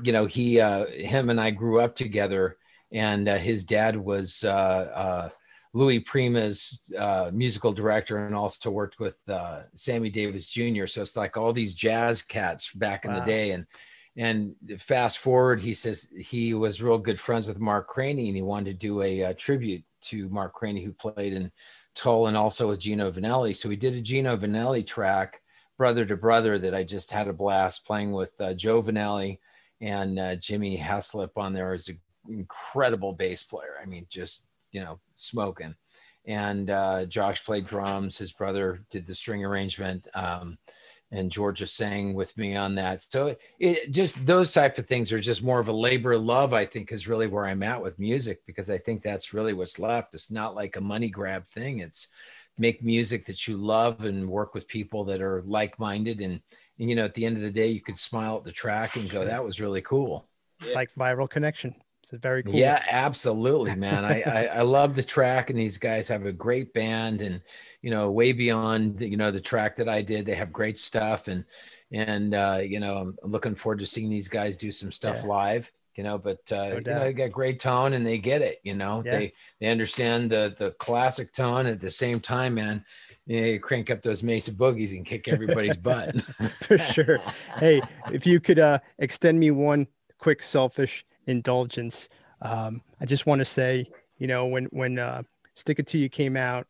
you 0.04 0.12
know, 0.12 0.26
he, 0.26 0.60
uh, 0.60 0.88
him 0.88 1.30
and 1.30 1.40
I 1.40 1.52
grew 1.52 1.80
up 1.80 1.96
together 1.96 2.58
and 2.92 3.28
uh, 3.28 3.38
his 3.38 3.66
dad 3.66 3.98
was 3.98 4.44
uh, 4.44 4.50
uh, 4.50 5.30
Louis 5.74 6.00
Prima's 6.00 6.90
uh, 6.98 7.32
musical 7.34 7.74
director 7.74 8.26
and 8.26 8.36
also 8.36 8.70
worked 8.70 9.00
with 9.00 9.18
uh, 9.28 9.62
Sammy 9.76 10.10
Davis 10.10 10.50
Jr. 10.50 10.86
So 10.86 11.02
it's 11.02 11.18
like 11.18 11.36
all 11.36 11.52
these 11.52 11.74
jazz 11.74 12.22
cats 12.22 12.72
back 12.74 13.06
in 13.06 13.14
the 13.14 13.22
day. 13.22 13.52
And 13.52 13.66
and 14.16 14.56
fast 14.78 15.18
forward, 15.18 15.60
he 15.60 15.74
says 15.74 16.08
he 16.16 16.54
was 16.54 16.84
real 16.84 17.00
good 17.00 17.20
friends 17.20 17.48
with 17.48 17.60
Mark 17.60 17.88
Craney 17.88 18.28
and 18.28 18.36
he 18.36 18.44
wanted 18.44 18.80
to 18.80 18.88
do 18.88 19.02
a, 19.02 19.24
uh 19.24 19.34
tribute 19.36 19.84
to 20.04 20.30
Mark 20.30 20.54
Craney, 20.54 20.84
who 20.84 20.94
played 20.94 21.34
in 21.34 21.52
Tull 21.96 22.28
and 22.28 22.38
also 22.38 22.70
with 22.70 22.80
Gino 22.80 23.12
Vannelli. 23.12 23.56
So 23.56 23.70
we 23.70 23.76
did 23.76 23.96
a 23.96 24.02
Gino 24.02 24.38
Vannelli 24.38 24.86
track, 24.86 25.42
Brother 25.78 26.06
to 26.06 26.18
Brother, 26.18 26.60
that 26.60 26.76
I 26.76 26.84
just 26.84 27.12
had 27.12 27.28
a 27.28 27.34
blast 27.34 27.86
playing 27.86 28.12
with 28.12 28.34
uh, 28.40 28.54
Joe 28.54 28.84
Vannelli 28.84 29.40
and 29.82 30.20
uh, 30.20 30.36
Jimmy 30.36 30.78
Haslip 30.78 31.32
on 31.36 31.54
there 31.54 31.74
is 31.74 31.90
an 31.90 32.00
incredible 32.30 33.14
bass 33.14 33.44
player. 33.44 33.76
I 33.82 33.86
mean, 33.86 34.06
just, 34.10 34.44
you 34.72 34.82
know, 34.82 35.00
smoking. 35.24 35.76
And 36.26 36.70
uh, 36.70 37.06
Josh 37.06 37.44
played 37.44 37.68
drums. 37.68 38.18
His 38.18 38.32
brother 38.32 38.82
did 38.90 39.08
the 39.08 39.16
string 39.16 39.44
arrangement. 39.44 40.08
Um, 40.14 40.58
and 41.12 41.32
Georgia 41.32 41.68
sang 41.68 42.16
with 42.16 42.36
me 42.38 42.56
on 42.56 42.76
that. 42.76 43.04
So 43.04 43.36
it 43.60 43.92
just 43.92 44.26
those 44.26 44.52
type 44.52 44.78
of 44.80 44.88
things 44.88 45.12
are 45.12 45.20
just 45.20 45.44
more 45.44 45.60
of 45.60 45.68
a 45.68 45.74
labor 45.74 46.14
of 46.14 46.24
love, 46.24 46.54
I 46.54 46.66
think, 46.66 46.92
is 46.92 47.08
really 47.08 47.28
where 47.28 47.46
I'm 47.46 47.62
at 47.62 47.82
with 47.82 48.00
music 48.00 48.42
because 48.48 48.70
I 48.70 48.80
think 48.80 49.04
that's 49.04 49.34
really 49.34 49.54
what's 49.54 49.78
left. 49.78 50.16
It's 50.16 50.32
not 50.32 50.56
like 50.56 50.76
a 50.76 50.82
money 50.82 51.10
grab 51.10 51.46
thing. 51.46 51.80
It's 51.80 52.08
make 52.58 52.84
music 52.84 53.26
that 53.26 53.48
you 53.48 53.58
love 53.58 54.06
and 54.06 54.28
work 54.28 54.54
with 54.54 54.68
people 54.68 55.04
that 55.06 55.22
are 55.22 55.42
like-minded 55.46 56.22
and, 56.22 56.40
and 56.80 56.90
you 56.90 56.96
know 56.96 57.06
at 57.06 57.14
the 57.16 57.26
end 57.26 57.36
of 57.36 57.42
the 57.42 57.52
day 57.52 57.68
you 57.68 57.82
could 57.82 57.98
smile 57.98 58.38
at 58.38 58.44
the 58.44 58.52
track 58.52 58.96
and 58.96 59.10
go 59.10 59.26
that 59.26 59.44
was 59.44 59.60
really 59.60 59.82
cool 59.82 60.28
Like 60.74 60.90
viral 60.96 61.30
connection. 61.30 61.76
It's 62.14 62.22
very 62.22 62.44
cool. 62.44 62.54
yeah 62.54 62.84
absolutely 62.90 63.76
man 63.76 64.06
I, 64.06 64.22
I 64.22 64.46
i 64.46 64.62
love 64.62 64.96
the 64.96 65.02
track 65.02 65.50
and 65.50 65.58
these 65.58 65.80
guys 65.80 66.08
have 66.10 66.28
a 66.28 66.32
great 66.32 66.72
band 66.72 67.24
and 67.24 67.42
you 67.82 67.90
know 67.90 68.12
way 68.12 68.34
beyond 68.34 69.02
you 69.02 69.18
know 69.18 69.32
the 69.32 69.42
track 69.42 69.76
that 69.78 69.90
i 69.90 70.04
did 70.04 70.26
they 70.28 70.36
have 70.36 70.54
great 70.54 70.78
stuff 70.78 71.28
and 71.28 71.44
and 71.92 72.36
uh 72.36 72.60
you 72.64 72.80
know 72.80 72.98
i'm, 72.98 73.18
I'm 73.24 73.32
looking 73.32 73.56
forward 73.56 73.80
to 73.80 73.88
seeing 73.88 74.10
these 74.12 74.28
guys 74.28 74.58
do 74.58 74.72
some 74.72 74.92
stuff 74.92 75.22
Yeah. 75.24 75.30
live 75.30 75.72
you 75.96 76.04
know 76.04 76.20
but 76.20 76.40
uh 76.52 76.76
you 76.76 76.82
know 76.82 77.00
they 77.00 77.14
got 77.14 77.32
great 77.32 77.60
tone 77.60 77.94
and 77.94 78.06
they 78.06 78.20
get 78.20 78.44
it 78.44 78.60
you 78.64 78.76
know 78.76 79.02
Yeah. 79.04 79.12
they 79.12 79.34
they 79.60 79.68
understand 79.70 80.30
the 80.30 80.54
the 80.56 80.70
classic 80.72 81.34
tone 81.34 81.66
at 81.66 81.80
the 81.80 81.90
same 81.92 82.20
time 82.20 82.54
man 82.54 82.86
you, 83.26 83.42
know, 83.42 83.48
you 83.48 83.60
crank 83.60 83.90
up 83.90 84.04
those 84.04 84.22
mesa 84.22 84.52
boogies 84.52 84.92
and 84.96 85.04
kick 85.04 85.28
everybody's 85.28 85.78
butt 85.90 86.14
for 86.62 86.78
sure. 86.78 87.20
Hey, 87.60 87.82
if 88.12 88.28
you 88.28 88.40
could 88.40 88.60
uh, 88.60 88.80
extend 89.00 89.40
me 89.40 89.50
one 89.50 89.88
quick 90.20 90.44
selfish 90.44 91.06
indulgence, 91.28 92.10
um, 92.42 92.82
I 93.00 93.06
just 93.06 93.26
want 93.26 93.40
to 93.40 93.46
say, 93.46 93.86
you 94.18 94.28
know, 94.28 94.46
when 94.48 94.66
when 94.66 95.00
uh, 95.00 95.24
Stick 95.54 95.80
It 95.80 95.88
to 95.88 95.98
Ya 95.98 96.10
came 96.12 96.36
out, 96.38 96.68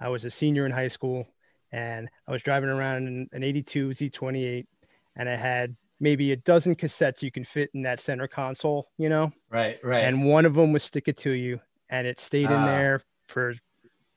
I 0.00 0.08
was 0.08 0.24
a 0.24 0.30
senior 0.30 0.66
in 0.66 0.72
high 0.72 0.88
school, 0.88 1.26
and 1.72 2.08
I 2.26 2.32
was 2.32 2.42
driving 2.42 2.70
around 2.70 3.06
in 3.06 3.28
an 3.32 3.42
'82 3.44 3.90
Z28, 3.90 4.66
and 5.16 5.28
I 5.28 5.36
had 5.36 5.76
maybe 6.00 6.32
a 6.32 6.36
dozen 6.36 6.74
cassettes 6.74 7.22
you 7.22 7.30
can 7.30 7.44
fit 7.44 7.70
in 7.74 7.82
that 7.82 8.00
center 8.00 8.26
console, 8.26 8.88
you 8.96 9.08
know, 9.08 9.32
right 9.50 9.78
right. 9.84 10.04
And 10.04 10.24
one 10.24 10.46
of 10.46 10.54
them 10.54 10.72
was 10.72 10.82
Stick 10.82 11.08
It 11.08 11.16
to 11.18 11.30
Ya, 11.32 11.58
and 11.88 12.06
it 12.06 12.20
stayed 12.20 12.46
in 12.46 12.52
Ah. 12.52 12.66
there 12.66 13.02
for 13.28 13.54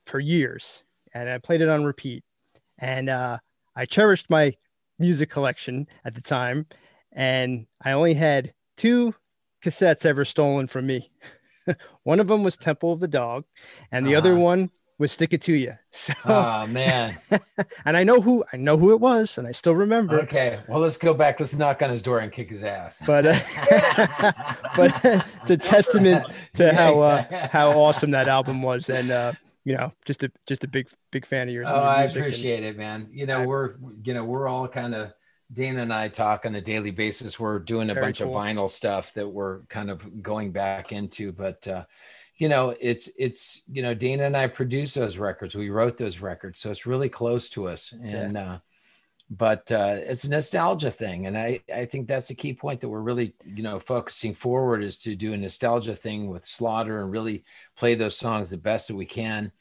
for 0.06 0.20
years, 0.20 0.82
and 1.12 1.28
I 1.28 1.38
played 1.38 1.60
it 1.60 1.68
on 1.68 1.84
repeat, 1.84 2.24
and 2.78 3.08
uh, 3.08 3.38
I 3.76 3.84
cherished 3.84 4.28
my 4.30 4.54
music 4.98 5.28
collection 5.30 5.86
at 6.04 6.14
the 6.14 6.20
time, 6.20 6.66
and 7.12 7.66
I 7.82 7.92
only 7.92 8.14
had 8.14 8.52
two 8.76 9.14
cassettes 9.64 10.04
ever 10.06 10.24
stolen 10.24 10.66
from 10.66 10.86
me. 10.86 11.10
one 12.02 12.20
of 12.20 12.28
them 12.28 12.42
was 12.44 12.56
Temple 12.56 12.92
of 12.92 13.00
the 13.00 13.08
Dog, 13.08 13.44
and 13.90 14.06
the 14.06 14.14
other 14.14 14.32
Uh-huh. 14.32 14.40
one 14.42 14.70
was 14.98 15.10
Stick 15.10 15.32
It 15.32 15.42
to 15.42 15.52
Ya. 15.54 15.72
So, 15.90 16.12
oh 16.26 16.66
man 16.68 17.16
and 17.84 17.96
I 17.96 18.04
know 18.04 18.20
who 18.20 18.44
I 18.52 18.56
know 18.56 18.76
who 18.76 18.92
it 18.92 19.00
was, 19.00 19.38
and 19.38 19.46
I 19.46 19.52
still 19.52 19.74
remember. 19.74 20.20
Okay, 20.22 20.60
well, 20.68 20.80
let's 20.80 20.98
go 20.98 21.14
back. 21.14 21.40
Let's 21.40 21.56
knock 21.56 21.82
on 21.82 21.90
his 21.90 22.02
door 22.02 22.18
and 22.20 22.30
kick 22.30 22.50
his 22.50 22.62
ass. 22.62 23.00
But 23.06 23.26
uh, 23.26 24.32
but 24.76 24.92
it's 25.42 25.50
a 25.50 25.56
testament 25.56 26.26
to 26.54 26.64
Yeah, 26.64 26.72
how 26.74 26.98
uh, 27.00 27.48
how 27.48 27.70
awesome 27.72 28.10
that 28.12 28.28
album 28.28 28.62
was, 28.62 28.88
and 28.90 29.10
uh, 29.10 29.32
you 29.64 29.74
know, 29.76 29.92
just 30.04 30.22
a 30.22 30.30
just 30.46 30.62
a 30.64 30.68
big 30.68 30.86
big 31.10 31.26
fan 31.26 31.48
of 31.48 31.54
yours. 31.54 31.66
Oh, 31.68 31.74
I 31.74 32.02
music 32.02 32.16
and- 32.16 32.24
appreciate 32.26 32.64
it, 32.64 32.76
man. 32.76 33.08
You 33.12 33.26
know, 33.26 33.42
I- 33.42 33.46
we're 33.46 33.74
you 34.04 34.14
know 34.14 34.24
we're 34.24 34.46
all 34.48 34.68
kind 34.68 34.94
of 34.94 35.12
Dana 35.52 35.82
and 35.82 35.92
I 35.92 36.08
talk 36.08 36.46
on 36.46 36.54
a 36.54 36.60
daily 36.60 36.90
basis. 36.90 37.38
We're 37.38 37.58
doing 37.58 37.90
a 37.90 37.94
Very 37.94 38.06
bunch 38.06 38.20
cool. 38.20 38.28
of 38.28 38.34
vinyl 38.34 38.68
stuff 38.68 39.12
that 39.14 39.28
we're 39.28 39.60
kind 39.66 39.90
of 39.90 40.22
going 40.22 40.52
back 40.52 40.92
into, 40.92 41.32
but 41.32 41.66
uh, 41.68 41.84
you 42.36 42.48
know, 42.48 42.74
it's 42.80 43.10
it's 43.16 43.62
you 43.70 43.82
know, 43.82 43.94
Dana 43.94 44.24
and 44.24 44.36
I 44.36 44.46
produced 44.46 44.94
those 44.94 45.18
records. 45.18 45.54
We 45.54 45.70
wrote 45.70 45.96
those 45.96 46.20
records, 46.20 46.60
so 46.60 46.70
it's 46.70 46.86
really 46.86 47.08
close 47.08 47.48
to 47.50 47.68
us. 47.68 47.92
And 47.92 48.34
yeah. 48.34 48.52
uh, 48.52 48.58
but 49.30 49.70
uh, 49.70 49.96
it's 50.00 50.24
a 50.24 50.30
nostalgia 50.30 50.90
thing, 50.90 51.26
and 51.26 51.38
I 51.38 51.60
I 51.72 51.84
think 51.84 52.08
that's 52.08 52.28
the 52.28 52.34
key 52.34 52.52
point 52.52 52.80
that 52.80 52.88
we're 52.88 53.00
really 53.00 53.34
you 53.44 53.62
know 53.62 53.78
focusing 53.78 54.34
forward 54.34 54.82
is 54.82 54.98
to 54.98 55.14
do 55.14 55.32
a 55.32 55.36
nostalgia 55.36 55.94
thing 55.94 56.28
with 56.28 56.46
Slaughter 56.46 57.00
and 57.00 57.10
really 57.10 57.44
play 57.76 57.94
those 57.94 58.16
songs 58.16 58.50
the 58.50 58.56
best 58.56 58.88
that 58.88 58.96
we 58.96 59.06
can. 59.06 59.52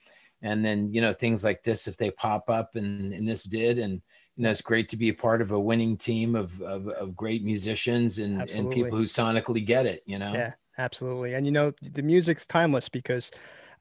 And 0.41 0.65
then 0.65 0.89
you 0.89 0.99
know 0.99 1.13
things 1.13 1.43
like 1.43 1.63
this, 1.63 1.87
if 1.87 1.95
they 1.95 2.11
pop 2.11 2.49
up, 2.49 2.75
and 2.75 3.13
and 3.13 3.27
this 3.27 3.43
did, 3.43 3.77
and 3.77 4.01
you 4.35 4.43
know 4.43 4.49
it's 4.49 4.61
great 4.61 4.89
to 4.89 4.97
be 4.97 5.09
a 5.09 5.13
part 5.13 5.41
of 5.41 5.51
a 5.51 5.59
winning 5.59 5.97
team 5.97 6.35
of 6.35 6.61
of, 6.61 6.87
of 6.89 7.15
great 7.15 7.43
musicians 7.43 8.19
and 8.19 8.49
and 8.49 8.71
people 8.71 8.97
who 8.97 9.03
sonically 9.03 9.65
get 9.65 9.85
it. 9.85 10.03
You 10.05 10.19
know. 10.19 10.33
Yeah 10.33 10.53
absolutely. 10.77 11.33
And 11.33 11.45
you 11.45 11.51
know, 11.51 11.73
the 11.81 12.01
music's 12.01 12.45
timeless 12.45 12.89
because, 12.89 13.31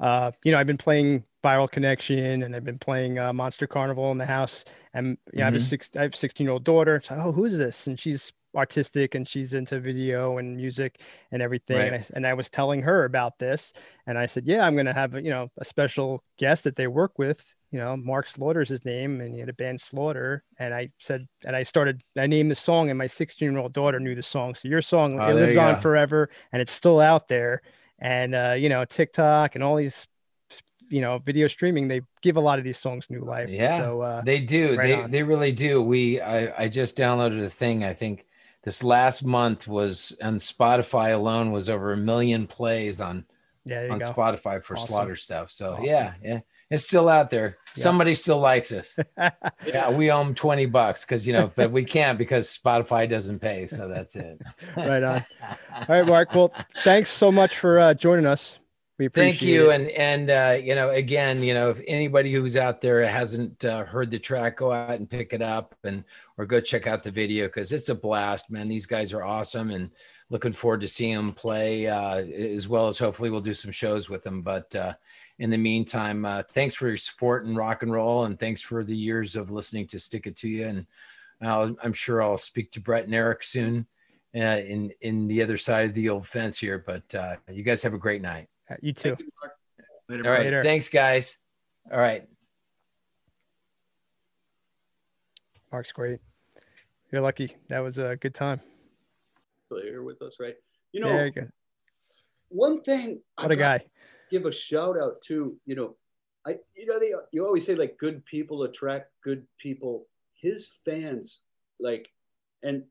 uh, 0.01 0.33
you 0.45 0.53
know, 0.53 0.59
I've 0.59 0.67
been 0.67 0.79
playing 0.79 1.25
Viral 1.45 1.71
Connection 1.71 2.43
and 2.43 2.55
I've 2.55 2.65
been 2.65 2.79
playing 2.79 3.19
uh, 3.19 3.33
Monster 3.33 3.67
Carnival 3.67 4.11
in 4.13 4.19
the 4.19 4.27
house. 4.27 4.65
And 4.95 5.07
you 5.07 5.13
know, 5.13 5.17
mm-hmm. 5.17 5.41
I 5.41 5.45
have 5.45 5.55
a 5.55 5.59
mm-hmm. 5.59 5.67
six, 5.67 5.91
I 5.97 6.03
have 6.03 6.15
a 6.15 6.17
16 6.17 6.45
year 6.45 6.53
old 6.53 6.65
daughter. 6.65 7.01
So, 7.05 7.17
oh, 7.17 7.33
who's 7.33 7.59
this? 7.59 7.87
And 7.87 7.99
she's 7.99 8.33
artistic 8.55 9.15
and 9.15 9.27
she's 9.27 9.55
into 9.55 9.81
video 9.81 10.37
and 10.39 10.57
music 10.57 11.01
and 11.31 11.41
everything. 11.41 11.79
Right. 11.79 11.93
And, 11.93 11.97
I, 11.97 12.07
and 12.15 12.27
I 12.27 12.35
was 12.35 12.51
telling 12.51 12.83
her 12.83 13.05
about 13.05 13.39
this, 13.39 13.73
and 14.07 14.19
I 14.19 14.27
said, 14.27 14.47
yeah, 14.47 14.67
I'm 14.67 14.75
going 14.75 14.87
to 14.87 14.93
have 14.93 15.15
you 15.15 15.31
know 15.31 15.49
a 15.59 15.65
special 15.65 16.23
guest 16.39 16.65
that 16.65 16.77
they 16.77 16.87
work 16.87 17.19
with 17.19 17.55
you 17.73 17.79
know, 17.79 17.97
Mark 17.97 18.29
Slaughter's 18.29 18.69
his 18.69 18.85
name, 18.85 19.23
and 19.23 19.33
he 19.33 19.41
had 19.41 19.49
a 19.49 19.55
band 19.55 19.81
Slaughter. 19.81 20.45
And 20.59 20.75
I 20.75 20.91
said, 21.01 21.27
and 21.45 21.57
I 21.57 21.63
started, 21.63 22.03
I 22.19 22.27
named 22.27 22.51
the 22.51 22.55
song, 22.55 22.91
and 22.91 22.99
my 22.99 23.07
16 23.07 23.51
year 23.51 23.59
old 23.59 23.73
daughter 23.73 23.99
knew 23.99 24.15
the 24.15 24.23
song. 24.23 24.55
So 24.55 24.69
your 24.69 24.83
song, 24.83 25.19
oh, 25.19 25.31
it 25.31 25.35
lives 25.35 25.57
on 25.57 25.81
forever, 25.81 26.29
and 26.53 26.61
it's 26.61 26.73
still 26.73 27.01
out 27.01 27.29
there. 27.29 27.63
And 27.99 28.35
uh, 28.35 28.55
you 28.59 28.69
know, 28.69 28.85
TikTok 28.85 29.55
and 29.55 29.65
all 29.65 29.77
these, 29.77 30.07
you 30.91 31.01
know, 31.01 31.19
video 31.19 31.47
streaming, 31.47 31.89
they 31.89 32.03
give 32.21 32.37
a 32.37 32.41
lot 32.41 32.59
of 32.59 32.65
these 32.65 32.79
songs 32.79 33.07
new 33.09 33.25
life. 33.25 33.49
Yeah, 33.49 33.79
so 33.79 34.03
uh, 34.03 34.23
they 34.23 34.41
do. 34.41 34.77
Right 34.77 34.87
they 34.87 34.95
on. 34.95 35.11
they 35.11 35.23
really 35.23 35.53
do. 35.53 35.81
We 35.81 36.21
I 36.21 36.65
I 36.65 36.69
just 36.69 36.99
downloaded 36.99 37.43
a 37.43 37.49
thing. 37.49 37.85
I 37.85 37.95
think 37.95 38.27
this 38.65 38.85
last 38.85 39.25
month 39.25 39.67
was 39.67 40.15
on 40.23 40.37
Spotify 40.37 41.15
alone 41.15 41.53
was 41.53 41.71
over 41.71 41.95
a 41.95 41.97
million 41.97 42.47
plays 42.47 43.01
on 43.01 43.25
yeah, 43.65 43.89
on 43.91 43.99
go. 43.99 44.13
Spotify 44.13 44.63
for 44.63 44.77
awesome. 44.77 44.89
Slaughter 44.89 45.17
stuff. 45.17 45.51
So 45.51 45.73
awesome. 45.73 45.85
yeah, 45.85 46.15
yeah 46.23 46.41
it's 46.73 46.85
still 46.85 47.09
out 47.09 47.29
there. 47.29 47.59
Yeah. 47.77 47.83
Somebody 47.83 48.15
still 48.15 48.39
likes 48.39 48.73
us. 48.73 48.99
yeah, 49.67 49.91
we 49.91 50.11
owe 50.11 50.25
them 50.25 50.35
20 50.35 50.67
bucks 50.67 51.05
because, 51.05 51.27
you 51.27 51.33
know, 51.33 51.53
but 51.55 51.71
we 51.71 51.85
can't 51.85 52.19
because 52.19 52.57
Spotify 52.57 53.09
doesn't 53.09 53.41
pay. 53.41 53.67
So 53.67 53.89
that's 53.89 54.17
it. 54.17 54.41
right 54.77 55.03
on. 55.03 55.25
All 55.43 55.85
right, 55.89 56.07
Mark. 56.07 56.35
Well, 56.35 56.53
thanks 56.83 57.11
so 57.11 57.31
much 57.31 57.59
for 57.59 57.79
uh, 57.79 57.95
joining 57.95 58.27
us. 58.27 58.59
We 58.99 59.09
Thank 59.09 59.43
you. 59.43 59.71
It. 59.71 59.75
And, 59.75 59.89
and, 59.91 60.31
uh, 60.31 60.63
you 60.63 60.75
know, 60.75 60.91
again, 60.91 61.43
you 61.43 61.55
know, 61.55 61.71
if 61.71 61.81
anybody 61.87 62.33
who's 62.33 62.57
out 62.57 62.81
there 62.81 63.07
hasn't 63.07 63.65
uh, 63.65 63.85
heard 63.85 64.11
the 64.11 64.19
track, 64.19 64.59
go 64.59 64.73
out 64.73 64.91
and 64.91 65.09
pick 65.09 65.33
it 65.33 65.43
up 65.43 65.75
and, 65.85 66.05
or 66.39 66.47
go 66.47 66.61
check 66.61 66.87
out 66.87 67.03
the 67.03 67.11
video 67.11 67.47
because 67.47 67.73
it's 67.73 67.89
a 67.89 67.95
blast, 67.95 68.51
man. 68.51 68.69
These 68.69 68.87
guys 68.87 69.13
are 69.13 69.25
awesome 69.25 69.71
and 69.71 69.91
looking 70.31 70.53
forward 70.53 70.83
to 70.83 70.89
seeing 70.89 71.17
them 71.17 71.33
play 71.33 71.87
uh, 71.87 72.17
as 72.17 72.69
well 72.69 72.89
as 72.89 72.99
hopefully 72.99 73.31
we'll 73.31 73.41
do 73.41 73.55
some 73.55 73.73
shows 73.73 74.09
with 74.09 74.23
them. 74.23 74.43
But, 74.43 74.75
uh, 74.77 74.95
in 75.43 75.51
the 75.51 75.59
meantime, 75.59 76.25
uh, 76.25 76.41
thanks 76.41 76.73
for 76.73 76.87
your 76.87 76.97
support 76.97 77.45
and 77.45 77.57
rock 77.57 77.83
and 77.83 77.93
roll, 77.93 78.27
and 78.27 78.39
thanks 78.39 78.61
for 78.61 78.85
the 78.85 78.97
years 78.97 79.35
of 79.35 79.51
listening 79.51 79.89
to 79.89 79.99
Stick 79.99 80.29
It 80.29 80.37
to 80.37 80.49
Ya. 80.49 80.69
And 80.69 80.87
I'll, 81.43 81.75
I'm 81.83 81.93
sure 81.93 82.23
I'll 82.23 82.39
speak 82.39 82.71
to 82.71 82.81
Brett 82.81 83.07
and 83.07 83.15
Eric 83.15 83.43
soon 83.43 83.89
uh, 84.37 84.39
in 84.39 84.93
in 85.01 85.27
the 85.27 85.43
other 85.43 85.57
side 85.57 85.89
of 85.89 85.95
the 85.95 86.11
old 86.11 86.29
fence 86.29 86.59
here. 86.59 86.79
But 86.79 87.13
uh, 87.17 87.35
you 87.51 87.65
guys 87.65 87.83
have 87.83 87.93
a 87.93 87.99
great 87.99 88.23
night. 88.23 88.47
Uh, 88.71 88.77
you 88.81 88.93
too. 88.93 89.17
You, 89.19 89.27
Later, 90.09 90.27
All 90.27 90.31
right, 90.31 90.45
Later. 90.45 90.63
thanks, 90.63 90.89
guys. 90.89 91.39
All 91.91 91.99
right. 91.99 92.25
Mark's 95.73 95.91
great. 95.91 96.21
You're 97.11 97.21
lucky. 97.21 97.57
That 97.69 97.81
was 97.81 97.99
a 97.99 98.15
good 98.15 98.35
time. 98.35 98.61
You're 99.73 100.05
with 100.05 100.23
us, 100.23 100.37
right? 100.39 100.55
You 100.93 101.01
know, 101.01 101.13
yeah, 101.13 101.31
you 101.35 101.49
one 102.49 102.81
thing. 102.83 103.23
What 103.35 103.51
I 103.51 103.55
a 103.55 103.57
got, 103.57 103.81
guy 103.81 103.87
give 104.33 104.47
a 104.47 104.53
shout 104.53 104.97
out 104.99 105.21
to 105.23 105.55
you 105.67 105.75
know 105.75 105.95
i 106.47 106.57
you 106.75 106.87
know 106.87 106.99
they 106.99 107.13
you 107.33 107.45
always 107.45 107.67
say 107.67 107.75
like 107.75 107.99
good 107.99 108.25
people 108.25 108.65
attract 108.65 109.11
good 109.23 109.47
people. 109.59 110.07
His 110.35 110.81
fans 110.85 111.43
like 111.79 112.09
and 112.65 112.83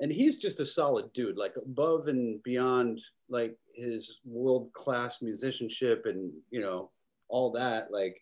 and 0.00 0.10
he's 0.10 0.38
just 0.38 0.60
a 0.60 0.66
solid 0.66 1.12
dude 1.12 1.36
like 1.36 1.54
above 1.56 2.08
and 2.08 2.42
beyond 2.42 3.02
like 3.28 3.56
his 3.74 4.20
world 4.24 4.72
class 4.72 5.20
musicianship 5.20 6.06
and 6.06 6.32
you 6.50 6.60
know 6.60 6.90
all 7.28 7.50
that 7.52 7.92
like 7.92 8.16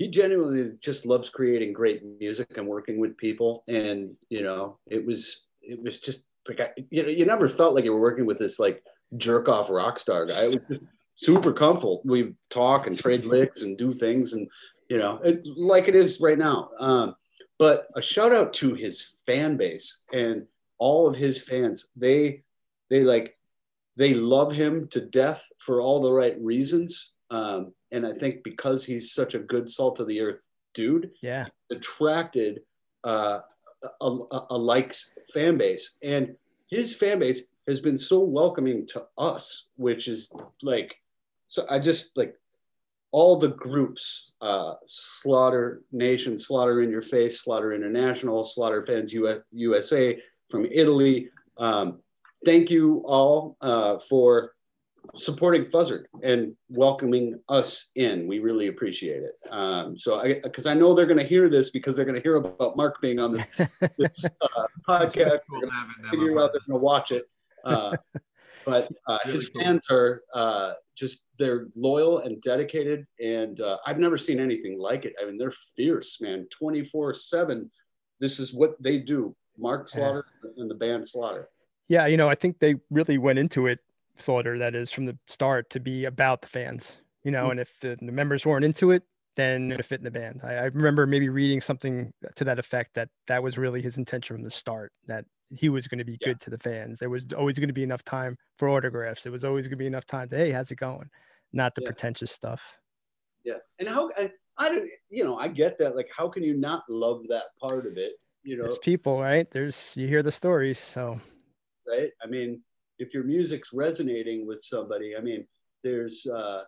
he 0.00 0.08
genuinely 0.08 0.72
just 0.80 1.04
loves 1.04 1.28
creating 1.28 1.74
great 1.74 2.02
music 2.18 2.56
and 2.56 2.66
working 2.66 2.98
with 2.98 3.18
people. 3.18 3.64
And 3.68 4.16
you 4.30 4.42
know 4.42 4.78
it 4.86 5.04
was 5.04 5.44
it 5.62 5.82
was 5.82 6.00
just 6.00 6.26
like 6.48 6.60
I, 6.60 6.70
you 6.90 7.02
know 7.02 7.10
you 7.10 7.26
never 7.26 7.48
felt 7.48 7.74
like 7.74 7.84
you 7.84 7.92
were 7.92 8.00
working 8.00 8.26
with 8.26 8.38
this 8.38 8.58
like 8.58 8.82
jerk 9.18 9.48
off 9.48 9.70
rock 9.70 9.98
star 9.98 10.24
guy. 10.24 10.44
It 10.44 10.50
was 10.68 10.78
just 10.78 10.90
super 11.20 11.52
comfortable. 11.52 12.00
We 12.04 12.34
talk 12.48 12.86
and 12.86 12.98
trade 12.98 13.24
licks 13.24 13.62
and 13.62 13.76
do 13.76 13.92
things, 13.92 14.32
and 14.32 14.48
you 14.88 14.96
know, 14.96 15.20
it, 15.22 15.46
like 15.56 15.86
it 15.86 15.94
is 15.94 16.20
right 16.20 16.38
now. 16.38 16.70
Um, 16.78 17.14
but 17.58 17.88
a 17.94 18.00
shout 18.00 18.32
out 18.32 18.54
to 18.54 18.74
his 18.74 19.20
fan 19.26 19.56
base 19.56 20.00
and 20.12 20.46
all 20.78 21.06
of 21.06 21.14
his 21.14 21.38
fans. 21.38 21.88
They 21.94 22.42
they 22.88 23.04
like 23.04 23.36
they 23.96 24.14
love 24.14 24.52
him 24.52 24.88
to 24.88 25.00
death 25.00 25.46
for 25.58 25.80
all 25.80 26.00
the 26.00 26.12
right 26.12 26.40
reasons. 26.40 27.10
Um, 27.30 27.74
and 27.92 28.06
I 28.06 28.12
think 28.12 28.42
because 28.42 28.84
he's 28.84 29.12
such 29.12 29.34
a 29.34 29.40
good 29.40 29.68
salt 29.68 30.00
of 30.00 30.08
the 30.08 30.20
earth 30.20 30.40
dude, 30.74 31.10
yeah, 31.22 31.46
attracted 31.70 32.60
uh, 33.04 33.40
a, 34.00 34.06
a, 34.06 34.46
a 34.50 34.58
likes 34.58 35.12
fan 35.34 35.58
base, 35.58 35.96
and 36.02 36.34
his 36.70 36.96
fan 36.96 37.18
base 37.18 37.42
has 37.68 37.80
been 37.80 37.98
so 37.98 38.20
welcoming 38.20 38.86
to 38.86 39.04
us, 39.18 39.66
which 39.76 40.08
is 40.08 40.32
like 40.62 40.96
so 41.50 41.66
I 41.68 41.80
just 41.80 42.16
like 42.16 42.36
all 43.10 43.36
the 43.36 43.48
groups, 43.48 44.32
uh, 44.40 44.74
Slaughter 44.86 45.82
Nation, 45.90 46.38
Slaughter 46.38 46.80
in 46.80 46.90
Your 46.90 47.02
Face, 47.02 47.42
Slaughter 47.42 47.72
International, 47.72 48.44
Slaughter 48.44 48.84
Fans 48.84 49.12
US, 49.14 49.38
USA 49.50 50.16
from 50.48 50.64
Italy. 50.66 51.28
Um, 51.58 51.98
thank 52.44 52.70
you 52.70 53.02
all 53.04 53.56
uh, 53.60 53.98
for 53.98 54.52
supporting 55.16 55.64
Fuzzard 55.64 56.04
and 56.22 56.54
welcoming 56.68 57.40
us 57.48 57.90
in. 57.96 58.28
We 58.28 58.38
really 58.38 58.68
appreciate 58.68 59.24
it. 59.24 59.32
Um, 59.50 59.98
so, 59.98 60.22
because 60.44 60.66
I, 60.66 60.70
I, 60.70 60.74
know 60.74 60.94
they're 60.94 61.06
going 61.06 61.18
to 61.18 61.26
hear 61.26 61.48
this 61.48 61.70
because 61.70 61.96
they're 61.96 62.04
going 62.04 62.16
to 62.16 62.22
hear 62.22 62.36
about 62.36 62.76
Mark 62.76 63.00
being 63.00 63.18
on 63.18 63.32
this, 63.32 63.44
this 63.98 64.24
uh, 64.24 64.66
podcast. 64.88 65.40
Cool 65.50 65.68
figure 66.10 66.38
out 66.40 66.52
they're 66.52 66.60
going 66.68 66.78
to 66.80 66.84
watch 66.84 67.10
it. 67.10 67.28
But 68.64 68.88
uh, 69.08 69.18
really 69.24 69.38
his 69.38 69.48
cool. 69.48 69.62
fans 69.62 69.84
are 69.90 70.22
uh, 70.34 70.72
just 71.00 71.24
they're 71.38 71.66
loyal 71.74 72.18
and 72.18 72.40
dedicated 72.42 73.06
and 73.18 73.60
uh, 73.62 73.78
i've 73.86 73.98
never 73.98 74.18
seen 74.18 74.38
anything 74.38 74.78
like 74.78 75.06
it 75.06 75.14
i 75.20 75.24
mean 75.24 75.38
they're 75.38 75.50
fierce 75.74 76.20
man 76.20 76.46
24 76.50 77.14
7 77.14 77.70
this 78.20 78.38
is 78.38 78.52
what 78.52 78.80
they 78.82 78.98
do 78.98 79.34
mark 79.58 79.88
slaughter 79.88 80.26
yeah. 80.44 80.50
and 80.58 80.70
the 80.70 80.74
band 80.74 81.06
slaughter 81.06 81.48
yeah 81.88 82.06
you 82.06 82.18
know 82.18 82.28
i 82.28 82.34
think 82.34 82.58
they 82.58 82.74
really 82.90 83.16
went 83.16 83.38
into 83.38 83.66
it 83.66 83.78
slaughter 84.14 84.58
that 84.58 84.74
is 84.74 84.92
from 84.92 85.06
the 85.06 85.16
start 85.26 85.70
to 85.70 85.80
be 85.80 86.04
about 86.04 86.42
the 86.42 86.48
fans 86.48 86.98
you 87.24 87.30
know 87.30 87.44
mm-hmm. 87.44 87.52
and 87.52 87.60
if 87.60 87.80
the, 87.80 87.96
the, 88.02 88.12
members 88.12 88.44
weren't 88.44 88.64
into 88.64 88.90
it 88.90 89.02
then 89.36 89.72
it 89.72 89.84
fit 89.86 90.00
in 90.00 90.04
the 90.04 90.10
band 90.10 90.42
I, 90.44 90.52
I 90.52 90.64
remember 90.64 91.06
maybe 91.06 91.30
reading 91.30 91.62
something 91.62 92.12
to 92.36 92.44
that 92.44 92.58
effect 92.58 92.94
that 92.94 93.08
that 93.26 93.42
was 93.42 93.56
really 93.56 93.80
his 93.80 93.96
intention 93.96 94.36
from 94.36 94.42
the 94.42 94.50
start 94.50 94.92
that 95.06 95.24
he 95.50 95.68
was 95.68 95.88
going 95.88 95.98
to 95.98 96.04
be 96.04 96.16
yeah. 96.20 96.28
good 96.28 96.40
to 96.40 96.50
the 96.50 96.58
fans. 96.58 96.98
There 96.98 97.10
was 97.10 97.24
always 97.36 97.58
going 97.58 97.68
to 97.68 97.74
be 97.74 97.82
enough 97.82 98.04
time 98.04 98.36
for 98.56 98.68
autographs. 98.68 99.22
There 99.22 99.32
was 99.32 99.44
always 99.44 99.66
going 99.66 99.72
to 99.72 99.76
be 99.76 99.86
enough 99.86 100.06
time 100.06 100.28
to, 100.28 100.36
hey, 100.36 100.50
how's 100.50 100.70
it 100.70 100.76
going? 100.76 101.10
Not 101.52 101.74
the 101.74 101.82
yeah. 101.82 101.86
pretentious 101.86 102.30
stuff. 102.30 102.62
Yeah. 103.44 103.58
And 103.78 103.88
how, 103.88 104.10
I, 104.16 104.30
I 104.58 104.68
don't, 104.68 104.88
you 105.08 105.24
know, 105.24 105.38
I 105.38 105.48
get 105.48 105.78
that. 105.78 105.96
Like, 105.96 106.08
how 106.16 106.28
can 106.28 106.42
you 106.42 106.54
not 106.54 106.84
love 106.88 107.22
that 107.28 107.46
part 107.60 107.86
of 107.86 107.96
it? 107.96 108.12
You 108.42 108.56
know, 108.56 108.64
there's 108.64 108.78
people, 108.78 109.20
right? 109.20 109.50
There's, 109.50 109.92
you 109.96 110.06
hear 110.06 110.22
the 110.22 110.32
stories. 110.32 110.78
So, 110.78 111.20
right. 111.88 112.10
I 112.22 112.26
mean, 112.26 112.62
if 112.98 113.12
your 113.12 113.24
music's 113.24 113.72
resonating 113.72 114.46
with 114.46 114.62
somebody, 114.62 115.16
I 115.16 115.20
mean, 115.20 115.46
there's 115.82 116.26
uh, 116.26 116.62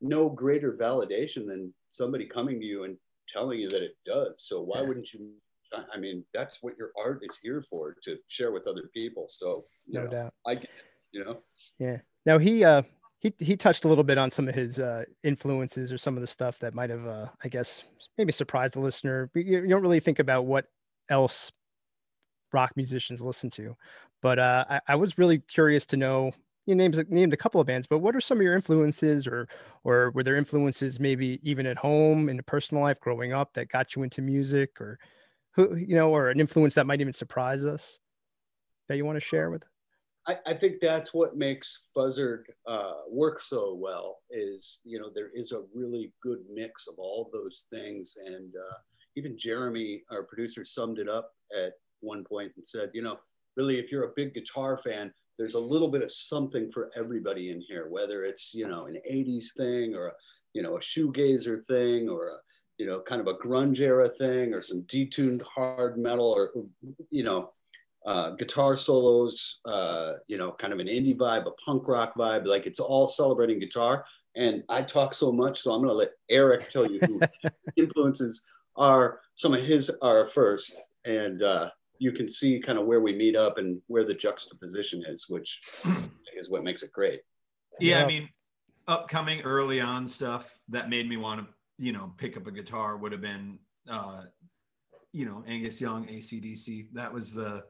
no 0.00 0.28
greater 0.28 0.72
validation 0.72 1.46
than 1.46 1.74
somebody 1.88 2.26
coming 2.26 2.60
to 2.60 2.66
you 2.66 2.84
and 2.84 2.96
telling 3.32 3.58
you 3.58 3.68
that 3.70 3.82
it 3.82 3.96
does. 4.06 4.34
So 4.38 4.60
why 4.60 4.80
yeah. 4.80 4.86
wouldn't 4.86 5.12
you 5.12 5.32
I 5.72 5.98
mean, 5.98 6.24
that's 6.34 6.62
what 6.62 6.76
your 6.76 6.90
art 6.98 7.20
is 7.22 7.38
here 7.42 7.62
for 7.62 7.96
to 8.04 8.16
share 8.28 8.52
with 8.52 8.66
other 8.66 8.90
people. 8.94 9.26
So, 9.28 9.62
no 9.88 10.04
know, 10.04 10.10
doubt. 10.10 10.34
I 10.46 10.54
get 10.54 10.64
it, 10.64 10.70
you 11.12 11.24
know? 11.24 11.38
Yeah. 11.78 11.98
Now 12.26 12.38
he, 12.38 12.64
uh, 12.64 12.82
he, 13.20 13.32
he 13.38 13.56
touched 13.56 13.84
a 13.84 13.88
little 13.88 14.04
bit 14.04 14.18
on 14.18 14.30
some 14.30 14.48
of 14.48 14.54
his 14.54 14.78
uh, 14.78 15.04
influences 15.22 15.92
or 15.92 15.98
some 15.98 16.16
of 16.16 16.20
the 16.20 16.26
stuff 16.26 16.58
that 16.60 16.74
might 16.74 16.90
have, 16.90 17.06
uh, 17.06 17.26
I 17.44 17.48
guess, 17.48 17.82
maybe 18.16 18.32
surprised 18.32 18.74
the 18.74 18.80
listener. 18.80 19.30
You, 19.34 19.60
you 19.62 19.68
don't 19.68 19.82
really 19.82 20.00
think 20.00 20.18
about 20.18 20.46
what 20.46 20.66
else 21.08 21.52
rock 22.52 22.72
musicians 22.76 23.20
listen 23.20 23.50
to, 23.50 23.76
but 24.22 24.38
uh, 24.38 24.64
I, 24.68 24.80
I 24.88 24.94
was 24.96 25.18
really 25.18 25.38
curious 25.38 25.84
to 25.86 25.96
know 25.96 26.32
you 26.66 26.74
named 26.74 27.10
named 27.10 27.32
a 27.32 27.36
couple 27.36 27.60
of 27.60 27.66
bands, 27.66 27.86
but 27.86 27.98
what 27.98 28.14
are 28.14 28.20
some 28.20 28.38
of 28.38 28.42
your 28.42 28.54
influences, 28.54 29.26
or 29.26 29.48
or 29.84 30.10
were 30.12 30.22
there 30.22 30.36
influences 30.36 31.00
maybe 31.00 31.40
even 31.42 31.66
at 31.66 31.76
home 31.76 32.28
in 32.28 32.38
a 32.38 32.42
personal 32.42 32.82
life 32.82 33.00
growing 33.00 33.32
up 33.32 33.52
that 33.54 33.68
got 33.68 33.96
you 33.96 34.02
into 34.02 34.22
music, 34.22 34.80
or 34.80 34.98
who 35.52 35.76
you 35.76 35.96
know, 35.96 36.10
or 36.10 36.30
an 36.30 36.40
influence 36.40 36.74
that 36.74 36.86
might 36.86 37.00
even 37.00 37.12
surprise 37.12 37.64
us 37.64 37.98
that 38.88 38.96
you 38.96 39.04
want 39.04 39.16
to 39.16 39.24
share 39.24 39.50
with? 39.50 39.64
I, 40.26 40.36
I 40.46 40.54
think 40.54 40.80
that's 40.80 41.14
what 41.14 41.36
makes 41.36 41.88
Fuzzard 41.96 42.42
uh, 42.66 42.92
work 43.08 43.40
so 43.40 43.74
well. 43.74 44.18
Is 44.30 44.80
you 44.84 45.00
know 45.00 45.10
there 45.14 45.30
is 45.34 45.52
a 45.52 45.62
really 45.74 46.12
good 46.22 46.40
mix 46.52 46.86
of 46.86 46.94
all 46.98 47.30
those 47.32 47.66
things, 47.72 48.16
and 48.24 48.54
uh, 48.54 48.76
even 49.16 49.36
Jeremy, 49.36 50.02
our 50.10 50.22
producer, 50.22 50.64
summed 50.64 50.98
it 50.98 51.08
up 51.08 51.32
at 51.56 51.72
one 52.00 52.24
point 52.24 52.52
and 52.56 52.66
said, 52.66 52.90
you 52.94 53.02
know, 53.02 53.18
really, 53.56 53.78
if 53.78 53.90
you're 53.90 54.04
a 54.04 54.12
big 54.16 54.34
guitar 54.34 54.76
fan, 54.76 55.12
there's 55.38 55.54
a 55.54 55.60
little 55.60 55.88
bit 55.88 56.02
of 56.02 56.12
something 56.12 56.70
for 56.70 56.90
everybody 56.96 57.50
in 57.50 57.60
here, 57.60 57.88
whether 57.88 58.24
it's, 58.24 58.52
you 58.54 58.68
know, 58.68 58.86
an 58.86 58.98
80s 59.10 59.52
thing 59.56 59.94
or, 59.94 60.08
a, 60.08 60.12
you 60.52 60.62
know, 60.62 60.76
a 60.76 60.80
shoegazer 60.80 61.64
thing 61.64 62.08
or 62.08 62.28
a, 62.28 62.36
you 62.80 62.86
know, 62.86 62.98
kind 62.98 63.20
of 63.20 63.26
a 63.26 63.34
grunge 63.34 63.80
era 63.80 64.08
thing 64.08 64.54
or 64.54 64.62
some 64.62 64.80
detuned 64.84 65.42
hard 65.42 65.98
metal 65.98 66.24
or, 66.24 66.50
you 67.10 67.22
know, 67.22 67.52
uh, 68.06 68.30
guitar 68.30 68.74
solos, 68.74 69.60
uh, 69.66 70.12
you 70.28 70.38
know, 70.38 70.50
kind 70.52 70.72
of 70.72 70.78
an 70.78 70.86
indie 70.86 71.14
vibe, 71.14 71.46
a 71.46 71.50
punk 71.62 71.86
rock 71.86 72.14
vibe. 72.16 72.46
Like 72.46 72.64
it's 72.64 72.80
all 72.80 73.06
celebrating 73.06 73.58
guitar. 73.58 74.06
And 74.34 74.64
I 74.70 74.80
talk 74.80 75.12
so 75.12 75.30
much, 75.30 75.60
so 75.60 75.72
I'm 75.72 75.82
going 75.82 75.92
to 75.92 75.94
let 75.94 76.12
Eric 76.30 76.70
tell 76.70 76.90
you 76.90 77.00
who 77.00 77.20
influences 77.76 78.44
are 78.76 79.20
some 79.34 79.52
of 79.52 79.60
his 79.62 79.90
are 80.00 80.24
first, 80.24 80.80
and 81.04 81.42
uh, 81.42 81.68
you 81.98 82.12
can 82.12 82.30
see 82.30 82.60
kind 82.60 82.78
of 82.78 82.86
where 82.86 83.00
we 83.00 83.14
meet 83.14 83.36
up 83.36 83.58
and 83.58 83.82
where 83.88 84.04
the 84.04 84.14
juxtaposition 84.14 85.02
is, 85.06 85.28
which 85.28 85.60
is 86.34 86.48
what 86.48 86.64
makes 86.64 86.82
it 86.82 86.92
great. 86.92 87.20
Yeah, 87.78 88.02
I 88.02 88.06
mean, 88.06 88.30
upcoming 88.88 89.42
early 89.42 89.80
on 89.80 90.06
stuff 90.06 90.58
that 90.68 90.88
made 90.88 91.08
me 91.08 91.18
want 91.18 91.40
to, 91.40 91.54
you 91.80 91.92
know, 91.92 92.12
pick 92.16 92.36
up 92.36 92.46
a 92.46 92.52
guitar 92.52 92.96
would 92.96 93.12
have 93.12 93.20
been, 93.20 93.58
uh, 93.88 94.22
you 95.12 95.24
know, 95.24 95.42
Angus 95.48 95.80
Young, 95.80 96.06
ACDC. 96.06 96.88
That 96.92 97.12
was 97.12 97.34
the. 97.34 97.64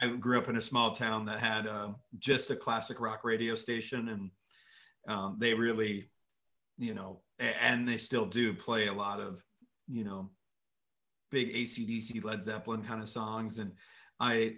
I 0.00 0.06
grew 0.06 0.38
up 0.38 0.48
in 0.48 0.56
a 0.56 0.62
small 0.62 0.92
town 0.92 1.26
that 1.26 1.40
had 1.40 1.66
uh, 1.66 1.88
just 2.18 2.50
a 2.50 2.56
classic 2.56 3.00
rock 3.00 3.24
radio 3.24 3.54
station, 3.54 4.08
and 4.08 4.30
um, 5.08 5.36
they 5.38 5.52
really, 5.52 6.08
you 6.78 6.94
know, 6.94 7.20
and 7.38 7.86
they 7.86 7.98
still 7.98 8.24
do 8.24 8.54
play 8.54 8.86
a 8.86 8.92
lot 8.92 9.20
of 9.20 9.42
you 9.88 10.04
know, 10.04 10.30
big 11.30 11.52
ACDC, 11.54 12.22
Led 12.22 12.42
Zeppelin 12.42 12.84
kind 12.84 13.02
of 13.02 13.08
songs. 13.08 13.58
And 13.58 13.72
I, 14.20 14.56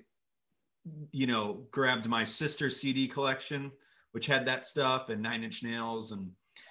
you 1.12 1.26
know, 1.26 1.66
grabbed 1.70 2.08
my 2.08 2.24
sister's 2.24 2.80
CD 2.80 3.06
collection, 3.06 3.70
which 4.12 4.26
had 4.26 4.44
that 4.46 4.66
stuff 4.66 5.08
and 5.08 5.22
Nine 5.22 5.44
Inch 5.44 5.62
Nails. 5.62 6.12
And 6.12 6.30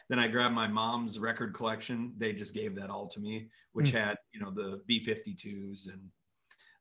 then 0.10 0.20
I 0.20 0.28
grabbed 0.28 0.56
my 0.56 0.68
mom's 0.68 1.20
record 1.20 1.54
collection. 1.54 2.14
They 2.18 2.34
just 2.34 2.54
gave 2.54 2.76
that 2.76 2.90
all 2.90 3.08
to 3.08 3.20
me, 3.20 3.48
which 3.74 3.92
mm. 3.92 4.04
had, 4.04 4.18
you 4.34 4.40
know, 4.40 4.50
the 4.50 4.82
B 4.88 5.06
52s 5.06 5.88
and 5.88 6.02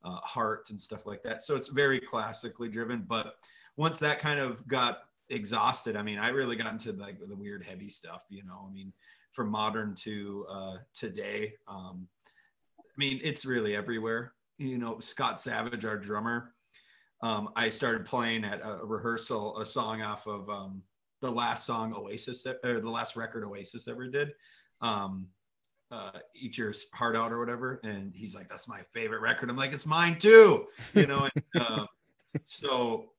uh, 0.04 0.20
Heart 0.22 0.70
and 0.70 0.80
stuff 0.80 1.06
like 1.06 1.22
that. 1.22 1.42
So 1.42 1.54
it's 1.54 1.68
very 1.68 2.00
classically 2.00 2.68
driven. 2.68 3.04
But 3.06 3.34
once 3.76 3.98
that 3.98 4.18
kind 4.18 4.40
of 4.40 4.66
got 4.66 5.00
exhausted, 5.28 5.94
I 5.94 6.02
mean, 6.02 6.18
I 6.18 6.30
really 6.30 6.56
got 6.56 6.72
into 6.72 6.92
like 6.92 7.18
the 7.20 7.36
weird 7.36 7.62
heavy 7.62 7.90
stuff, 7.90 8.22
you 8.30 8.44
know, 8.44 8.66
I 8.68 8.72
mean, 8.72 8.92
from 9.32 9.50
modern 9.50 9.94
to 9.96 10.46
uh, 10.50 10.76
today. 10.94 11.52
Um, 11.68 12.08
I 12.78 12.94
mean, 12.96 13.20
it's 13.22 13.44
really 13.44 13.76
everywhere. 13.76 14.32
You 14.56 14.78
know, 14.78 14.98
Scott 15.00 15.40
Savage, 15.40 15.84
our 15.84 15.98
drummer, 15.98 16.54
um, 17.22 17.50
I 17.56 17.68
started 17.68 18.04
playing 18.04 18.44
at 18.44 18.60
a 18.64 18.80
rehearsal 18.84 19.58
a 19.58 19.66
song 19.66 20.02
off 20.02 20.26
of 20.26 20.48
um, 20.48 20.82
the 21.20 21.30
last 21.30 21.66
song 21.66 21.94
Oasis 21.96 22.46
or 22.64 22.80
the 22.80 22.90
last 22.90 23.16
record 23.16 23.44
Oasis 23.44 23.88
ever 23.88 24.08
did. 24.08 24.32
Um, 24.80 25.26
uh, 25.90 26.18
eat 26.34 26.58
your 26.58 26.72
heart 26.92 27.16
out 27.16 27.32
or 27.32 27.38
whatever. 27.38 27.80
And 27.82 28.14
he's 28.14 28.34
like, 28.34 28.48
that's 28.48 28.68
my 28.68 28.80
favorite 28.92 29.20
record. 29.20 29.50
I'm 29.50 29.56
like, 29.56 29.72
it's 29.72 29.86
mine 29.86 30.18
too, 30.18 30.66
you 30.94 31.06
know? 31.06 31.28
and, 31.34 31.44
uh, 31.62 31.86
so 32.44 33.10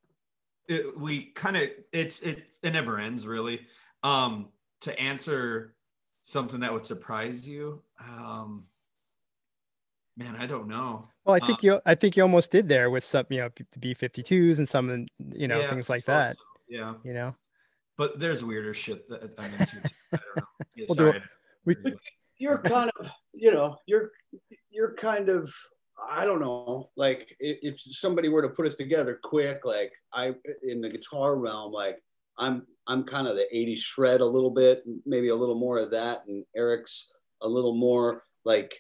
it, 0.68 0.98
we 0.98 1.26
kind 1.36 1.58
of, 1.58 1.70
it's, 1.92 2.22
it, 2.22 2.44
it 2.62 2.74
never 2.74 3.00
ends 3.00 3.26
really. 3.26 3.62
Um, 4.04 4.50
to 4.82 4.98
answer 4.98 5.76
something 6.22 6.60
that 6.60 6.72
would 6.72 6.86
surprise 6.86 7.48
you? 7.48 7.82
Um, 8.00 8.66
man, 10.16 10.36
I 10.38 10.46
don't 10.46 10.68
know. 10.68 11.08
Well, 11.26 11.36
I 11.36 11.46
think 11.46 11.60
uh, 11.60 11.62
you, 11.64 11.82
I 11.86 11.96
think 11.96 12.16
you 12.16 12.24
almost 12.24 12.52
did 12.52 12.70
there 12.70 12.90
with 12.90 13.04
some, 13.04 13.26
you 13.30 13.40
know, 13.40 13.50
the 13.72 13.80
B 13.80 13.94
52s 13.94 14.60
and 14.60 14.70
some, 14.70 15.08
you 15.34 15.48
know, 15.48 15.60
yeah, 15.60 15.70
things 15.70 15.90
like 15.90 16.06
that. 16.06 16.36
So. 16.36 16.44
Yeah. 16.70 16.94
You 17.04 17.14
know, 17.14 17.36
but 18.00 18.18
there's 18.18 18.46
weirder 18.46 18.74
shit 18.74 19.10
that 19.10 19.38
I'm 19.38 19.52
into. 19.60 19.82
I 20.14 20.18
don't 20.18 20.38
know. 20.38 20.44
Yeah, 20.76 20.86
we'll 20.88 20.96
do 20.96 21.08
it. 21.08 21.22
We, 21.66 21.76
you're 22.38 22.60
kind 22.60 22.90
of, 22.98 23.12
you 23.34 23.52
know, 23.52 23.76
you're, 23.88 24.12
you're 24.72 24.96
kind 24.96 25.28
of, 25.28 25.54
I 26.10 26.24
don't 26.24 26.40
know, 26.40 26.92
like 26.96 27.36
if 27.42 27.78
somebody 27.78 28.30
were 28.30 28.42
to 28.42 28.48
put 28.48 28.66
us 28.66 28.78
together 28.78 29.20
quick, 29.22 29.66
like 29.66 29.92
I, 30.14 30.34
in 30.64 30.80
the 30.80 30.88
guitar 30.88 31.36
realm, 31.36 31.74
like 31.74 32.02
I'm 32.38 32.66
I'm 32.88 33.04
kind 33.04 33.28
of 33.28 33.36
the 33.36 33.46
80s 33.54 33.80
shred 33.80 34.22
a 34.22 34.26
little 34.26 34.50
bit, 34.50 34.82
maybe 35.06 35.28
a 35.28 35.36
little 35.36 35.60
more 35.60 35.78
of 35.78 35.92
that, 35.92 36.24
and 36.26 36.46
Eric's 36.56 37.12
a 37.42 37.48
little 37.48 37.76
more 37.76 38.24
like, 38.46 38.74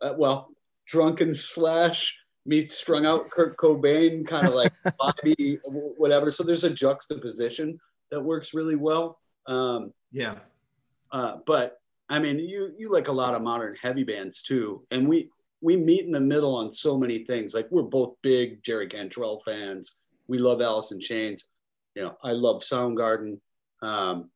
uh, 0.00 0.14
well, 0.16 0.48
drunken 0.86 1.34
slash 1.34 2.14
meets 2.46 2.78
strung 2.78 3.04
out 3.04 3.30
Kurt 3.30 3.56
Cobain, 3.56 4.24
kind 4.24 4.46
of 4.46 4.54
like 4.54 4.72
Bobby, 4.98 5.58
whatever. 5.66 6.30
So 6.30 6.44
there's 6.44 6.64
a 6.64 6.70
juxtaposition 6.70 7.78
that 8.10 8.20
works 8.20 8.54
really 8.54 8.76
well. 8.76 9.18
Um, 9.46 9.92
yeah. 10.12 10.36
Uh, 11.12 11.36
but 11.46 11.80
I 12.08 12.18
mean, 12.18 12.38
you 12.38 12.72
you 12.76 12.92
like 12.92 13.08
a 13.08 13.12
lot 13.12 13.34
of 13.34 13.42
modern 13.42 13.76
heavy 13.80 14.04
bands 14.04 14.42
too, 14.42 14.84
and 14.90 15.08
we 15.08 15.30
we 15.60 15.76
meet 15.76 16.04
in 16.04 16.10
the 16.10 16.20
middle 16.20 16.54
on 16.54 16.70
so 16.70 16.96
many 16.96 17.24
things. 17.24 17.54
Like 17.54 17.68
we're 17.70 17.82
both 17.82 18.14
big 18.22 18.62
Jerry 18.62 18.86
Cantrell 18.86 19.40
fans. 19.40 19.96
We 20.28 20.38
love 20.38 20.60
Alice 20.60 20.92
in 20.92 21.00
Chains. 21.00 21.46
You 21.94 22.02
know, 22.02 22.16
I 22.22 22.32
love 22.32 22.62
Soundgarden 22.62 23.38
um, 23.82 24.30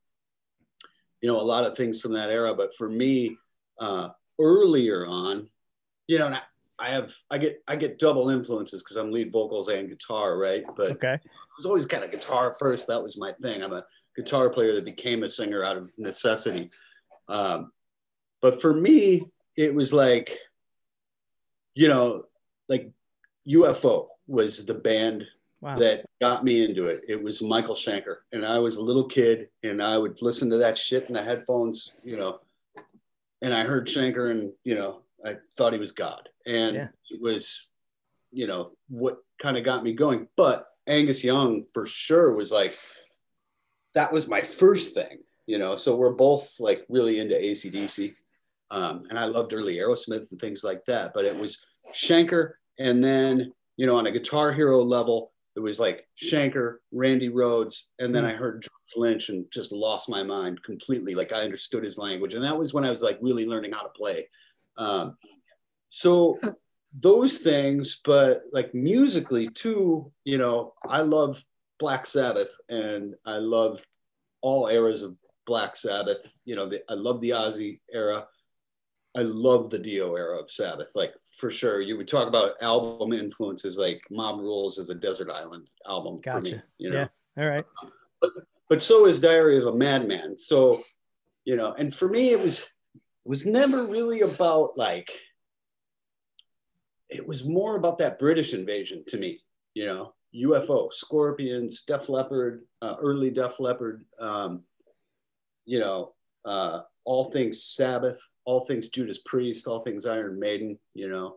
you 1.21 1.29
know, 1.29 1.41
a 1.41 1.43
lot 1.43 1.65
of 1.65 1.77
things 1.77 2.01
from 2.01 2.13
that 2.13 2.31
era. 2.31 2.55
But 2.55 2.75
for 2.77 2.89
me, 2.89 3.37
uh, 3.81 4.11
earlier 4.41 5.07
on, 5.07 5.49
you 6.07 6.19
know, 6.19 6.27
I, 6.29 6.41
I 6.79 6.91
have 6.91 7.13
I 7.31 7.39
get 7.39 7.63
I 7.69 7.77
get 7.77 7.99
double 7.99 8.31
influences 8.31 8.83
because 8.83 8.97
I'm 8.97 9.13
lead 9.13 9.33
vocals 9.33 9.69
and 9.69 9.89
guitar, 9.89 10.39
right? 10.39 10.65
But 10.77 10.93
okay. 10.93 11.15
it 11.15 11.31
was 11.57 11.67
always 11.67 11.87
kind 11.87 12.05
of 12.05 12.11
guitar 12.11 12.57
first. 12.59 12.89
That 12.89 13.03
was 13.03 13.17
my 13.17 13.33
thing. 13.43 13.63
I'm 13.63 13.73
a 13.73 13.85
guitar 14.17 14.51
player 14.51 14.75
that 14.75 14.85
became 14.85 15.23
a 15.23 15.31
singer 15.31 15.65
out 15.65 15.77
of 15.77 15.91
necessity. 15.99 16.71
Um, 17.29 17.73
but 18.43 18.61
for 18.61 18.75
me, 18.75 19.27
it 19.57 19.75
was 19.75 19.93
like, 19.93 20.39
you 21.75 21.89
know, 21.89 22.25
like 22.69 22.91
UFO 23.49 24.09
was 24.27 24.67
the 24.67 24.75
band 24.75 25.25
wow. 25.61 25.79
that 25.79 26.05
got 26.21 26.45
me 26.45 26.65
into 26.65 26.87
it. 26.87 27.03
It 27.09 27.23
was 27.23 27.43
Michael 27.43 27.75
Schenker. 27.75 28.19
And 28.33 28.45
I 28.45 28.59
was 28.59 28.77
a 28.77 28.83
little 28.83 29.09
kid 29.09 29.49
and 29.63 29.83
I 29.83 29.97
would 29.97 30.21
listen 30.23 30.51
to 30.51 30.57
that 30.59 30.77
shit 30.77 31.07
in 31.09 31.15
the 31.15 31.23
headphones, 31.23 31.93
you 32.03 32.17
know, 32.17 32.41
and 33.43 33.53
I 33.53 33.63
heard 33.65 33.87
Schenker 33.87 34.31
and, 34.31 34.53
you 34.65 34.75
know, 34.75 35.04
I 35.25 35.37
thought 35.57 35.73
he 35.73 35.79
was 35.79 35.93
God. 35.93 36.29
And 36.47 36.77
yeah. 36.77 36.89
it 37.11 37.21
was, 37.21 37.69
you 38.31 38.47
know, 38.47 38.73
what 38.89 39.19
kind 39.41 39.57
of 39.57 39.65
got 39.65 39.83
me 39.83 39.93
going. 39.93 40.29
But 40.37 40.67
Angus 40.87 41.25
Young 41.25 41.65
for 41.73 41.87
sure 41.87 42.35
was 42.35 42.53
like, 42.53 42.77
that 43.95 44.13
was 44.13 44.29
my 44.29 44.43
first 44.43 44.95
thing, 44.95 45.19
you 45.47 45.59
know. 45.59 45.77
So 45.77 45.97
we're 45.97 46.15
both 46.15 46.55
like 46.59 46.85
really 46.89 47.21
into 47.21 47.35
ACDC. 47.37 48.15
Um, 48.71 49.05
and 49.09 49.19
I 49.19 49.27
loved 49.27 49.53
early 49.53 49.77
Aerosmith 49.77 50.31
and 50.31 50.41
things 50.41 50.65
like 50.65 50.85
that. 50.87 51.13
But 51.15 51.25
it 51.25 51.37
was 51.37 51.65
Schenker. 51.93 52.53
And 52.79 53.03
then, 53.03 53.53
you 53.77 53.87
know, 53.87 53.97
on 53.97 54.07
a 54.07 54.11
guitar 54.11 54.53
hero 54.53 54.83
level, 54.83 55.33
it 55.57 55.61
was 55.61 55.79
like 55.79 56.07
Schenker, 56.21 56.77
Randy 56.91 57.29
Rhoads, 57.29 57.85
and 58.01 58.13
then 58.15 58.25
hmm. 58.25 58.31
I 58.31 58.35
heard 58.35 58.63
George 58.63 58.97
Lynch 58.97 59.29
and 59.29 59.45
just 59.53 59.71
lost 59.71 60.09
my 60.09 60.23
mind 60.23 60.63
completely. 60.65 61.15
Like 61.15 61.33
I 61.33 61.43
understood 61.43 61.85
his 61.85 61.97
language, 61.97 62.35
and 62.35 62.43
that 62.43 62.59
was 62.59 62.75
when 62.75 62.85
I 62.85 62.91
was 62.91 63.03
like 63.03 63.19
really 63.23 63.47
learning 63.47 63.73
how 63.73 63.83
to 63.83 63.91
play. 63.91 64.27
Um, 64.77 65.17
so 65.91 66.39
those 66.99 67.39
things, 67.39 68.01
but 68.05 68.43
like 68.53 68.75
musically 68.75 69.49
too, 69.49 70.13
you 70.25 70.39
know, 70.39 70.75
I 70.89 71.01
love 71.01 71.45
Black 71.79 72.07
Sabbath, 72.07 72.57
and 72.69 73.15
I 73.27 73.39
love 73.39 73.85
all 74.41 74.69
eras 74.69 75.03
of 75.03 75.17
Black 75.47 75.77
Sabbath. 75.77 76.39
You 76.45 76.57
know, 76.57 76.67
the, 76.67 76.83
I 76.89 76.95
love 76.95 77.21
the 77.21 77.31
Ozzy 77.31 77.81
era. 77.93 78.27
I 79.17 79.23
love 79.23 79.71
the 79.71 79.79
Dio 79.79 80.15
era 80.15 80.41
of 80.41 80.51
Sabbath, 80.51 80.93
like 80.95 81.15
for 81.39 81.51
sure. 81.51 81.81
You 81.81 81.97
would 81.97 82.09
talk 82.09 82.27
about 82.27 82.61
album 82.61 83.13
influences, 83.13 83.79
like 83.79 84.03
Mob 84.11 84.41
Rules 84.41 84.79
is 84.79 84.91
a 84.91 84.95
Desert 84.95 85.31
Island 85.31 85.69
album 85.89 86.21
gotcha. 86.21 86.37
for 86.37 86.43
me. 86.43 86.63
You 86.79 86.91
know, 86.91 87.09
yeah. 87.37 87.43
all 87.43 87.49
right. 87.49 87.65
But, 88.21 88.31
but 88.69 88.83
so 88.83 89.07
is 89.07 89.21
Diary 89.21 89.59
of 89.59 89.67
a 89.67 89.77
Madman. 89.77 90.37
So, 90.37 90.83
you 91.45 91.55
know, 91.55 91.73
and 91.75 91.95
for 91.95 92.09
me, 92.09 92.31
it 92.31 92.41
was 92.41 92.67
it 93.25 93.29
was 93.29 93.47
never 93.47 93.87
really 93.87 94.21
about 94.21 94.77
like. 94.77 95.11
It 97.09 97.27
was 97.27 97.47
more 97.47 97.77
about 97.77 97.99
that 97.99 98.19
British 98.19 98.55
invasion 98.55 99.05
to 99.09 99.17
me. 99.17 99.41
You 99.75 99.87
know, 99.87 100.15
UFO, 100.35 100.93
Scorpions, 100.93 101.83
Def 101.83 102.09
Leppard, 102.09 102.65
uh, 102.83 102.97
early 103.01 103.31
Def 103.31 103.61
Leppard, 103.61 104.05
um, 104.19 104.63
you 105.65 105.79
know, 105.79 106.15
uh, 106.45 106.81
all 107.05 107.25
things 107.25 107.63
Sabbath, 107.63 108.21
all 108.45 108.61
things 108.61 108.89
Judas 108.89 109.19
Priest, 109.25 109.67
all 109.67 109.81
things 109.81 110.07
Iron 110.07 110.39
Maiden. 110.39 110.79
You 110.95 111.09
know, 111.09 111.37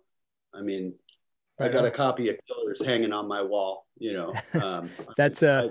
I 0.54 0.62
mean, 0.62 0.94
I 1.60 1.70
got 1.70 1.86
a 1.86 1.92
copy 1.92 2.30
of 2.30 2.38
Killers 2.48 2.84
hanging 2.84 3.14
on 3.14 3.28
my 3.28 3.42
wall. 3.42 3.86
You 3.98 4.14
know, 4.14 4.34
um, 4.62 4.90
that's 5.16 5.44
uh, 5.44 5.70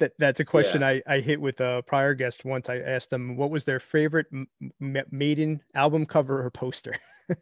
that 0.00 0.12
that's 0.18 0.40
a 0.40 0.44
question 0.44 0.80
yeah. 0.80 0.88
I 0.88 1.02
I 1.06 1.20
hit 1.20 1.40
with 1.40 1.60
a 1.60 1.82
prior 1.86 2.14
guest 2.14 2.44
once. 2.44 2.68
I 2.68 2.78
asked 2.78 3.10
them 3.10 3.36
what 3.36 3.50
was 3.50 3.64
their 3.64 3.80
favorite 3.80 4.26
M- 4.32 4.48
Maiden 5.10 5.62
album 5.74 6.04
cover 6.04 6.44
or 6.44 6.50
poster. 6.50 6.96
you 7.28 7.36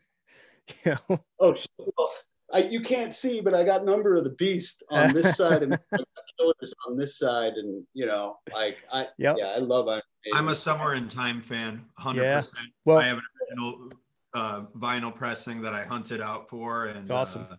know? 1.09 1.21
Oh, 1.41 1.57
well, 1.79 2.13
I, 2.53 2.61
you 2.61 2.81
can't 2.81 3.13
see, 3.13 3.41
but 3.41 3.55
I 3.55 3.65
got 3.65 3.85
Number 3.85 4.17
of 4.17 4.25
the 4.25 4.31
Beast 4.31 4.83
on 4.91 5.13
this 5.13 5.37
side 5.37 5.63
and 5.63 5.79
Killers 6.39 6.75
on 6.87 6.97
this 6.97 7.19
side, 7.19 7.55
and 7.55 7.85
you 7.95 8.07
know, 8.07 8.39
like 8.53 8.79
I 8.93 9.09
yep. 9.19 9.37
yeah, 9.39 9.49
I 9.49 9.59
love 9.59 9.89
Iron 9.89 10.03
I'm 10.35 10.49
a 10.49 10.57
Somewhere 10.57 10.95
in 10.95 11.09
Time 11.09 11.41
fan, 11.41 11.85
hundred 11.99 12.25
yeah. 12.25 12.37
percent. 12.37 12.69
Well, 12.85 12.99
I 12.99 13.07
have 13.07 13.19
an 13.19 13.23
original 13.51 13.91
uh, 14.35 14.63
vinyl 14.79 15.15
pressing 15.15 15.61
that 15.63 15.75
I 15.75 15.85
hunted 15.85 16.21
out 16.21 16.49
for, 16.49 16.87
and 16.87 16.99
it's 16.99 17.11
awesome. 17.11 17.47
Uh, 17.51 17.57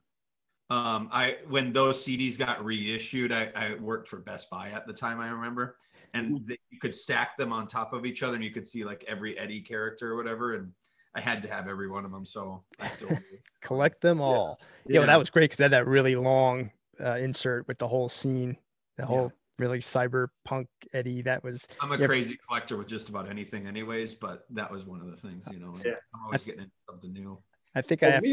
um, 0.70 1.10
I 1.12 1.38
when 1.48 1.74
those 1.74 2.04
CDs 2.04 2.38
got 2.38 2.64
reissued, 2.64 3.32
I, 3.32 3.52
I, 3.56 3.76
worked 3.80 4.08
for 4.08 4.18
Best 4.18 4.52
Buy 4.52 4.70
at 4.70 4.86
the 4.86 4.94
time. 4.94 5.20
I 5.20 5.30
remember, 5.30 5.78
and 6.14 6.28
mm-hmm. 6.28 6.48
they, 6.48 6.60
you 6.70 6.80
could 6.80 6.94
stack 6.94 7.38
them 7.38 7.52
on 7.52 7.66
top 7.66 7.92
of 7.92 8.06
each 8.06 8.22
other, 8.22 8.36
and 8.36 8.44
you 8.44 8.52
could 8.52 8.68
see 8.68 8.84
like 8.84 9.04
every 9.08 9.38
Eddie 9.38 9.62
character 9.62 10.12
or 10.12 10.16
whatever. 10.16 10.56
And 10.56 10.72
I 11.16 11.22
had 11.22 11.42
to 11.42 11.48
have 11.48 11.68
every 11.68 11.90
one 11.90 12.06
of 12.06 12.12
them, 12.12 12.24
so 12.24 12.64
I 12.80 12.88
still 12.88 13.18
collect 13.62 14.02
them 14.02 14.22
all. 14.22 14.60
Yeah, 14.86 14.94
yeah 14.94 15.00
well, 15.00 15.08
that 15.08 15.20
was 15.20 15.32
great 15.32 15.46
because 15.46 15.58
they 15.58 15.64
had 15.64 15.72
that 15.72 15.88
really 15.88 16.16
long 16.16 16.70
uh, 17.04 17.16
insert 17.16 17.68
with 17.68 17.80
the 17.80 17.88
whole 17.88 18.08
scene, 18.08 18.56
the 18.98 19.08
whole 19.08 19.34
really 19.58 19.80
cyberpunk 19.80 20.68
Eddie. 20.94 21.24
That 21.24 21.44
was. 21.44 21.68
I'm 21.82 21.92
a 21.92 21.98
yeah, 21.98 22.06
crazy 22.06 22.38
collector 22.48 22.78
with 22.78 22.88
just 22.88 23.10
about 23.10 23.28
anything, 23.28 23.66
anyways. 23.66 24.14
But 24.14 24.46
that 24.52 24.72
was 24.72 24.86
one 24.86 25.02
of 25.02 25.10
the 25.10 25.18
things, 25.18 25.48
you 25.52 25.60
know. 25.60 25.74
Yeah. 25.84 25.94
I'm 26.14 26.26
always 26.26 26.46
getting 26.46 26.62
into 26.62 26.76
something 26.88 27.12
new. 27.12 27.40
I 27.74 27.82
think 27.82 28.04
well, 28.04 28.12
I 28.12 28.14
have. 28.14 28.24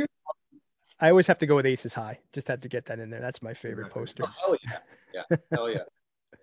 I 1.01 1.11
always 1.11 1.27
have 1.27 1.39
to 1.39 1.47
go 1.47 1.57
with 1.57 1.67
Aces 1.67 1.95
High. 1.95 2.19
Just 2.33 2.49
had 2.49 2.63
to 2.63 2.69
get 2.69 2.87
that 2.87 2.99
in 2.99 3.11
there. 3.11 3.21
That's 3.21 3.43
my 3.43 3.55
favorite 3.55 3.91
poster. 3.91 4.25
Oh, 4.27 4.33
hell 4.41 4.57
yeah, 4.65 4.79
yeah, 5.31 5.37
hell 5.53 5.71
yeah. 5.71 5.83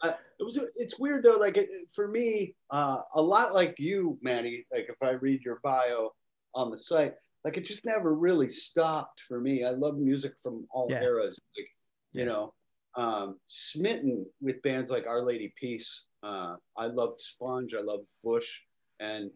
Uh, 0.01 0.14
it 0.39 0.43
was. 0.43 0.60
It's 0.76 0.99
weird 0.99 1.24
though. 1.24 1.38
Like 1.38 1.58
it, 1.58 1.70
for 1.93 2.08
me, 2.08 2.56
uh, 2.70 2.97
a 3.16 3.22
lot 3.22 3.54
like 3.54 3.80
you, 3.80 4.18
Manny. 4.22 4.66
Like 4.72 4.88
if 4.89 5.01
I 5.01 5.12
read 5.12 5.43
your 5.43 5.60
bio 5.64 6.12
on 6.54 6.72
the 6.72 6.78
site, 6.78 7.14
like 7.43 7.58
it 7.58 7.62
just 7.62 7.86
never 7.86 8.14
really 8.14 8.49
stopped 8.49 9.24
for 9.28 9.39
me. 9.39 9.64
I 9.64 9.72
love 9.72 9.97
music 9.97 10.34
from 10.41 10.68
all 10.72 10.88
yeah. 10.89 11.01
eras. 11.01 11.39
Like 11.58 11.68
you 12.12 12.22
yeah. 12.22 12.26
know, 12.26 12.54
um, 12.95 13.39
smitten 13.47 14.26
with 14.41 14.62
bands 14.62 14.91
like 14.91 15.08
Our 15.08 15.22
Lady 15.22 15.54
Peace. 15.56 16.04
Uh, 16.22 16.56
I 16.78 16.88
loved 16.88 17.22
Sponge. 17.22 17.74
I 17.74 17.82
loved 17.82 18.06
Bush, 18.24 18.60
and 18.99 19.32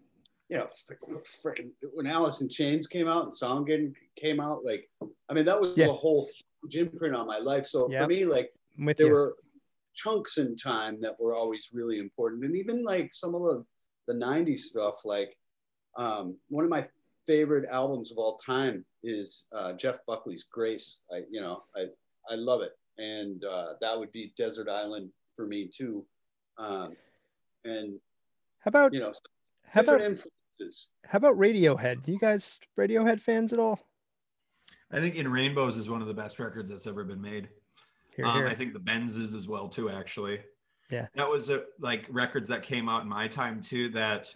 you 0.50 0.58
know, 0.58 0.68
freaking 1.46 1.70
when 1.94 2.08
Alice 2.08 2.42
in 2.42 2.50
Chains 2.50 2.88
came 2.88 3.08
out 3.08 3.24
and 3.24 3.34
Soundgarden 3.34 3.94
came 4.20 4.40
out, 4.40 4.64
like 4.64 4.90
I 5.30 5.34
mean, 5.34 5.46
that 5.46 5.60
was 5.60 5.74
yeah. 5.76 5.88
a 5.88 5.94
whole 5.94 6.30
huge 6.62 6.76
imprint 6.76 7.16
on 7.16 7.28
my 7.28 7.38
life. 7.38 7.66
So 7.66 7.90
yep. 7.92 8.04
for 8.04 8.08
me, 8.08 8.26
like 8.26 8.52
there 8.98 9.08
you. 9.08 9.14
were 9.14 9.36
chunks 9.96 10.38
in 10.38 10.56
time 10.56 11.00
that 11.02 11.20
were 11.20 11.36
always 11.36 11.70
really 11.74 12.00
important, 12.00 12.46
and 12.46 12.56
even 12.56 12.84
like 12.84 13.14
some 13.14 13.36
of 13.36 13.44
the 13.44 13.66
the 14.08 14.14
'90s 14.14 14.60
stuff, 14.60 15.06
like 15.06 15.36
um, 15.98 16.36
one 16.50 16.64
of 16.64 16.70
my 16.70 16.86
favorite 17.26 17.68
albums 17.70 18.12
of 18.12 18.18
all 18.18 18.38
time 18.38 18.86
is 19.04 19.46
uh, 19.54 19.74
Jeff 19.74 20.00
Buckley's 20.06 20.44
Grace. 20.44 21.00
I, 21.12 21.24
you 21.30 21.42
know, 21.42 21.64
I 21.76 21.88
I 22.30 22.36
love 22.36 22.62
it 22.62 22.72
and 22.98 23.44
uh, 23.46 23.74
that 23.82 23.98
would 23.98 24.12
be 24.12 24.34
Desert 24.38 24.70
Island 24.70 25.10
for 25.36 25.46
me 25.46 25.68
too. 25.68 26.06
Um, 26.58 26.96
and 27.66 28.00
how 28.60 28.70
about 28.70 28.94
you 28.94 29.00
know 29.00 29.14
how 29.70 29.82
about 29.82 30.02
influences? 30.02 30.88
How 31.06 31.18
about 31.18 31.38
Radiohead? 31.38 32.04
Do 32.04 32.12
you 32.12 32.20
guys 32.20 32.60
Radiohead 32.78 33.22
fans 33.22 33.54
at 33.54 33.60
all? 33.60 33.80
I 34.92 35.00
think 35.00 35.16
In 35.16 35.30
Rainbows 35.30 35.78
is 35.78 35.90
one 35.90 36.02
of 36.02 36.08
the 36.08 36.14
best 36.14 36.40
records 36.40 36.70
that's 36.70 36.88
ever 36.88 37.04
been 37.04 37.22
made. 37.22 37.50
Here, 38.16 38.26
um. 38.26 38.46
I 38.46 38.54
think 38.54 38.74
the 38.74 38.80
Benzes 38.80 39.36
as 39.36 39.48
well 39.48 39.68
too. 39.68 39.90
Actually, 39.90 40.40
yeah, 40.90 41.08
that 41.16 41.30
was 41.30 41.50
a, 41.50 41.64
like 41.80 42.06
records 42.10 42.50
that 42.50 42.64
came 42.64 42.90
out 42.90 43.04
in 43.04 43.10
my 43.10 43.28
time 43.28 43.62
too. 43.62 43.90
That, 43.90 44.34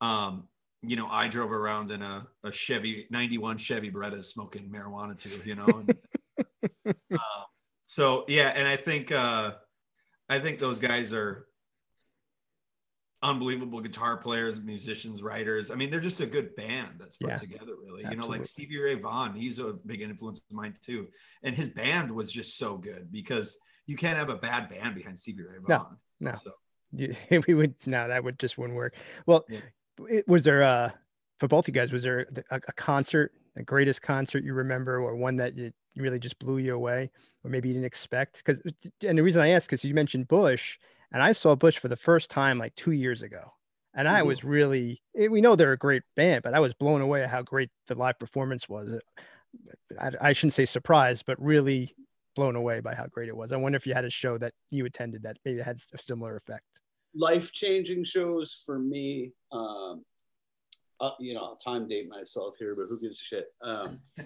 um, 0.00 0.48
you 0.82 0.96
know, 0.96 1.08
I 1.08 1.28
drove 1.28 1.52
around 1.52 1.90
in 1.90 2.02
a, 2.02 2.26
a 2.44 2.52
Chevy 2.52 3.06
'91 3.10 3.58
Chevy 3.58 3.90
Beretta 3.90 4.24
smoking 4.24 4.68
marijuana 4.68 5.16
too. 5.16 5.40
You 5.44 5.54
know, 5.54 5.66
and, 5.66 5.96
um, 7.12 7.44
so 7.86 8.24
yeah, 8.28 8.48
and 8.56 8.66
I 8.66 8.76
think 8.76 9.12
uh, 9.12 9.52
I 10.28 10.38
think 10.38 10.58
those 10.58 10.80
guys 10.80 11.12
are 11.12 11.46
unbelievable 13.22 13.80
guitar 13.80 14.16
players, 14.16 14.60
musicians, 14.60 15.22
writers. 15.22 15.70
I 15.70 15.74
mean, 15.74 15.90
they're 15.90 16.00
just 16.00 16.20
a 16.20 16.26
good 16.26 16.54
band 16.56 16.94
that's 16.98 17.16
put 17.16 17.30
yeah, 17.30 17.36
together, 17.36 17.74
really. 17.80 18.04
Absolutely. 18.04 18.10
You 18.10 18.16
know, 18.16 18.26
like 18.26 18.46
Stevie 18.46 18.78
Ray 18.78 18.94
Vaughan, 18.94 19.34
he's 19.34 19.58
a 19.58 19.74
big 19.86 20.00
influence 20.00 20.38
of 20.38 20.56
mine 20.56 20.74
too. 20.80 21.08
And 21.42 21.54
his 21.54 21.68
band 21.68 22.10
was 22.10 22.32
just 22.32 22.58
so 22.58 22.76
good 22.76 23.12
because 23.12 23.58
you 23.86 23.96
can't 23.96 24.18
have 24.18 24.28
a 24.28 24.36
bad 24.36 24.68
band 24.68 24.94
behind 24.94 25.18
Stevie 25.18 25.44
Ray 25.44 25.58
Vaughan. 25.60 25.96
No, 26.20 26.32
no. 26.32 26.38
So 26.38 26.52
we 27.46 27.54
would 27.54 27.74
no, 27.86 28.08
that 28.08 28.22
would 28.22 28.38
just 28.38 28.58
wouldn't 28.58 28.76
work. 28.76 28.94
Well, 29.26 29.44
yeah. 29.48 29.60
it, 30.08 30.28
was 30.28 30.42
there 30.42 30.62
uh 30.62 30.90
for 31.38 31.48
both 31.48 31.66
you 31.66 31.74
guys, 31.74 31.90
was 31.90 32.04
there 32.04 32.26
a, 32.50 32.60
a 32.68 32.72
concert, 32.72 33.32
the 33.56 33.62
greatest 33.62 34.02
concert 34.02 34.44
you 34.44 34.54
remember, 34.54 34.98
or 34.98 35.16
one 35.16 35.36
that 35.36 35.56
you 35.56 35.72
really 35.96 36.18
just 36.18 36.38
blew 36.38 36.58
you 36.58 36.74
away 36.74 37.10
or 37.44 37.50
maybe 37.50 37.68
you 37.68 37.74
didn't 37.74 37.86
expect 37.86 38.38
because 38.38 38.60
and 39.02 39.18
the 39.18 39.22
reason 39.22 39.42
i 39.42 39.48
ask 39.50 39.68
because 39.68 39.84
you 39.84 39.94
mentioned 39.94 40.28
bush 40.28 40.78
and 41.12 41.22
i 41.22 41.32
saw 41.32 41.54
bush 41.54 41.78
for 41.78 41.88
the 41.88 41.96
first 41.96 42.30
time 42.30 42.58
like 42.58 42.74
two 42.74 42.92
years 42.92 43.22
ago 43.22 43.52
and 43.94 44.08
i 44.08 44.18
mm-hmm. 44.18 44.28
was 44.28 44.44
really 44.44 45.00
eh, 45.16 45.28
we 45.28 45.40
know 45.40 45.56
they're 45.56 45.72
a 45.72 45.78
great 45.78 46.02
band 46.16 46.42
but 46.42 46.54
i 46.54 46.60
was 46.60 46.74
blown 46.74 47.00
away 47.00 47.22
at 47.22 47.30
how 47.30 47.42
great 47.42 47.70
the 47.88 47.94
live 47.94 48.18
performance 48.18 48.68
was 48.68 48.96
I, 50.00 50.10
I 50.20 50.32
shouldn't 50.32 50.54
say 50.54 50.64
surprised 50.64 51.24
but 51.26 51.40
really 51.40 51.94
blown 52.34 52.56
away 52.56 52.80
by 52.80 52.94
how 52.94 53.06
great 53.06 53.28
it 53.28 53.36
was 53.36 53.52
i 53.52 53.56
wonder 53.56 53.76
if 53.76 53.86
you 53.86 53.94
had 53.94 54.04
a 54.04 54.10
show 54.10 54.38
that 54.38 54.52
you 54.70 54.86
attended 54.86 55.22
that 55.24 55.36
maybe 55.44 55.60
had 55.60 55.78
a 55.92 55.98
similar 55.98 56.36
effect 56.36 56.64
life-changing 57.14 58.04
shows 58.04 58.62
for 58.64 58.78
me 58.78 59.32
um, 59.52 60.02
uh, 61.02 61.10
you 61.18 61.34
know, 61.34 61.40
I'll 61.40 61.56
time 61.56 61.88
date 61.88 62.08
myself 62.08 62.54
here, 62.58 62.76
but 62.76 62.86
who 62.88 62.98
gives 62.98 63.20
a 63.20 63.24
shit? 63.24 63.46
Um, 63.60 64.00
I 64.18 64.24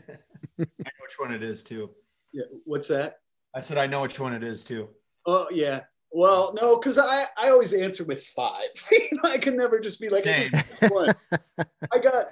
know 0.58 0.66
which 1.00 1.18
one 1.18 1.32
it 1.32 1.42
is 1.42 1.62
too. 1.62 1.90
Yeah, 2.32 2.44
what's 2.64 2.86
that? 2.88 3.20
I 3.54 3.62
said 3.62 3.78
I 3.78 3.86
know 3.86 4.02
which 4.02 4.20
one 4.20 4.34
it 4.34 4.44
is 4.44 4.62
too. 4.62 4.88
Oh 5.26 5.48
yeah. 5.50 5.84
Well, 6.12 6.54
no, 6.60 6.78
because 6.78 6.98
I, 6.98 7.26
I 7.36 7.50
always 7.50 7.72
answer 7.72 8.04
with 8.04 8.22
five. 8.22 8.68
I 9.24 9.38
can 9.38 9.56
never 9.56 9.80
just 9.80 10.00
be 10.00 10.08
like 10.08 10.24
hey, 10.24 10.48
one. 10.88 11.14
I 11.92 11.98
got 11.98 12.26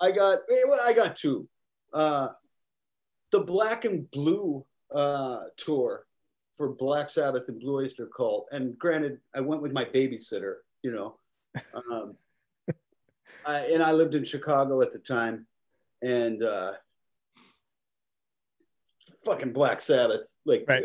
I 0.00 0.10
got 0.10 0.40
I 0.84 0.92
got 0.92 1.16
two. 1.16 1.48
Uh, 1.92 2.28
the 3.30 3.40
Black 3.40 3.84
and 3.84 4.10
Blue 4.10 4.64
uh, 4.94 5.44
tour 5.56 6.06
for 6.54 6.74
Black 6.74 7.08
Sabbath 7.08 7.48
and 7.48 7.58
Blue 7.58 7.76
Oyster 7.76 8.06
Cult. 8.06 8.48
And 8.52 8.78
granted, 8.78 9.18
I 9.34 9.40
went 9.40 9.62
with 9.62 9.72
my 9.72 9.84
babysitter, 9.84 10.56
you 10.82 10.92
know. 10.92 11.16
Um, 11.74 12.16
I, 13.46 13.58
and 13.66 13.82
I 13.82 13.92
lived 13.92 14.14
in 14.14 14.24
Chicago 14.24 14.82
at 14.82 14.92
the 14.92 14.98
time, 14.98 15.46
and 16.02 16.42
uh, 16.42 16.72
fucking 19.24 19.52
Black 19.52 19.80
Sabbath, 19.80 20.22
like 20.44 20.64
right. 20.68 20.84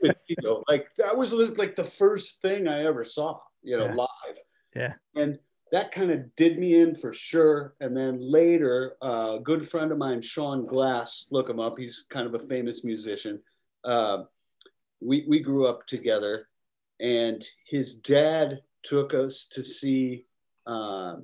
with, 0.00 0.16
you 0.28 0.36
know, 0.42 0.62
like 0.68 0.88
that 0.96 1.16
was 1.16 1.32
like 1.32 1.76
the 1.76 1.84
first 1.84 2.42
thing 2.42 2.68
I 2.68 2.84
ever 2.84 3.04
saw, 3.04 3.38
you 3.62 3.76
know, 3.76 3.86
yeah. 3.86 3.94
live. 3.94 4.36
Yeah, 4.74 4.92
and 5.16 5.38
that 5.72 5.92
kind 5.92 6.10
of 6.10 6.34
did 6.36 6.58
me 6.58 6.80
in 6.80 6.94
for 6.94 7.12
sure. 7.12 7.74
And 7.80 7.96
then 7.96 8.18
later, 8.20 8.96
uh, 9.02 9.36
a 9.36 9.40
good 9.42 9.66
friend 9.66 9.92
of 9.92 9.98
mine, 9.98 10.22
Sean 10.22 10.66
Glass, 10.66 11.26
look 11.30 11.48
him 11.48 11.60
up. 11.60 11.78
He's 11.78 12.06
kind 12.10 12.26
of 12.26 12.34
a 12.34 12.46
famous 12.46 12.84
musician. 12.84 13.40
Uh, 13.84 14.24
we 15.00 15.24
we 15.28 15.40
grew 15.40 15.66
up 15.66 15.86
together, 15.86 16.48
and 17.00 17.44
his 17.66 17.96
dad 17.96 18.60
took 18.82 19.14
us 19.14 19.46
to 19.52 19.62
see. 19.62 20.24
Uh, 20.66 21.16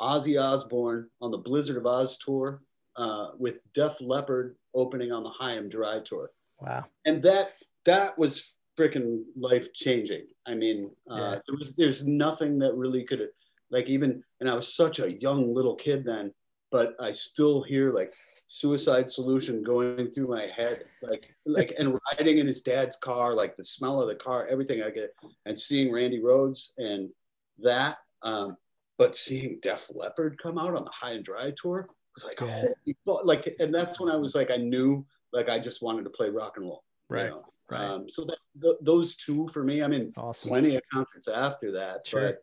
Ozzy 0.00 0.40
Osbourne 0.40 1.08
on 1.20 1.30
the 1.30 1.38
Blizzard 1.38 1.76
of 1.76 1.86
Oz 1.86 2.18
tour 2.18 2.62
uh, 2.96 3.28
with 3.38 3.62
Def 3.72 4.00
Leppard 4.00 4.56
opening 4.78 5.12
on 5.12 5.22
the 5.22 5.30
High 5.30 5.52
and 5.52 5.70
Dry 5.70 6.00
tour. 6.00 6.30
Wow. 6.60 6.84
And 7.04 7.22
that 7.22 7.52
that 7.84 8.18
was 8.18 8.56
freaking 8.78 9.22
life 9.36 9.72
changing. 9.72 10.26
I 10.46 10.54
mean, 10.54 10.90
uh, 11.10 11.16
yeah. 11.16 11.30
there 11.46 11.56
was 11.58 11.74
there's 11.76 12.06
nothing 12.06 12.58
that 12.60 12.74
really 12.74 13.04
could 13.04 13.28
like 13.70 13.88
even 13.88 14.22
and 14.40 14.48
I 14.48 14.54
was 14.54 14.74
such 14.74 14.98
a 14.98 15.12
young 15.20 15.54
little 15.54 15.74
kid 15.74 16.04
then, 16.04 16.32
but 16.70 16.94
I 17.00 17.12
still 17.12 17.62
hear 17.62 17.92
like 17.92 18.14
suicide 18.50 19.10
solution 19.10 19.62
going 19.62 20.10
through 20.10 20.26
my 20.26 20.46
head 20.46 20.84
like 21.02 21.28
like 21.44 21.74
and 21.78 21.98
riding 22.18 22.38
in 22.38 22.46
his 22.46 22.62
dad's 22.62 22.96
car 22.96 23.34
like 23.34 23.54
the 23.58 23.64
smell 23.64 24.00
of 24.00 24.08
the 24.08 24.14
car 24.14 24.46
everything 24.46 24.82
i 24.82 24.88
get 24.88 25.14
and 25.44 25.58
seeing 25.58 25.92
randy 25.92 26.18
rhoads 26.18 26.70
and 26.78 27.10
that 27.58 27.98
um 28.22 28.56
but 28.98 29.16
seeing 29.16 29.58
Def 29.62 29.88
Leppard 29.94 30.38
come 30.42 30.58
out 30.58 30.74
on 30.74 30.84
the 30.84 30.90
High 30.90 31.12
and 31.12 31.24
Dry 31.24 31.52
tour 31.56 31.88
was 32.18 32.24
like, 32.24 32.40
yeah. 32.40 32.64
holy, 33.06 33.24
like, 33.24 33.54
and 33.60 33.74
that's 33.74 34.00
when 34.00 34.10
I 34.10 34.16
was 34.16 34.34
like, 34.34 34.50
I 34.50 34.56
knew 34.56 35.06
like 35.32 35.48
I 35.48 35.58
just 35.58 35.82
wanted 35.82 36.04
to 36.04 36.10
play 36.10 36.30
rock 36.30 36.54
and 36.56 36.64
roll. 36.64 36.84
you 37.10 37.16
Right, 37.16 37.30
know? 37.30 37.44
right. 37.70 37.84
Um, 37.84 38.08
so 38.08 38.24
that 38.24 38.38
th- 38.60 38.76
those 38.82 39.16
two 39.16 39.48
for 39.48 39.62
me. 39.62 39.82
I 39.82 39.86
mean, 39.88 40.12
Awesome. 40.16 40.48
plenty 40.48 40.76
of 40.76 40.82
concerts 40.92 41.28
after 41.28 41.70
that, 41.72 42.06
Sure. 42.06 42.38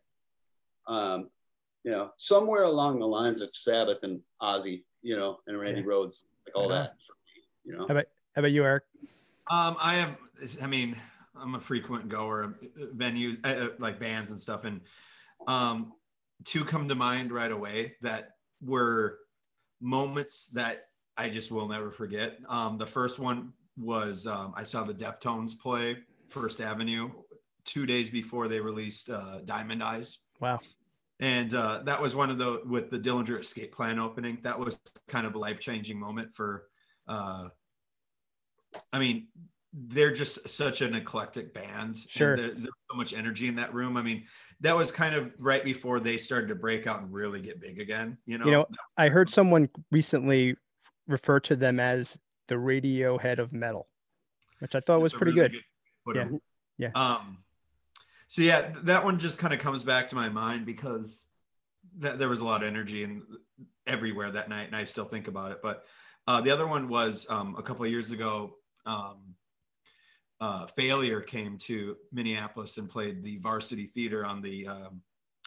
but 0.86 0.92
um, 0.92 1.30
you 1.84 1.90
know, 1.90 2.10
somewhere 2.16 2.62
along 2.64 3.00
the 3.00 3.06
lines 3.06 3.42
of 3.42 3.50
Sabbath 3.54 4.02
and 4.02 4.20
Ozzy, 4.42 4.84
you 5.02 5.16
know, 5.16 5.38
and 5.46 5.58
Randy 5.58 5.80
Yeah. 5.80 5.86
Rhoads, 5.86 6.24
like 6.46 6.56
all 6.56 6.68
that 6.68 6.94
for 7.06 7.14
me, 7.34 7.42
you 7.64 7.72
know. 7.72 7.86
How 7.86 7.94
about 7.94 8.06
how 8.34 8.40
about 8.40 8.52
you, 8.52 8.64
Eric? 8.64 8.84
Um, 9.48 9.76
I 9.80 9.94
have, 9.94 10.16
I 10.60 10.66
mean, 10.66 10.96
I'm 11.36 11.54
a 11.54 11.60
frequent 11.60 12.08
goer 12.08 12.42
of 12.42 12.54
venues, 12.96 13.38
uh, 13.44 13.66
uh, 13.66 13.68
like 13.78 14.00
bands 14.00 14.30
and 14.30 14.40
stuff. 14.40 14.64
And 14.64 14.80
um, 15.46 15.92
two 16.44 16.64
come 16.64 16.88
to 16.88 16.94
mind 16.94 17.30
right 17.32 17.52
away 17.52 17.94
that 18.02 18.30
were 18.60 19.18
moments 19.80 20.48
that 20.48 20.88
I 21.16 21.28
just 21.28 21.50
will 21.50 21.68
never 21.68 21.90
forget. 21.90 22.38
Um, 22.48 22.78
the 22.78 22.86
first 22.86 23.18
one 23.18 23.52
was 23.78 24.26
um, 24.26 24.52
I 24.56 24.62
saw 24.62 24.84
the 24.84 24.94
Deftones 24.94 25.58
play 25.58 25.98
First 26.28 26.60
Avenue 26.60 27.10
two 27.64 27.86
days 27.86 28.08
before 28.10 28.48
they 28.48 28.60
released 28.60 29.10
uh, 29.10 29.40
Diamond 29.44 29.82
Eyes. 29.82 30.18
Wow. 30.40 30.60
And 31.20 31.54
uh, 31.54 31.80
that 31.84 32.00
was 32.00 32.14
one 32.14 32.30
of 32.30 32.38
the 32.38 32.62
with 32.66 32.90
the 32.90 32.98
Dillinger 32.98 33.40
Escape 33.40 33.72
Plan 33.72 33.98
opening. 33.98 34.38
That 34.42 34.58
was 34.58 34.78
kind 35.08 35.26
of 35.26 35.34
a 35.34 35.38
life 35.38 35.60
changing 35.60 35.98
moment 35.98 36.34
for. 36.34 36.64
Uh, 37.08 37.48
I 38.92 38.98
mean, 38.98 39.28
they're 39.78 40.12
just 40.12 40.48
such 40.48 40.80
an 40.80 40.94
eclectic 40.94 41.52
band. 41.52 41.96
and 41.96 41.98
Sure. 41.98 42.34
there- 42.36 42.50
there's 42.52 42.64
so 42.90 42.96
much 42.96 43.12
energy 43.12 43.46
in 43.46 43.56
that 43.56 43.74
room. 43.74 43.96
I 43.98 44.02
mean, 44.02 44.26
that 44.60 44.74
was 44.74 44.90
kind 44.90 45.14
of 45.14 45.34
right 45.38 45.62
before 45.62 46.00
they 46.00 46.16
started 46.16 46.46
to 46.48 46.54
break 46.54 46.86
out 46.86 47.02
and 47.02 47.12
really 47.12 47.40
get 47.42 47.60
big 47.60 47.78
again. 47.78 48.16
You 48.24 48.38
know. 48.38 48.46
You 48.46 48.50
know, 48.52 48.66
I 48.96 49.08
heard 49.10 49.28
someone 49.28 49.68
recently 49.90 50.56
refer 51.06 51.40
to 51.40 51.56
them 51.56 51.78
as 51.78 52.18
the 52.48 52.54
Radiohead 52.54 53.38
of 53.38 53.52
metal, 53.52 53.88
which 54.60 54.74
I 54.74 54.80
thought 54.80 55.02
was 55.02 55.12
That's 55.12 55.20
a 55.20 55.24
pretty 55.24 55.38
really 55.38 55.48
good. 55.50 55.64
put 56.06 56.16
Yeah. 56.16 56.28
Yeah. 56.78 56.90
Um, 56.94 57.44
so 58.28 58.40
yeah, 58.42 58.72
that 58.84 59.04
one 59.04 59.18
just 59.18 59.38
kind 59.38 59.52
of 59.52 59.60
comes 59.60 59.82
back 59.84 60.08
to 60.08 60.14
my 60.14 60.28
mind 60.30 60.64
because 60.64 61.26
that 61.98 62.18
there 62.18 62.28
was 62.28 62.40
a 62.40 62.44
lot 62.46 62.62
of 62.62 62.68
energy 62.68 63.02
and 63.04 63.22
everywhere 63.86 64.30
that 64.30 64.48
night, 64.48 64.66
and 64.68 64.76
I 64.76 64.84
still 64.84 65.04
think 65.04 65.28
about 65.28 65.52
it. 65.52 65.58
But 65.62 65.84
uh, 66.26 66.40
the 66.40 66.50
other 66.50 66.66
one 66.66 66.88
was 66.88 67.26
um, 67.30 67.56
a 67.58 67.62
couple 67.62 67.84
of 67.84 67.90
years 67.90 68.10
ago. 68.10 68.56
Um, 68.86 69.34
uh, 70.40 70.66
Failure 70.66 71.20
came 71.20 71.56
to 71.58 71.96
Minneapolis 72.12 72.78
and 72.78 72.88
played 72.88 73.22
the 73.22 73.38
Varsity 73.38 73.86
Theater 73.86 74.24
on 74.24 74.42
the 74.42 74.66
um, 74.66 75.00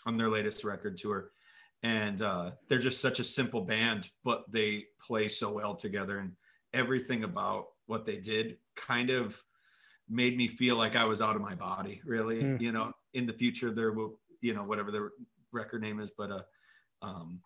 on 0.06 0.18
their 0.18 0.30
latest 0.30 0.64
record 0.64 0.98
tour, 0.98 1.32
and 1.84 2.22
uh, 2.22 2.52
they're 2.68 2.80
just 2.80 3.02
such 3.02 3.20
a 3.20 3.24
simple 3.24 3.62
band, 3.62 4.10
but 4.24 4.46
they 4.52 4.86
play 5.06 5.28
so 5.28 5.52
well 5.52 5.76
together, 5.76 6.20
and 6.20 6.32
everything 6.74 7.24
about 7.24 7.68
what 7.88 8.06
they 8.06 8.18
did 8.18 8.58
kind 8.76 9.10
of 9.10 9.42
made 10.08 10.38
me 10.38 10.48
feel 10.48 10.76
like 10.76 10.96
I 10.96 11.06
was 11.06 11.22
out 11.22 11.36
of 11.36 11.42
my 11.42 11.54
body. 11.56 12.02
Really, 12.06 12.42
Hmm. 12.42 12.58
you 12.60 12.72
know, 12.72 12.94
in 13.14 13.26
the 13.28 13.34
future 13.34 13.72
there 13.72 13.92
will, 13.92 14.20
you 14.42 14.54
know, 14.56 14.64
whatever 14.64 14.90
the 14.92 15.10
record 15.52 15.82
name 15.82 16.00
is, 16.00 16.10
but 16.12 16.32
uh, 16.32 16.42
um, 17.04 17.42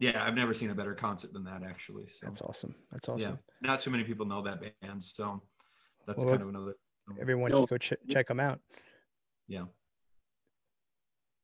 yeah, 0.00 0.24
I've 0.24 0.34
never 0.34 0.54
seen 0.54 0.70
a 0.70 0.74
better 0.74 0.94
concert 0.94 1.32
than 1.34 1.44
that 1.44 1.62
actually. 1.62 2.06
So 2.08 2.26
That's 2.26 2.40
awesome. 2.40 2.74
That's 2.92 3.08
awesome. 3.08 3.38
yeah, 3.62 3.68
not 3.68 3.80
too 3.80 3.90
many 3.90 4.04
people 4.04 4.24
know 4.24 4.40
that 4.42 4.60
band, 4.80 5.02
so 5.04 5.42
that's 6.08 6.24
Well, 6.24 6.30
kind 6.34 6.42
of 6.42 6.48
another. 6.48 6.74
Everyone 7.20 7.50
No. 7.52 7.60
should 7.62 7.68
go 7.70 7.78
ch- 7.78 7.92
check 8.10 8.26
them 8.26 8.40
out. 8.40 8.60
Yeah. 9.46 9.64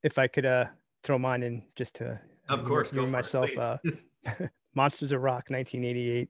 If 0.02 0.18
I 0.18 0.26
could 0.26 0.44
uh, 0.46 0.66
throw 1.02 1.18
mine 1.18 1.42
in 1.42 1.62
just 1.76 1.94
to 1.96 2.20
Of 2.48 2.64
course, 2.64 2.92
me 2.92 2.96
go 2.96 3.02
for 3.02 3.08
it, 3.08 3.12
myself. 3.12 3.50
Uh, 3.56 3.78
Monsters 4.74 5.12
of 5.12 5.22
Rock, 5.22 5.44
1988. 5.50 6.28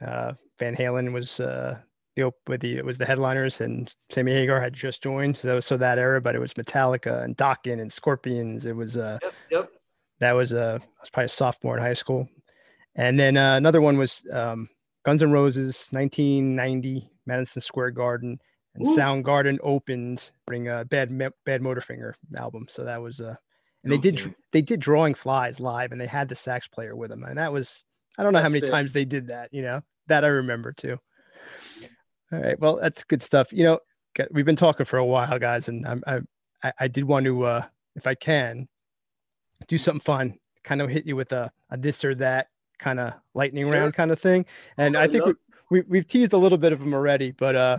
Uh, 0.00 0.32
Van 0.58 0.76
Halen 0.76 1.12
was 1.12 1.40
uh, 1.40 1.78
the 2.16 2.22
op- 2.24 2.48
with 2.48 2.60
the 2.60 2.76
it 2.76 2.84
was 2.84 2.98
the 2.98 3.04
headliners, 3.06 3.60
and 3.60 3.92
Sammy 4.10 4.32
Hagar 4.32 4.60
had 4.60 4.72
just 4.72 5.02
joined. 5.02 5.36
So 5.36 5.58
so 5.60 5.76
that 5.76 5.98
era, 5.98 6.20
but 6.20 6.34
it 6.34 6.38
was 6.38 6.54
Metallica 6.54 7.24
and 7.24 7.36
Dokken 7.36 7.80
and 7.80 7.92
Scorpions. 7.92 8.64
It 8.64 8.76
was 8.76 8.96
uh, 8.96 9.18
Yep, 9.22 9.32
yep. 9.50 9.70
that 10.20 10.32
was 10.32 10.52
uh, 10.52 10.78
I 10.80 10.86
was 11.00 11.10
probably 11.10 11.26
a 11.26 11.28
sophomore 11.30 11.76
in 11.76 11.82
high 11.82 11.94
school, 11.94 12.28
and 12.94 13.18
then 13.18 13.36
uh, 13.36 13.56
another 13.56 13.80
one 13.80 13.98
was 13.98 14.24
um, 14.32 14.68
Guns 15.08 15.22
N' 15.22 15.32
Roses, 15.32 15.88
1990, 15.88 17.10
Madison 17.24 17.62
Square 17.62 17.92
Garden, 17.92 18.38
and 18.74 18.86
Ooh. 18.86 18.94
Soundgarden 18.94 19.56
opened 19.62 20.32
bring 20.46 20.68
a 20.68 20.84
Bad 20.84 21.08
Bad 21.46 21.62
Motorfinger 21.62 22.12
album. 22.36 22.66
So 22.68 22.84
that 22.84 23.00
was 23.00 23.18
uh, 23.18 23.34
and 23.82 23.90
they 23.90 23.96
did 23.96 24.34
they 24.52 24.60
did 24.60 24.80
drawing 24.80 25.14
flies 25.14 25.60
live, 25.60 25.92
and 25.92 26.00
they 26.00 26.06
had 26.06 26.28
the 26.28 26.34
sax 26.34 26.68
player 26.68 26.94
with 26.94 27.08
them, 27.08 27.24
and 27.24 27.38
that 27.38 27.54
was 27.54 27.84
I 28.18 28.22
don't 28.22 28.34
know 28.34 28.42
how 28.42 28.50
many 28.50 28.60
sick. 28.60 28.70
times 28.70 28.92
they 28.92 29.06
did 29.06 29.28
that. 29.28 29.48
You 29.50 29.62
know 29.62 29.80
that 30.08 30.26
I 30.26 30.28
remember 30.28 30.74
too. 30.74 30.98
All 32.30 32.40
right, 32.40 32.60
well 32.60 32.76
that's 32.76 33.02
good 33.02 33.22
stuff. 33.22 33.50
You 33.50 33.64
know, 33.64 33.78
we've 34.30 34.44
been 34.44 34.56
talking 34.56 34.84
for 34.84 34.98
a 34.98 35.06
while, 35.06 35.38
guys, 35.38 35.68
and 35.68 35.86
I'm, 35.86 36.02
I 36.06 36.20
I, 36.62 36.72
I 36.80 36.88
did 36.88 37.04
want 37.04 37.24
to 37.24 37.44
uh, 37.46 37.64
if 37.96 38.06
I 38.06 38.14
can 38.14 38.68
do 39.68 39.78
something 39.78 40.00
fun, 40.00 40.34
kind 40.64 40.82
of 40.82 40.90
hit 40.90 41.06
you 41.06 41.16
with 41.16 41.32
a, 41.32 41.50
a 41.70 41.78
this 41.78 42.04
or 42.04 42.14
that 42.16 42.48
kind 42.78 43.00
of 43.00 43.14
lightning 43.34 43.64
Sure. 43.64 43.72
round 43.72 43.94
kind 43.94 44.10
of 44.10 44.20
thing. 44.20 44.46
And 44.76 44.96
I 44.96 45.08
think 45.08 45.26
yep. 45.26 45.36
we, 45.70 45.80
we, 45.80 45.86
we've 45.88 46.06
teased 46.06 46.32
a 46.32 46.38
little 46.38 46.58
bit 46.58 46.72
of 46.72 46.80
them 46.80 46.94
already, 46.94 47.32
but 47.32 47.56
uh, 47.56 47.78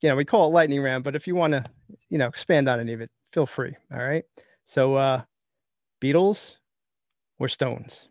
you 0.00 0.08
know, 0.08 0.16
we 0.16 0.24
call 0.24 0.46
it 0.46 0.52
lightning 0.52 0.82
round. 0.82 1.04
But 1.04 1.16
if 1.16 1.26
you 1.26 1.34
want 1.34 1.52
to, 1.52 1.64
you 2.08 2.18
know, 2.18 2.26
expand 2.26 2.68
on 2.68 2.80
any 2.80 2.92
of 2.92 3.00
it, 3.00 3.10
feel 3.32 3.46
free. 3.46 3.74
All 3.92 4.02
right. 4.02 4.24
So, 4.64 4.94
uh, 4.94 5.22
Beatles 6.00 6.56
or 7.38 7.48
Stones? 7.48 8.08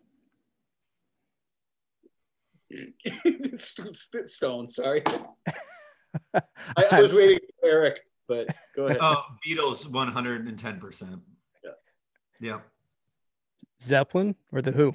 Stone, 3.56 4.66
sorry. 4.66 5.02
I, 6.34 6.42
I 6.90 7.00
was 7.00 7.14
waiting 7.14 7.38
for 7.60 7.68
Eric, 7.68 8.00
but 8.26 8.48
go 8.74 8.86
ahead. 8.86 8.98
Oh, 9.00 9.22
Beatles, 9.46 9.90
one 9.90 10.08
hundred 10.08 10.46
and 10.46 10.58
ten 10.58 10.80
percent. 10.80 11.20
Yeah. 11.62 11.70
Yeah. 12.40 12.58
Zeppelin 13.82 14.34
or 14.52 14.62
the 14.62 14.72
Who? 14.72 14.94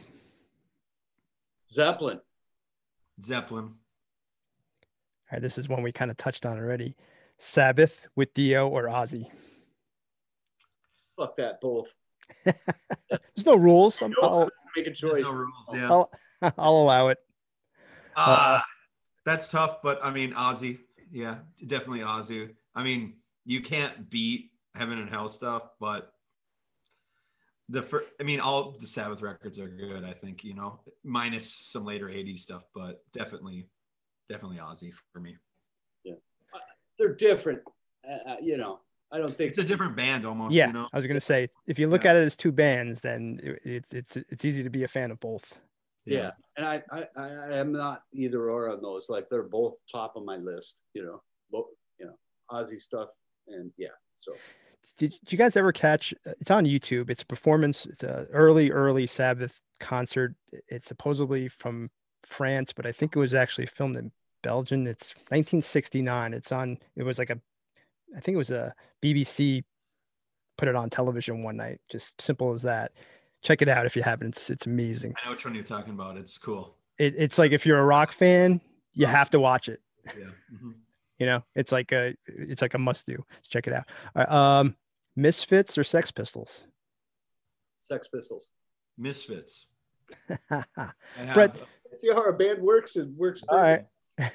Zeppelin. 1.72 2.20
Zeppelin. 3.24 3.66
All 3.66 3.74
right, 5.34 5.42
this 5.42 5.58
is 5.58 5.70
one 5.70 5.84
we 5.84 5.92
kind 5.92 6.12
of 6.12 6.18
touched 6.18 6.46
on 6.46 6.58
already. 6.58 6.96
Sabbath 7.38 8.08
with 8.16 8.34
Dio 8.34 8.68
or 8.68 8.84
Ozzy? 8.88 9.28
Fuck 11.18 11.38
that, 11.38 11.62
both. 11.62 11.96
There's 12.46 13.46
no 13.46 13.56
rules. 13.56 14.02
I'm, 14.02 14.14
No, 14.22 14.28
I'll, 14.28 14.50
Make 14.76 14.88
a 14.88 14.92
choice. 14.92 15.24
no 15.24 15.32
rules. 15.32 15.52
Yeah. 15.74 15.90
I'll, 15.92 16.12
I'll 16.58 16.76
allow 16.76 17.08
it. 17.10 17.18
Uh, 18.16 18.62
that's 19.26 19.48
tough, 19.48 19.82
but 19.82 20.00
I 20.04 20.12
mean, 20.12 20.34
Ozzy. 20.34 20.80
Yeah, 21.12 21.38
definitely 21.68 22.00
Ozzy. 22.00 22.52
I 22.76 22.84
mean, 22.84 23.16
you 23.46 23.62
can't 23.62 24.10
beat 24.10 24.52
Heaven 24.76 24.98
and 25.00 25.10
Hell 25.10 25.30
stuff, 25.30 25.64
but 25.80 26.14
the 27.70 27.82
first, 27.82 28.08
I 28.20 28.24
mean, 28.24 28.40
all 28.40 28.76
the 28.80 28.88
Sabbath 28.88 29.22
records 29.22 29.60
are 29.60 29.68
good. 29.70 30.04
I 30.04 30.14
think 30.14 30.44
you 30.44 30.54
know, 30.54 30.80
minus 31.04 31.52
some 31.54 31.86
later 31.86 32.08
'80s 32.08 32.40
stuff, 32.40 32.64
but 32.76 33.02
definitely, 33.14 33.68
definitely 34.30 34.58
Ozzy 34.58 34.92
for 35.14 35.20
me. 35.20 35.38
Yeah. 36.04 36.16
They're 36.98 37.16
different. 37.16 37.62
Uh, 38.08 38.32
uh, 38.32 38.36
you 38.42 38.58
know, 38.58 38.80
I 39.12 39.18
don't 39.18 39.36
think 39.36 39.50
It's 39.50 39.58
a 39.60 39.64
different 39.64 39.96
band 39.96 40.26
almost. 40.26 40.54
Yeah, 40.54 40.68
You 40.68 40.74
know? 40.74 40.88
I 40.92 40.98
was 40.98 41.08
gonna 41.08 41.20
say 41.20 41.50
if 41.68 41.80
you 41.80 41.88
look 41.88 42.04
Yeah. 42.04 42.12
at 42.12 42.16
it 42.18 42.24
as 42.26 42.36
two 42.36 42.52
bands, 42.52 43.00
then 43.02 43.40
it's 43.64 43.94
it's 43.94 44.18
it's 44.30 44.46
easy 44.46 44.64
to 44.64 44.70
be 44.70 44.84
a 44.84 44.88
fan 44.88 45.12
of 45.12 45.20
both. 45.20 45.60
yeah. 46.06 46.32
And 46.58 46.66
I, 46.66 46.84
I, 46.92 47.08
I 47.16 47.28
I 47.28 47.58
am 47.58 47.72
not 47.72 48.04
either 48.14 48.50
or 48.50 48.70
on 48.70 48.82
those. 48.82 49.10
Like 49.10 49.30
they're 49.30 49.44
both 49.44 49.78
top 49.90 50.16
of 50.18 50.26
my 50.26 50.38
list. 50.38 50.82
You 50.94 51.06
know, 51.06 51.22
both. 51.52 51.68
You 52.00 52.08
know, 52.08 52.18
Ozzy 52.52 52.80
stuff, 52.82 53.10
and 53.48 53.72
yeah. 53.78 53.90
So 54.20 54.34
Did, 54.98 55.12
did 55.24 55.32
you 55.32 55.38
guys 55.38 55.56
ever 55.56 55.72
catch? 55.72 56.14
It's 56.26 56.52
on 56.52 56.66
YouTube. 56.66 57.10
It's 57.10 57.24
a 57.24 57.26
performance. 57.26 57.86
It's 57.86 58.04
a 58.04 58.28
early 58.32 58.72
early 58.72 59.08
Sabbath 59.08 59.60
concert. 59.80 60.36
It's 60.68 60.88
supposedly 60.88 61.48
from 61.48 61.90
France, 62.24 62.74
but 62.74 62.86
I 62.86 62.92
think 62.92 63.16
it 63.16 63.20
was 63.20 63.34
actually 63.34 63.66
filmed 63.68 63.96
in 63.96 64.12
Belgium. 64.44 64.88
It's 64.88 65.14
1969. 65.30 66.34
It's 66.34 66.52
on. 66.52 66.78
It 66.96 67.04
was 67.04 67.18
like 67.18 67.30
a, 67.30 67.40
I 68.16 68.20
think 68.20 68.36
it 68.36 68.40
was 68.40 68.52
a 68.52 68.74
BBC 69.02 69.64
put 70.58 70.68
it 70.68 70.76
on 70.76 70.90
television 70.90 71.42
one 71.44 71.58
night. 71.58 71.80
Just 71.90 72.22
simple 72.22 72.54
as 72.54 72.62
that. 72.62 72.92
Check 73.42 73.64
it 73.64 73.68
out 73.70 73.88
if 73.88 73.96
you 73.96 74.04
haven't. 74.04 74.30
It's 74.30 74.50
it's 74.50 74.66
amazing. 74.68 75.16
I 75.22 75.26
know 75.26 75.32
which 75.32 75.46
one 75.46 75.56
you're 75.56 75.64
talking 75.64 75.94
about. 75.94 76.18
It's 76.18 76.38
cool. 76.38 76.76
It, 77.00 77.16
it's 77.18 77.38
like 77.40 77.52
if 77.52 77.66
you're 77.66 77.80
a 77.80 77.86
rock 77.86 78.12
fan, 78.12 78.62
you 78.94 79.08
have 79.08 79.32
to 79.32 79.40
watch 79.40 79.68
it. 79.70 79.82
Yeah. 80.18 80.26
Mhm. 80.54 80.74
You 81.22 81.28
know, 81.28 81.44
it's 81.54 81.72
like 81.72 81.92
a 81.92 82.16
it's 82.26 82.64
like 82.64 82.74
a 82.74 82.80
must 82.80 83.06
do. 83.06 83.24
Let's 83.32 83.48
Check 83.48 83.68
it 83.68 83.74
out. 83.74 83.84
All 84.16 84.24
right, 84.24 84.32
um, 84.32 84.76
Misfits 85.16 85.78
or 85.78 85.84
Sex 85.84 86.10
Pistols? 86.10 86.64
Sex 87.80 88.08
Pistols. 88.08 88.50
Misfits. 88.98 89.68
All 90.50 90.64
I 90.80 90.94
have, 91.18 91.34
Brett- 91.36 91.56
See 91.96 92.10
how 92.10 92.24
a 92.24 92.34
band 92.34 92.64
works. 92.64 92.96
It 92.96 93.08
works. 93.16 93.44
right. 93.52 93.86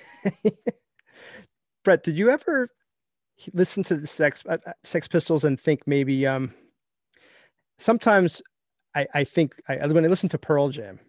Brett, 1.84 2.04
did 2.04 2.16
you 2.16 2.30
ever 2.30 2.68
listen 3.52 3.82
to 3.82 3.96
the 3.96 4.06
Sex 4.06 4.44
uh, 4.48 4.58
uh, 4.64 4.72
Sex 4.84 5.08
Pistols 5.08 5.42
and 5.42 5.60
think 5.60 5.88
maybe 5.88 6.24
um 6.24 6.54
sometimes 7.78 8.42
I 8.94 9.08
I 9.12 9.24
think 9.24 9.60
I 9.68 9.84
when 9.88 10.04
I 10.04 10.08
listen 10.08 10.28
to 10.28 10.38
Pearl 10.38 10.68
Jam, 10.68 11.00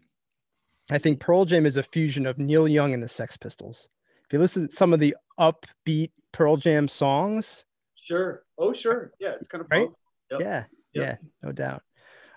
I 0.89 0.97
think 0.97 1.19
Pearl 1.19 1.45
Jam 1.45 1.67
is 1.67 1.77
a 1.77 1.83
fusion 1.83 2.25
of 2.25 2.39
Neil 2.39 2.67
Young 2.67 2.95
and 2.95 3.03
the 3.03 3.07
Sex 3.07 3.37
Pistols. 3.37 3.89
If 4.27 4.33
you 4.33 4.39
listen 4.39 4.67
to 4.67 4.75
some 4.75 4.91
of 4.91 4.99
the 4.99 5.15
upbeat 5.39 6.11
Pearl 6.33 6.57
Jam 6.57 6.87
songs, 6.87 7.63
Sure. 7.95 8.43
Oh, 8.57 8.71
sure. 8.73 9.11
Yeah, 9.19 9.31
it's 9.33 9.47
kind 9.47 9.61
of 9.61 9.67
Right? 9.69 9.89
Yep. 10.31 10.39
yeah, 10.41 10.63
Yep. 10.93 11.19
yeah, 11.21 11.27
no 11.43 11.51
doubt. 11.51 11.83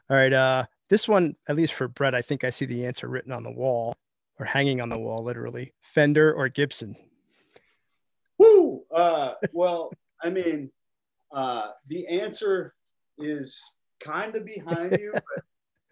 All 0.08 0.16
right, 0.16 0.32
uh, 0.32 0.66
this 0.88 1.06
one, 1.06 1.36
at 1.48 1.54
least 1.54 1.74
for 1.74 1.86
Brett, 1.86 2.14
I 2.14 2.22
think 2.22 2.42
I 2.42 2.50
see 2.50 2.64
the 2.64 2.86
answer 2.86 3.08
written 3.08 3.30
on 3.30 3.44
the 3.44 3.52
wall 3.52 3.94
or 4.40 4.46
hanging 4.46 4.80
on 4.80 4.88
the 4.88 4.98
wall, 4.98 5.22
literally. 5.22 5.72
Fender 5.94 6.32
or 6.32 6.48
Gibson? 6.48 6.96
Woo! 8.38 8.84
Uh, 8.90 9.34
well, 9.52 9.92
I 10.22 10.30
mean, 10.30 10.72
uh, 11.32 11.70
the 11.86 12.06
answer 12.08 12.74
is 13.18 13.60
kind 14.02 14.34
of 14.34 14.44
behind 14.44 14.98
you, 14.98 15.12
but 15.12 15.44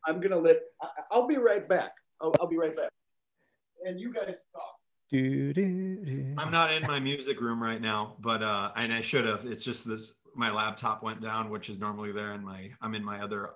I'm 0.06 0.18
gonna 0.20 0.38
let. 0.38 0.60
I, 0.82 0.88
I'll 1.10 1.26
be 1.26 1.36
right 1.36 1.68
back. 1.68 1.92
I'll, 2.20 2.34
I'll 2.40 2.48
be 2.48 2.56
right 2.56 2.74
back. 2.74 2.90
And 3.84 4.00
you 4.00 4.12
guys 4.12 4.42
talk. 4.52 4.77
Do, 5.10 5.54
do, 5.54 6.04
do. 6.04 6.34
I'm 6.36 6.50
not 6.50 6.72
in 6.72 6.82
my 6.82 7.00
music 7.00 7.40
room 7.40 7.62
right 7.62 7.80
now, 7.80 8.16
but 8.20 8.42
uh, 8.42 8.72
and 8.76 8.92
I 8.92 9.00
should 9.00 9.24
have. 9.24 9.46
It's 9.46 9.64
just 9.64 9.88
this. 9.88 10.14
My 10.34 10.50
laptop 10.50 11.02
went 11.02 11.22
down, 11.22 11.48
which 11.48 11.70
is 11.70 11.78
normally 11.80 12.12
there, 12.12 12.32
and 12.32 12.44
my 12.44 12.70
I'm 12.82 12.94
in 12.94 13.02
my 13.04 13.22
other. 13.22 13.50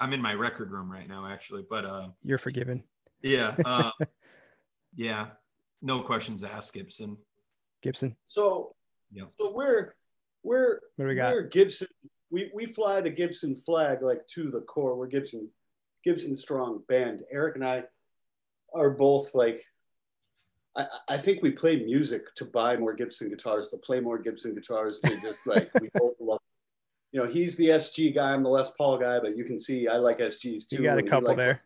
I'm 0.00 0.12
in 0.12 0.20
my 0.20 0.34
record 0.34 0.72
room 0.72 0.90
right 0.90 1.08
now, 1.08 1.26
actually. 1.26 1.64
But 1.70 1.84
uh, 1.84 2.08
You're 2.24 2.38
forgiven. 2.38 2.82
yeah, 3.22 3.54
uh, 3.64 3.92
yeah. 4.96 5.28
No 5.80 6.00
questions 6.00 6.42
asked, 6.42 6.72
Gibson. 6.74 7.16
Gibson, 7.82 8.16
So, 8.24 8.74
yeah. 9.12 9.24
so 9.26 9.52
we're 9.52 9.94
we're 10.42 10.80
what 10.96 11.04
do 11.04 11.08
we 11.08 11.14
got? 11.14 11.32
we're 11.32 11.42
Gibson. 11.42 11.86
We 12.30 12.50
we 12.52 12.66
fly 12.66 13.00
the 13.00 13.10
Gibson 13.10 13.54
flag 13.54 14.02
like 14.02 14.26
to 14.34 14.50
the 14.50 14.62
core. 14.62 14.96
We're 14.96 15.06
Gibson 15.06 15.48
Gibson 16.02 16.34
strong 16.34 16.82
band. 16.88 17.22
Eric 17.30 17.54
and 17.54 17.64
I 17.64 17.84
are 18.74 18.90
both 18.90 19.36
like. 19.36 19.62
I, 20.76 20.86
I 21.08 21.16
think 21.16 21.42
we 21.42 21.50
play 21.50 21.76
music 21.76 22.34
to 22.34 22.44
buy 22.44 22.76
more 22.76 22.92
Gibson 22.92 23.28
guitars, 23.30 23.70
to 23.70 23.78
play 23.78 24.00
more 24.00 24.18
Gibson 24.18 24.54
guitars, 24.54 25.00
to 25.00 25.20
just 25.20 25.46
like 25.46 25.70
we 25.80 25.88
both 25.94 26.14
love. 26.20 26.40
You 27.12 27.22
know, 27.24 27.30
he's 27.30 27.56
the 27.56 27.68
SG 27.68 28.14
guy. 28.14 28.32
I'm 28.32 28.42
the 28.42 28.50
Les 28.50 28.70
Paul 28.72 28.98
guy, 28.98 29.18
but 29.20 29.36
you 29.36 29.44
can 29.44 29.58
see 29.58 29.88
I 29.88 29.96
like 29.96 30.18
SGs 30.18 30.68
too. 30.68 30.76
You 30.76 30.82
got 30.82 30.98
a 30.98 31.02
couple 31.02 31.34
there. 31.34 31.62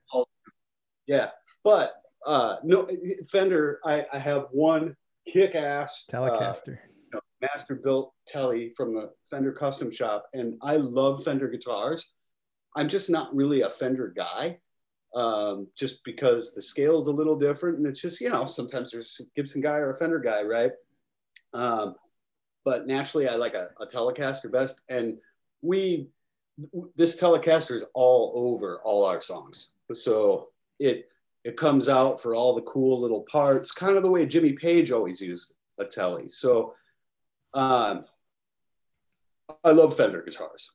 Yeah, 1.07 1.31
but 1.65 1.95
uh 2.27 2.57
no 2.63 2.89
Fender. 3.29 3.81
I, 3.85 4.07
I 4.13 4.19
have 4.19 4.47
one 4.53 4.95
kick-ass 5.27 6.07
uh, 6.13 6.17
Telecaster. 6.17 6.69
you 6.69 7.11
know, 7.15 7.21
master 7.41 7.75
built 7.75 8.13
telly 8.27 8.71
from 8.71 8.95
the 8.95 9.11
Fender 9.29 9.53
custom 9.53 9.91
shop, 9.91 10.27
and 10.35 10.55
I 10.63 10.77
love 10.77 11.25
Fender 11.25 11.49
guitars. 11.49 12.13
I'm 12.77 12.89
just 12.89 13.11
not 13.11 13.35
really 13.35 13.63
a 13.63 13.71
Fender 13.71 14.13
guy, 14.17 14.59
um, 15.15 15.67
just 15.77 16.05
because 16.05 16.55
the 16.55 16.63
scale 16.63 16.99
is 16.99 17.07
a 17.07 17.13
little 17.13 17.37
different, 17.37 17.79
and 17.79 17.87
it's 17.87 18.01
just 18.01 18.21
you 18.21 18.31
know 18.31 18.47
sometimes 18.47 18.91
there's 18.91 19.21
a 19.21 19.25
Gibson 19.35 19.61
guy 19.61 19.77
or 19.77 19.91
a 19.91 19.97
Fender 19.97 20.19
guy, 20.19 20.43
right? 20.43 20.73
Um, 21.53 21.97
but 22.65 22.87
naturally, 22.87 23.29
I 23.29 23.35
like 23.35 23.55
a, 23.55 23.69
a 23.81 23.87
Telecaster 23.87 24.51
best, 24.51 24.83
and 24.89 25.19
we 25.63 26.09
this 26.95 27.21
Telecaster 27.21 27.75
is 27.75 27.85
all 27.95 28.33
over 28.35 28.81
all 28.85 29.05
our 29.05 29.21
songs, 29.21 29.69
so 29.93 30.49
it 30.79 31.09
it 31.45 31.57
comes 31.57 31.89
out 31.89 32.21
for 32.21 32.35
all 32.35 32.55
the 32.55 32.63
cool 32.63 33.01
little 33.01 33.23
parts, 33.23 33.73
kind 33.73 33.97
of 33.97 34.03
the 34.03 34.11
way 34.11 34.27
Jimmy 34.27 34.53
Page 34.53 34.91
always 34.91 35.21
used 35.21 35.55
a 35.79 35.85
telly. 35.85 36.29
So 36.29 36.75
um, 37.55 38.05
I 39.65 39.71
love 39.71 39.97
Fender 39.97 40.23
guitars, 40.23 40.71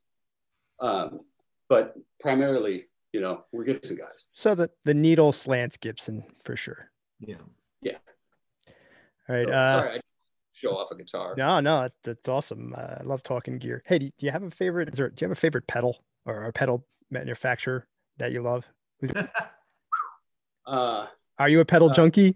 um, 0.79 1.21
but 1.69 1.95
primarily, 2.19 2.88
you 3.16 3.22
know, 3.22 3.45
we're 3.53 3.63
Gibson 3.63 3.95
guys. 3.95 4.28
So 4.34 4.55
the, 4.55 4.70
the 4.84 4.93
needle 4.93 5.32
slants 5.32 5.78
Gibson 5.78 6.26
for 6.43 6.57
sure. 6.57 6.91
Yeah. 7.22 7.38
Yeah. 7.82 7.97
All 9.30 9.36
right. 9.38 9.47
So, 9.47 9.53
Uh, 9.53 9.82
sorry, 9.82 9.97
I 9.97 10.01
show 10.51 10.72
off 10.78 10.91
a 10.91 10.95
guitar. 10.97 11.34
no, 11.38 11.61
no, 11.61 11.84
that- 11.84 11.93
that's 12.03 12.28
awesome. 12.28 12.76
Uh, 12.78 12.95
I 12.99 13.03
love 13.03 13.24
talking 13.24 13.57
gear. 13.57 13.82
Hey, 13.86 13.99
do, 13.99 14.07
do 14.18 14.26
you 14.26 14.34
have 14.34 14.43
a 14.43 14.51
favorite? 14.51 14.89
Is 14.89 14.95
there, 14.97 15.07
do 15.09 15.16
you 15.24 15.30
have 15.30 15.38
a 15.38 15.39
favorite 15.39 15.66
pedal 15.66 15.97
or 16.26 16.43
a 16.43 16.51
pedal 16.51 16.86
manufacturer 17.09 17.88
that 18.18 18.34
you 18.34 18.41
love? 18.43 18.66
Uh, 20.68 21.05
Are 21.38 21.47
you 21.47 21.59
a 21.59 21.66
pedal 21.66 21.91
Uh, 21.91 21.93
junkie? 21.93 22.36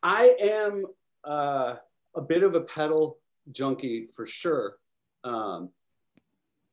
I 0.00 0.32
am 0.40 0.84
uh, 1.24 1.74
a 2.14 2.20
bit 2.22 2.44
of 2.44 2.54
a 2.54 2.60
pedal 2.60 3.18
junkie 3.50 4.06
for 4.14 4.24
sure, 4.24 4.76
um, 5.24 5.70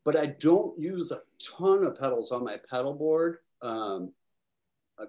but 0.06 0.16
I 0.16 0.28
don't 0.28 0.80
use 0.80 1.12
a 1.12 1.22
ton 1.58 1.84
of 1.84 2.00
pedals 2.00 2.32
on 2.32 2.46
my 2.46 2.58
pedal 2.70 2.94
board 2.94 3.40
um, 3.64 4.14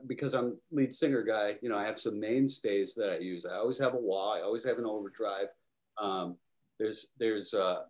because 0.07 0.35
I'm 0.35 0.57
lead 0.73 0.93
singer 0.93 1.23
guy. 1.23 1.57
You 1.61 1.69
know, 1.69 1.77
I 1.77 1.85
have 1.85 2.01
some 2.01 2.19
mainstays 2.19 2.95
that 2.95 3.11
I 3.11 3.19
use. 3.19 3.45
I 3.45 3.57
always 3.57 3.79
have 3.79 3.93
a 3.93 3.99
wah. 3.99 4.35
I 4.35 4.41
always 4.41 4.65
have 4.65 4.79
an 4.79 4.87
overdrive. 4.87 5.49
Um, 5.99 6.37
there's 6.79 7.09
there's 7.19 7.53
uh, 7.53 7.83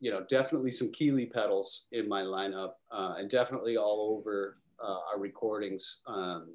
you 0.00 0.10
know 0.10 0.24
definitely 0.28 0.70
some 0.70 0.92
Keeley 0.92 1.26
pedals 1.26 1.86
in 1.92 2.06
my 2.08 2.22
lineup, 2.22 2.72
uh, 2.92 3.14
and 3.18 3.28
definitely 3.30 3.78
all 3.78 4.16
over 4.16 4.58
uh, 4.82 4.98
our 5.10 5.18
recordings. 5.18 6.00
Um, 6.06 6.54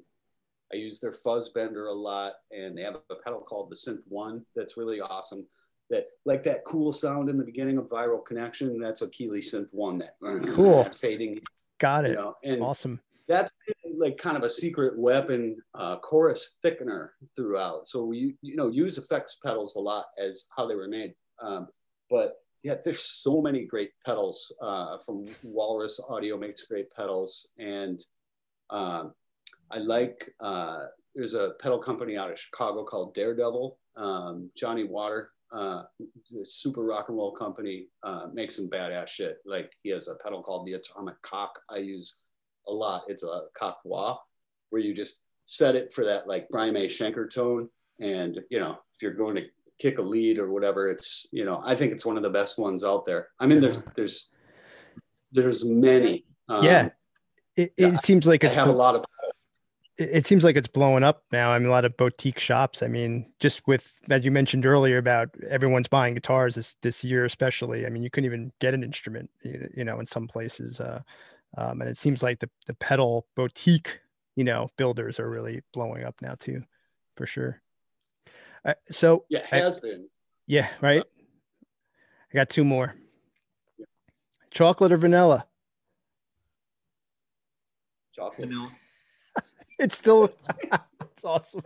I 0.72 0.76
use 0.76 0.98
their 1.00 1.12
fuzz 1.12 1.50
bender 1.50 1.88
a 1.88 1.94
lot, 1.94 2.34
and 2.50 2.78
they 2.78 2.82
have 2.82 2.96
a 3.10 3.14
pedal 3.24 3.40
called 3.40 3.70
the 3.70 3.76
Synth 3.76 4.02
One 4.08 4.44
that's 4.54 4.76
really 4.76 5.00
awesome. 5.00 5.46
That 5.90 6.06
like 6.24 6.42
that 6.44 6.64
cool 6.64 6.92
sound 6.92 7.28
in 7.30 7.38
the 7.38 7.44
beginning 7.44 7.78
of 7.78 7.84
Viral 7.84 8.24
Connection. 8.24 8.78
That's 8.80 9.02
a 9.02 9.08
Keeley 9.08 9.40
Synth 9.40 9.72
One. 9.72 9.98
That 9.98 10.16
Cool. 10.54 10.82
that 10.82 10.94
fading, 10.96 11.40
Got 11.78 12.04
you 12.06 12.12
it. 12.12 12.14
know, 12.16 12.34
and 12.42 12.60
Awesome. 12.62 13.00
that's 13.28 13.52
like 13.96 14.18
kind 14.18 14.36
of 14.36 14.42
a 14.42 14.50
secret 14.50 14.98
weapon 14.98 15.56
uh, 15.74 15.96
chorus 16.00 16.58
thickener 16.64 17.10
throughout. 17.36 17.86
So 17.86 18.04
we 18.04 18.36
you 18.42 18.56
know 18.56 18.68
use 18.68 18.98
effects 18.98 19.38
pedals 19.44 19.76
a 19.76 19.80
lot 19.80 20.06
as 20.18 20.46
how 20.56 20.66
they 20.66 20.74
were 20.74 20.88
made. 20.88 21.14
Um, 21.40 21.68
but 22.10 22.34
yeah, 22.64 22.74
there's 22.82 23.02
so 23.04 23.40
many 23.40 23.64
great 23.64 23.90
pedals 24.04 24.52
uh, 24.60 24.98
from 24.98 25.26
Walrus 25.44 26.00
Audio 26.08 26.36
makes 26.36 26.64
great 26.64 26.90
pedals, 26.90 27.46
and 27.58 28.02
um, 28.70 29.12
I 29.70 29.78
like 29.78 30.28
uh, 30.40 30.86
there's 31.14 31.34
a 31.34 31.52
pedal 31.60 31.78
company 31.78 32.16
out 32.16 32.32
of 32.32 32.40
Chicago 32.40 32.82
called 32.82 33.14
Daredevil. 33.14 33.78
Um, 33.96 34.50
Johnny 34.56 34.84
Water, 34.84 35.30
uh, 35.54 35.82
a 36.40 36.44
super 36.44 36.82
rock 36.82 37.06
and 37.08 37.16
roll 37.16 37.32
company, 37.32 37.88
uh, 38.02 38.26
makes 38.32 38.56
some 38.56 38.68
badass 38.68 39.08
shit. 39.08 39.38
Like 39.46 39.72
he 39.82 39.90
has 39.90 40.08
a 40.08 40.16
pedal 40.16 40.42
called 40.42 40.66
the 40.66 40.74
Atomic 40.74 41.20
Cock. 41.22 41.58
I 41.70 41.78
use 41.78 42.18
a 42.68 42.72
lot. 42.72 43.02
It's 43.08 43.22
a 43.22 43.42
cock 43.56 43.78
wah, 43.84 44.18
where 44.70 44.82
you 44.82 44.94
just 44.94 45.20
set 45.44 45.76
it 45.76 45.92
for 45.92 46.04
that 46.04 46.26
like 46.26 46.48
Brian 46.48 46.74
May 46.74 46.86
Schenker 46.86 47.30
tone, 47.32 47.68
and 48.00 48.40
you 48.50 48.58
know 48.58 48.78
if 48.94 49.02
you're 49.02 49.14
going 49.14 49.36
to 49.36 49.44
kick 49.78 49.98
a 49.98 50.02
lead 50.02 50.38
or 50.38 50.50
whatever, 50.52 50.90
it's 50.90 51.26
you 51.32 51.44
know 51.44 51.60
I 51.64 51.74
think 51.74 51.92
it's 51.92 52.06
one 52.06 52.16
of 52.16 52.22
the 52.22 52.30
best 52.30 52.58
ones 52.58 52.84
out 52.84 53.06
there. 53.06 53.28
I 53.40 53.46
mean, 53.46 53.60
there's 53.60 53.82
there's 53.94 54.30
there's 55.32 55.64
many. 55.64 56.24
Um, 56.48 56.64
yeah. 56.64 56.88
It, 57.56 57.72
yeah, 57.78 57.94
it 57.94 58.02
seems 58.02 58.26
like 58.26 58.44
I 58.44 58.48
it's 58.48 58.56
have 58.56 58.68
a 58.68 58.72
lot 58.72 58.94
of 58.94 59.04
it 59.98 60.10
it 60.12 60.26
seems 60.26 60.44
like 60.44 60.56
it's 60.56 60.68
blowing 60.68 61.02
up 61.02 61.24
now. 61.32 61.52
I 61.52 61.58
mean, 61.58 61.68
a 61.68 61.70
lot 61.70 61.84
of 61.84 61.96
boutique 61.96 62.38
shops. 62.38 62.82
I 62.82 62.88
mean, 62.88 63.32
just 63.40 63.66
with 63.66 63.98
as 64.10 64.24
you 64.24 64.30
mentioned 64.30 64.66
earlier 64.66 64.98
about 64.98 65.30
everyone's 65.48 65.88
buying 65.88 66.14
guitars 66.14 66.54
this 66.54 66.76
this 66.82 67.02
year, 67.04 67.24
especially. 67.24 67.86
I 67.86 67.90
mean, 67.90 68.02
you 68.02 68.10
couldn't 68.10 68.26
even 68.26 68.52
get 68.60 68.74
an 68.74 68.82
instrument, 68.84 69.30
you 69.42 69.68
you 69.76 69.84
know, 69.84 70.00
in 70.00 70.06
some 70.06 70.28
places. 70.28 70.80
Uh, 70.80 71.00
um, 71.56 71.80
and 71.80 71.88
it 71.90 71.96
seems 71.96 72.22
like 72.22 72.40
the 72.40 72.50
the 72.66 72.74
pedal 72.74 73.26
boutique, 73.34 74.00
you 74.34 74.44
know, 74.44 74.68
builders 74.76 75.18
are 75.20 75.28
really 75.30 75.62
blowing 75.72 76.04
up 76.04 76.16
now 76.20 76.34
too, 76.38 76.62
for 77.16 77.26
sure. 77.26 77.62
Uh, 78.64 78.74
so 78.90 79.24
yeah 79.28 79.46
I- 79.52 79.58
has 79.58 79.78
been. 79.80 80.08
yeah, 80.46 80.68
right. 80.80 81.02
I 82.32 82.34
got 82.34 82.50
two 82.50 82.64
more. 82.64 82.94
Chocolate 84.50 84.90
or 84.92 84.96
vanilla? 84.96 85.46
Chocolate. 88.14 88.50
You 88.50 88.56
know, 88.56 88.68
It's 89.78 89.96
still 89.96 90.24
it's 91.02 91.24
awesome. 91.24 91.62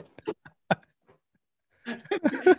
I 1.87 1.97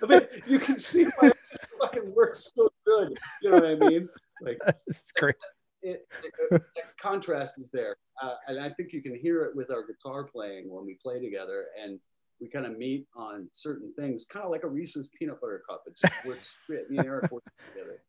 mean, 0.07 0.21
you 0.47 0.59
can 0.59 0.77
see 0.79 1.05
why 1.19 1.29
it 1.29 1.37
fucking 1.79 2.13
works 2.15 2.51
so 2.55 2.69
good. 2.85 3.17
You 3.41 3.51
know 3.51 3.57
what 3.59 3.65
I 3.65 3.75
mean? 3.75 4.09
Like 4.41 4.59
It's 4.87 5.11
great. 5.17 5.35
it, 5.81 6.07
it, 6.23 6.49
the 6.51 6.61
contrast 6.99 7.59
is 7.59 7.69
there, 7.71 7.95
uh, 8.21 8.35
and 8.47 8.59
I 8.59 8.69
think 8.69 8.93
you 8.93 9.01
can 9.01 9.15
hear 9.15 9.43
it 9.43 9.55
with 9.55 9.71
our 9.71 9.85
guitar 9.85 10.23
playing 10.23 10.69
when 10.69 10.85
we 10.85 10.97
play 11.03 11.19
together, 11.21 11.65
and 11.81 11.99
we 12.39 12.47
kind 12.49 12.65
of 12.65 12.77
meet 12.77 13.05
on 13.15 13.47
certain 13.53 13.93
things, 13.97 14.25
kind 14.25 14.43
of 14.45 14.51
like 14.51 14.63
a 14.63 14.67
Reese's 14.67 15.09
peanut 15.17 15.39
butter 15.41 15.61
cup. 15.69 15.83
It 15.87 15.95
just 16.01 16.25
works 16.25 16.63
great. 16.67 16.89
Me 16.89 16.97
and 16.97 17.07
Eric 17.07 17.31
work 17.31 17.43
together. 17.73 18.01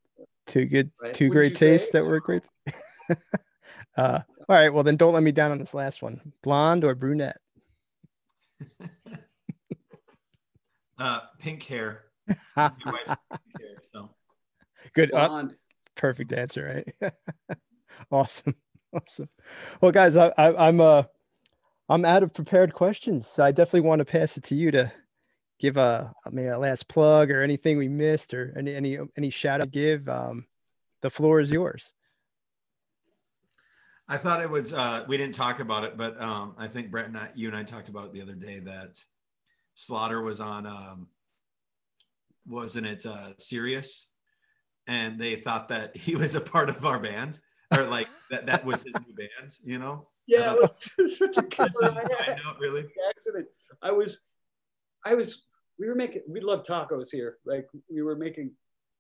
Two 0.47 0.65
good, 0.67 0.91
Right. 1.01 1.15
two 1.15 1.29
Wouldn't 1.29 1.59
great 1.59 1.73
you 1.73 1.79
say? 1.79 1.91
that 1.93 2.05
work 2.05 2.25
great. 2.25 2.43
uh, 3.97 4.21
all 4.49 4.57
right, 4.57 4.73
well 4.73 4.85
then 4.85 4.97
don't 4.97 5.13
let 5.15 5.23
me 5.23 5.33
down 5.33 5.53
on 5.53 5.59
this 5.59 5.75
last 5.75 6.03
one. 6.03 6.33
Blonde 6.43 6.85
or 6.85 6.95
brunette? 6.95 7.39
uh, 10.99 11.21
pink 11.39 11.63
hair. 11.65 12.05
Pink 12.29 12.39
hair, 12.57 13.79
so 13.93 14.11
Good, 14.95 15.13
uh, 15.13 15.49
perfect 15.95 16.33
answer, 16.33 16.85
right? 17.01 17.15
awesome, 18.11 18.57
awesome. 18.93 19.29
Well, 19.81 19.93
guys, 19.93 20.17
I, 20.17 20.33
I, 20.37 20.69
I'm 20.69 20.81
uh, 20.81 21.05
I'm 21.89 22.05
out 22.05 22.23
of 22.23 22.35
prepared 22.35 22.75
questions, 22.75 23.27
so 23.27 23.45
I 23.45 23.53
definitely 23.53 23.89
want 23.89 24.01
to 24.01 24.05
pass 24.05 24.37
it 24.37 24.45
to 24.45 24.55
you 24.55 24.71
to 24.73 24.93
give 25.59 25.77
a, 25.77 26.13
I 26.27 26.31
mean, 26.31 26.49
a 26.49 26.59
last 26.59 26.89
plug 26.89 27.31
or 27.31 27.43
anything 27.43 27.79
we 27.79 27.89
missed 27.89 28.35
or 28.35 28.53
any 28.57 28.75
any 28.75 28.99
any 29.17 29.31
shout 29.31 29.61
out 29.61 29.71
give. 29.71 30.09
Um, 30.09 30.47
the 31.01 31.11
floor 31.11 31.41
is 31.41 31.51
yours. 31.51 31.93
I 34.13 34.19
thought 34.19 34.43
it 34.43 34.51
was. 34.51 34.75
Uh, 34.75 35.07
we 35.09 35.17
didn't 35.17 35.35
talk 35.35 35.59
about 35.61 35.85
it, 35.85 35.97
but 35.97 36.21
um, 36.21 36.55
I 36.59 36.69
think 36.69 36.91
Brett 36.91 37.07
and 37.07 37.17
I, 37.17 37.31
you 37.35 37.49
and 37.49 37.57
I 37.57 37.63
talked 37.63 37.89
about 37.89 38.05
it 38.05 38.13
the 38.13 38.21
other 38.21 38.35
day 38.35 38.59
that 38.59 39.01
Slaughter 39.75 40.21
was 40.21 40.39
on. 40.39 40.67
Um, 40.67 41.07
wasn't 42.47 42.87
it 42.87 43.07
uh, 43.07 43.31
Sirius? 43.39 44.11
And 44.87 45.19
they 45.19 45.37
thought 45.37 45.69
that 45.69 45.97
he 46.07 46.15
was 46.15 46.35
a 46.35 46.43
part 46.43 46.69
of 46.69 46.85
our 46.85 46.99
band, 47.01 47.41
or 47.75 47.85
like 47.85 48.07
that 48.31 48.45
that 48.47 48.67
was 48.67 48.83
his 48.83 48.93
new 48.93 49.15
band. 49.15 49.57
You 49.65 49.79
know? 49.79 50.09
Yeah, 50.27 50.53
Uh, 50.63 50.69
it 50.99 51.03
was 51.03 51.17
such 51.19 51.39
a 51.39 51.43
good 51.43 51.73
a 51.83 51.89
side 51.89 52.39
really. 52.61 52.85
accident. 53.09 53.47
I 53.81 53.93
was, 53.93 54.21
I 55.07 55.15
was. 55.15 55.47
We 55.79 55.89
were 55.89 55.95
making. 55.95 56.21
We 56.29 56.41
love 56.41 56.65
tacos 56.65 57.09
here. 57.11 57.39
Like 57.47 57.67
we 57.91 58.03
were 58.03 58.17
making. 58.17 58.51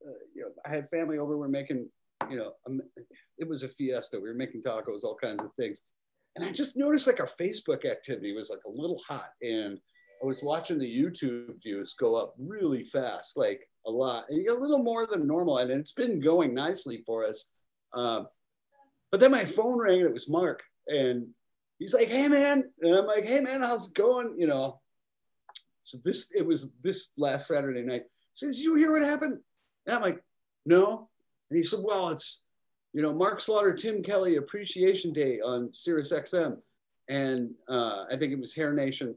Uh, 0.02 0.12
you 0.34 0.40
know, 0.40 0.48
I 0.64 0.70
had 0.74 0.88
family 0.88 1.18
over. 1.18 1.36
We're 1.36 1.48
making. 1.48 1.90
You 2.32 2.38
know, 2.38 2.52
um, 2.66 2.80
it 3.38 3.46
was 3.46 3.62
a 3.62 3.68
fiesta. 3.68 4.18
We 4.18 4.28
were 4.28 4.34
making 4.34 4.62
tacos, 4.62 5.04
all 5.04 5.16
kinds 5.20 5.44
of 5.44 5.50
things, 5.54 5.82
and 6.34 6.44
I 6.44 6.50
just 6.50 6.76
noticed 6.76 7.06
like 7.06 7.20
our 7.20 7.28
Facebook 7.40 7.84
activity 7.84 8.32
was 8.32 8.48
like 8.48 8.64
a 8.66 8.70
little 8.70 9.00
hot, 9.06 9.30
and 9.42 9.78
I 10.22 10.26
was 10.26 10.42
watching 10.42 10.78
the 10.78 10.86
YouTube 10.86 11.62
views 11.62 11.94
go 11.98 12.16
up 12.16 12.34
really 12.38 12.84
fast, 12.84 13.36
like 13.36 13.68
a 13.86 13.90
lot, 13.90 14.24
a 14.30 14.52
little 14.52 14.82
more 14.82 15.06
than 15.06 15.26
normal, 15.26 15.58
and 15.58 15.70
it's 15.70 15.92
been 15.92 16.20
going 16.20 16.54
nicely 16.54 17.02
for 17.04 17.24
us. 17.26 17.48
Um, 17.92 18.28
but 19.10 19.20
then 19.20 19.30
my 19.30 19.44
phone 19.44 19.78
rang, 19.78 20.00
and 20.00 20.08
it 20.08 20.14
was 20.14 20.28
Mark, 20.28 20.62
and 20.86 21.26
he's 21.78 21.92
like, 21.92 22.08
"Hey 22.08 22.28
man," 22.28 22.64
and 22.80 22.94
I'm 22.94 23.06
like, 23.06 23.26
"Hey 23.26 23.40
man, 23.40 23.60
how's 23.60 23.88
it 23.88 23.94
going?" 23.94 24.36
You 24.38 24.46
know. 24.46 24.80
So 25.82 25.98
this 26.04 26.30
it 26.34 26.46
was 26.46 26.70
this 26.82 27.12
last 27.18 27.48
Saturday 27.48 27.82
night. 27.82 28.04
Said, 28.32 28.52
"Did 28.52 28.58
you 28.62 28.76
hear 28.76 28.92
what 28.92 29.02
happened?" 29.02 29.38
And 29.86 29.96
I'm 29.96 30.02
like, 30.02 30.22
"No." 30.64 31.10
And 31.52 31.58
he 31.58 31.62
said, 31.62 31.80
"Well, 31.82 32.08
it's 32.08 32.44
you 32.94 33.02
know 33.02 33.12
Mark 33.12 33.38
Slaughter, 33.38 33.74
Tim 33.74 34.02
Kelly 34.02 34.36
Appreciation 34.36 35.12
Day 35.12 35.38
on 35.40 35.70
Sirius 35.74 36.10
XM, 36.10 36.56
and 37.10 37.50
uh, 37.68 38.04
I 38.10 38.16
think 38.16 38.32
it 38.32 38.38
was 38.40 38.54
Hair 38.54 38.72
Nation." 38.72 39.14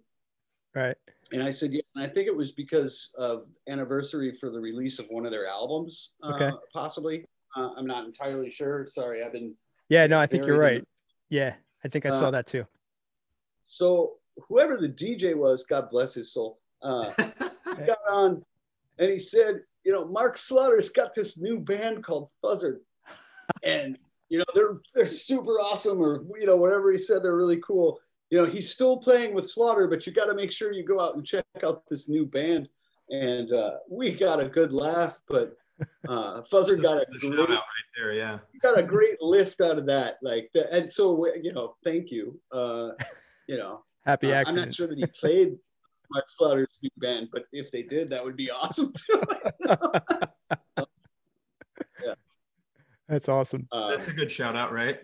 Right. 0.73 0.97
And 1.31 1.41
I 1.41 1.49
said, 1.49 1.71
"Yeah." 1.71 1.79
And 1.95 2.03
I 2.03 2.07
think 2.07 2.27
it 2.27 2.35
was 2.35 2.51
because 2.51 3.11
of 3.17 3.47
anniversary 3.69 4.33
for 4.33 4.49
the 4.49 4.59
release 4.59 4.99
of 4.99 5.05
one 5.07 5.25
of 5.25 5.31
their 5.31 5.47
albums, 5.47 6.11
uh, 6.23 6.51
possibly. 6.73 7.23
Uh, 7.55 7.69
I'm 7.77 7.87
not 7.87 8.03
entirely 8.03 8.51
sure. 8.51 8.85
Sorry, 8.85 9.23
I've 9.23 9.31
been 9.31 9.55
Yeah, 9.87 10.05
no, 10.07 10.19
I 10.19 10.27
think 10.27 10.45
you're 10.45 10.59
right. 10.59 10.85
Yeah, 11.29 11.53
I 11.85 11.87
think 11.87 12.05
I 12.05 12.09
saw 12.09 12.27
Uh, 12.27 12.31
that 12.31 12.47
too. 12.47 12.67
So 13.65 14.17
whoever 14.49 14.75
the 14.75 14.89
DJ 14.89 15.35
was, 15.35 15.63
God 15.63 15.89
bless 15.89 16.13
his 16.13 16.33
soul, 16.33 16.59
uh, 16.81 17.13
got 17.85 17.99
on 18.11 18.43
and 18.99 19.09
he 19.09 19.19
said, 19.19 19.61
you 19.85 19.91
know, 19.91 20.07
Mark 20.07 20.37
Slaughter's 20.37 20.89
got 20.89 21.13
this 21.13 21.37
new 21.37 21.59
band 21.59 22.03
called 22.03 22.29
Fuzzard. 22.43 22.79
And, 23.63 23.97
you 24.29 24.39
know, 24.39 24.45
they're 24.55 24.79
they're 24.95 25.07
super 25.07 25.59
awesome, 25.59 25.99
or 26.01 26.25
you 26.39 26.47
know, 26.47 26.55
whatever 26.55 26.91
he 26.91 26.97
said, 26.97 27.21
they're 27.23 27.35
really 27.35 27.61
cool. 27.61 27.99
You 28.31 28.39
know, 28.39 28.45
he's 28.45 28.71
still 28.71 28.97
playing 28.97 29.35
with 29.35 29.47
Slaughter, 29.47 29.87
but 29.87 30.07
you 30.07 30.13
got 30.13 30.25
to 30.25 30.33
make 30.33 30.51
sure 30.51 30.73
you 30.73 30.83
go 30.83 30.99
out 30.99 31.15
and 31.15 31.23
check 31.23 31.45
out 31.63 31.83
this 31.89 32.09
new 32.09 32.25
band. 32.25 32.67
And 33.11 33.53
uh, 33.53 33.75
we 33.87 34.11
got 34.11 34.41
a 34.41 34.49
good 34.49 34.73
laugh, 34.73 35.21
but 35.27 35.55
uh, 36.09 36.41
Fuzzard 36.51 36.81
got 36.81 37.03
a 37.03 37.05
great, 37.19 37.37
right 37.37 37.59
there. 37.95 38.13
Yeah. 38.13 38.39
got 38.63 38.79
a 38.79 38.83
great 38.83 39.21
lift 39.21 39.61
out 39.61 39.77
of 39.77 39.85
that. 39.85 40.17
Like, 40.23 40.49
and 40.71 40.89
so 40.89 41.27
you 41.41 41.53
know, 41.53 41.75
thank 41.83 42.09
you. 42.09 42.39
Uh, 42.51 42.89
you 43.47 43.57
know, 43.57 43.83
Happy 44.05 44.33
uh, 44.33 44.43
I'm 44.47 44.55
not 44.55 44.73
sure 44.73 44.87
that 44.87 44.97
he 44.97 45.05
played 45.05 45.57
Mark 46.11 46.25
Slaughter's 46.29 46.79
new 46.81 46.89
band, 46.97 47.29
but 47.31 47.45
if 47.51 47.71
they 47.71 47.83
did, 47.83 48.09
that 48.09 48.23
would 48.23 48.35
be 48.35 48.51
awesome 48.51 48.93
too. 48.93 49.21
Yeah. 52.03 52.13
That's 53.07 53.29
awesome. 53.29 53.67
Uh, 53.71 53.91
That's 53.91 54.07
a 54.07 54.13
good 54.13 54.31
shout 54.31 54.55
out, 54.55 54.71
right? 54.71 54.99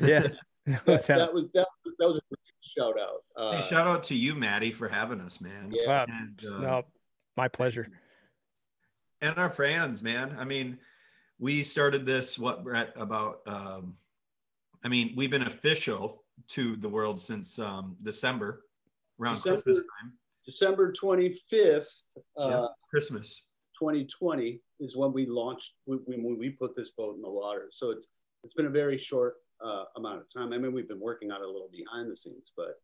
Yeah. 0.00 0.26
that, 0.84 1.06
that 1.06 1.32
was 1.32 1.46
that, 1.54 1.68
that 1.98 2.08
was 2.08 2.18
a 2.18 2.22
great 2.28 2.40
shout 2.76 2.94
out. 2.98 3.22
Uh, 3.36 3.60
hey, 3.62 3.68
shout 3.68 3.86
out 3.86 4.02
to 4.04 4.16
you, 4.16 4.34
Maddie, 4.34 4.72
for 4.72 4.88
having 4.88 5.20
us, 5.20 5.40
man. 5.40 5.70
Yeah. 5.70 5.86
wow. 5.86 6.06
And, 6.08 6.42
uh, 6.44 6.58
no, 6.58 6.82
my 7.36 7.46
pleasure. 7.46 7.88
and 9.20 9.38
our 9.38 9.50
fans, 9.50 10.02
man. 10.02 10.36
I 10.38 10.44
mean, 10.44 10.78
we 11.38 11.62
started 11.62 12.04
this 12.04 12.36
what 12.36 12.64
Brett 12.64 12.92
about. 12.96 13.42
Um, 13.46 13.94
I 14.82 14.88
mean, 14.88 15.12
we've 15.16 15.30
been 15.30 15.42
official 15.42 16.24
to 16.48 16.76
the 16.76 16.88
world 16.88 17.20
since 17.20 17.60
um, 17.60 17.96
December, 18.02 18.64
around 19.20 19.34
December. 19.34 19.62
Christmas 19.62 19.78
time. 19.78 20.12
December 20.46 20.92
25th, 20.92 22.04
uh, 22.38 22.48
Yeah. 22.48 22.66
Christmas. 22.88 23.42
2020 23.78 24.62
is 24.80 24.96
when 24.96 25.12
we 25.12 25.26
launched 25.26 25.74
when, 25.84 25.98
when 26.06 26.38
we 26.38 26.48
put 26.50 26.74
this 26.74 26.90
boat 26.90 27.14
in 27.16 27.20
the 27.22 27.30
water. 27.30 27.68
So 27.72 27.90
it's 27.90 28.08
it's 28.42 28.54
been 28.54 28.66
a 28.66 28.70
very 28.70 28.96
short 28.96 29.34
uh, 29.62 29.84
amount 29.96 30.20
of 30.20 30.32
time. 30.32 30.52
I 30.52 30.58
mean, 30.58 30.72
we've 30.72 30.88
been 30.88 31.00
working 31.00 31.30
on 31.30 31.42
it 31.42 31.44
a 31.44 31.50
little 31.50 31.68
behind 31.70 32.10
the 32.10 32.16
scenes, 32.16 32.52
but 32.56 32.80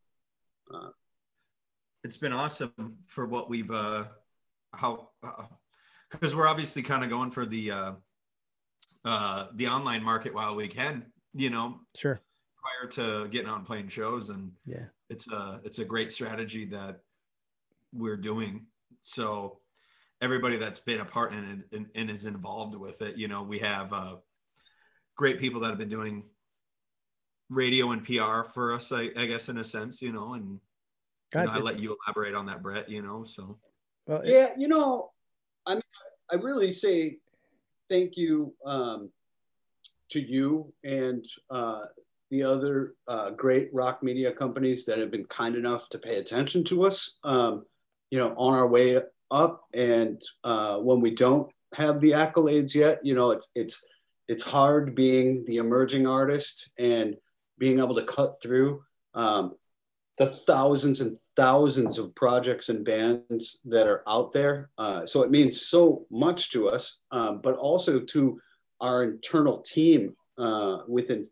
uh, 0.74 0.90
It's 2.04 2.16
been 2.18 2.32
awesome 2.32 2.98
for 3.06 3.26
what 3.26 3.48
we've 3.48 3.70
uh, 3.70 4.04
how 4.74 5.10
because 6.10 6.34
we're 6.36 6.48
obviously 6.48 6.82
kind 6.82 7.04
of 7.04 7.08
going 7.10 7.30
for 7.30 7.46
the 7.46 7.70
uh, 7.70 7.92
uh, 9.04 9.46
the 9.54 9.68
online 9.68 10.02
market 10.02 10.34
while 10.34 10.54
we 10.54 10.68
can, 10.68 11.06
you 11.32 11.48
know, 11.48 11.80
Sure. 11.96 12.20
prior 12.60 12.90
to 12.90 13.28
getting 13.28 13.48
on 13.48 13.58
and 13.58 13.66
playing 13.66 13.88
shows 13.88 14.28
and 14.28 14.52
Yeah. 14.66 14.86
it's 15.08 15.26
a 15.28 15.60
it's 15.64 15.78
a 15.78 15.84
great 15.86 16.12
strategy 16.12 16.66
that 16.66 17.00
we're 17.93 18.16
doing. 18.16 18.66
So 19.03 19.59
everybody 20.20 20.57
that's 20.57 20.80
been 20.80 21.01
a 21.01 21.05
part 21.05 21.32
in 21.32 21.64
it 21.72 21.76
and, 21.76 21.86
and 21.95 22.09
is 22.09 22.26
involved 22.26 22.76
with 22.76 23.03
it 23.03 23.16
you 23.16 23.26
know 23.26 23.43
we 23.43 23.59
have 23.59 23.93
uh, 23.93 24.14
great 25.16 25.40
people 25.40 25.61
that 25.61 25.68
have 25.68 25.78
been 25.78 25.88
doing 25.88 26.22
radio 27.51 27.90
and 27.90 28.05
pr 28.05 28.49
for 28.55 28.72
us 28.72 28.93
i, 28.93 29.11
I 29.16 29.26
guess 29.26 29.49
in 29.49 29.59
a 29.59 29.64
sense 29.64 30.01
you 30.01 30.12
know 30.12 30.34
and 30.34 30.61
you 31.34 31.40
know, 31.43 31.51
i 31.51 31.59
let 31.59 31.80
you 31.80 31.97
elaborate 32.07 32.36
on 32.36 32.47
that 32.47 32.62
brett 32.62 32.88
you 32.88 33.03
know 33.03 33.24
so. 33.24 33.59
Well, 34.07 34.22
yeah, 34.24 34.53
you 34.57 34.68
know, 34.68 35.11
I 35.66 35.74
mean, 35.74 35.82
I 36.30 36.36
really 36.36 36.70
say 36.70 37.18
thank 37.88 38.16
you 38.16 38.53
um, 38.66 39.11
to 40.11 40.20
you 40.20 40.72
and 40.82 41.24
uh, 41.51 41.82
the 42.30 42.43
other 42.43 42.95
uh, 43.07 43.30
great 43.30 43.68
rock 43.72 44.03
media 44.03 44.32
companies 44.32 44.84
that 44.86 44.99
have 44.99 45.11
been 45.11 45.26
kind 45.26 45.55
enough 45.55 45.88
to 45.90 45.99
pay 45.99 46.16
attention 46.16 46.64
to 46.64 46.84
us. 46.84 47.18
Um, 47.22 47.64
you 48.12 48.18
know, 48.18 48.34
on 48.36 48.52
our 48.52 48.68
way 48.68 49.00
up, 49.30 49.64
and 49.72 50.20
uh, 50.44 50.76
when 50.76 51.00
we 51.00 51.10
don't 51.10 51.50
have 51.74 51.98
the 51.98 52.10
accolades 52.10 52.74
yet, 52.74 53.00
you 53.02 53.14
know, 53.14 53.30
it's 53.30 53.48
it's 53.54 53.82
it's 54.28 54.42
hard 54.42 54.94
being 54.94 55.42
the 55.46 55.56
emerging 55.56 56.06
artist 56.06 56.70
and 56.78 57.16
being 57.58 57.78
able 57.78 57.94
to 57.94 58.04
cut 58.04 58.34
through. 58.42 58.82
Um, 59.14 59.54
the 60.18 60.26
thousands 60.26 61.00
and 61.00 61.16
thousands 61.36 61.98
of 61.98 62.14
projects 62.14 62.68
and 62.68 62.84
bands 62.84 63.60
that 63.64 63.86
are 63.86 64.02
out 64.06 64.30
there. 64.30 64.68
Uh, 64.76 65.06
so 65.06 65.22
it 65.22 65.30
means 65.30 65.62
so 65.62 66.04
much 66.10 66.50
to 66.50 66.68
us, 66.68 66.98
um, 67.12 67.40
but 67.42 67.56
also 67.56 67.98
to 67.98 68.38
our 68.82 69.04
internal 69.04 69.62
team 69.62 70.14
uh, 70.36 70.80
within 70.86 71.26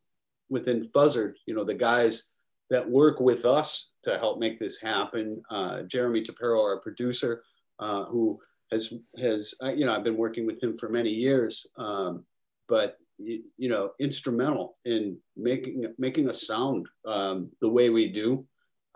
within 0.48 0.88
Fuzzard. 0.88 1.34
You 1.44 1.54
know, 1.54 1.64
the 1.64 1.74
guys 1.74 2.30
that 2.70 2.88
work 2.88 3.20
with 3.20 3.44
us 3.44 3.89
to 4.04 4.18
help 4.18 4.38
make 4.38 4.58
this 4.58 4.80
happen. 4.80 5.42
Uh, 5.50 5.82
Jeremy 5.82 6.22
Tapero, 6.22 6.60
our 6.60 6.80
producer, 6.80 7.42
uh, 7.78 8.04
who 8.04 8.38
has 8.72 8.92
has 9.18 9.54
uh, 9.62 9.72
you 9.72 9.84
know 9.84 9.94
I've 9.94 10.04
been 10.04 10.16
working 10.16 10.46
with 10.46 10.62
him 10.62 10.76
for 10.78 10.88
many 10.88 11.10
years, 11.10 11.66
um, 11.76 12.24
but 12.68 12.98
you, 13.18 13.42
you 13.56 13.68
know 13.68 13.92
instrumental 13.98 14.76
in 14.84 15.16
making 15.36 15.92
making 15.98 16.28
us 16.28 16.46
sound 16.46 16.86
um, 17.06 17.50
the 17.60 17.68
way 17.68 17.90
we 17.90 18.08
do. 18.08 18.46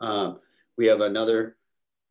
Um, 0.01 0.41
we 0.77 0.87
have 0.87 1.01
another 1.01 1.57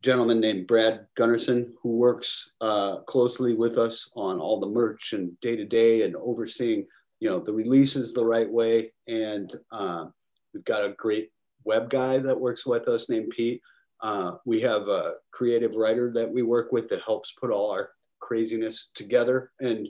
gentleman 0.03 0.41
named 0.41 0.67
Brad 0.67 1.07
Gunnerson 1.17 1.71
who 1.81 1.95
works 1.95 2.51
uh, 2.59 2.97
closely 3.07 3.55
with 3.55 3.77
us 3.77 4.11
on 4.15 4.39
all 4.39 4.59
the 4.59 4.67
merch 4.67 5.13
and 5.13 5.39
day 5.39 5.55
to 5.55 5.65
day 5.65 6.03
and 6.03 6.15
overseeing, 6.17 6.85
you 7.21 7.29
know, 7.29 7.39
the 7.39 7.53
releases 7.53 8.13
the 8.13 8.25
right 8.25 8.51
way. 8.51 8.91
And 9.07 9.51
uh, 9.71 10.07
we've 10.53 10.65
got 10.65 10.83
a 10.83 10.93
great 10.97 11.31
web 11.65 11.89
guy 11.89 12.17
that 12.19 12.39
works 12.39 12.65
with 12.65 12.87
us 12.87 13.09
named 13.09 13.31
Pete. 13.35 13.61
Uh, 14.01 14.33
we 14.45 14.59
have 14.61 14.87
a 14.87 15.13
creative 15.31 15.75
writer 15.75 16.11
that 16.11 16.29
we 16.29 16.41
work 16.41 16.71
with 16.71 16.89
that 16.89 17.01
helps 17.01 17.31
put 17.31 17.51
all 17.51 17.71
our 17.71 17.91
craziness 18.19 18.91
together 18.93 19.51
and 19.59 19.87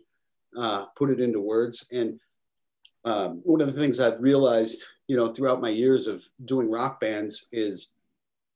uh, 0.57 0.85
put 0.95 1.09
it 1.09 1.19
into 1.19 1.39
words. 1.39 1.87
And 1.91 2.19
um, 3.05 3.41
one 3.43 3.61
of 3.61 3.67
the 3.67 3.79
things 3.79 3.99
I've 3.99 4.21
realized, 4.21 4.83
you 5.07 5.17
know, 5.17 5.29
throughout 5.29 5.61
my 5.61 5.69
years 5.69 6.07
of 6.07 6.23
doing 6.45 6.69
rock 6.69 6.99
bands 6.99 7.47
is 7.51 7.93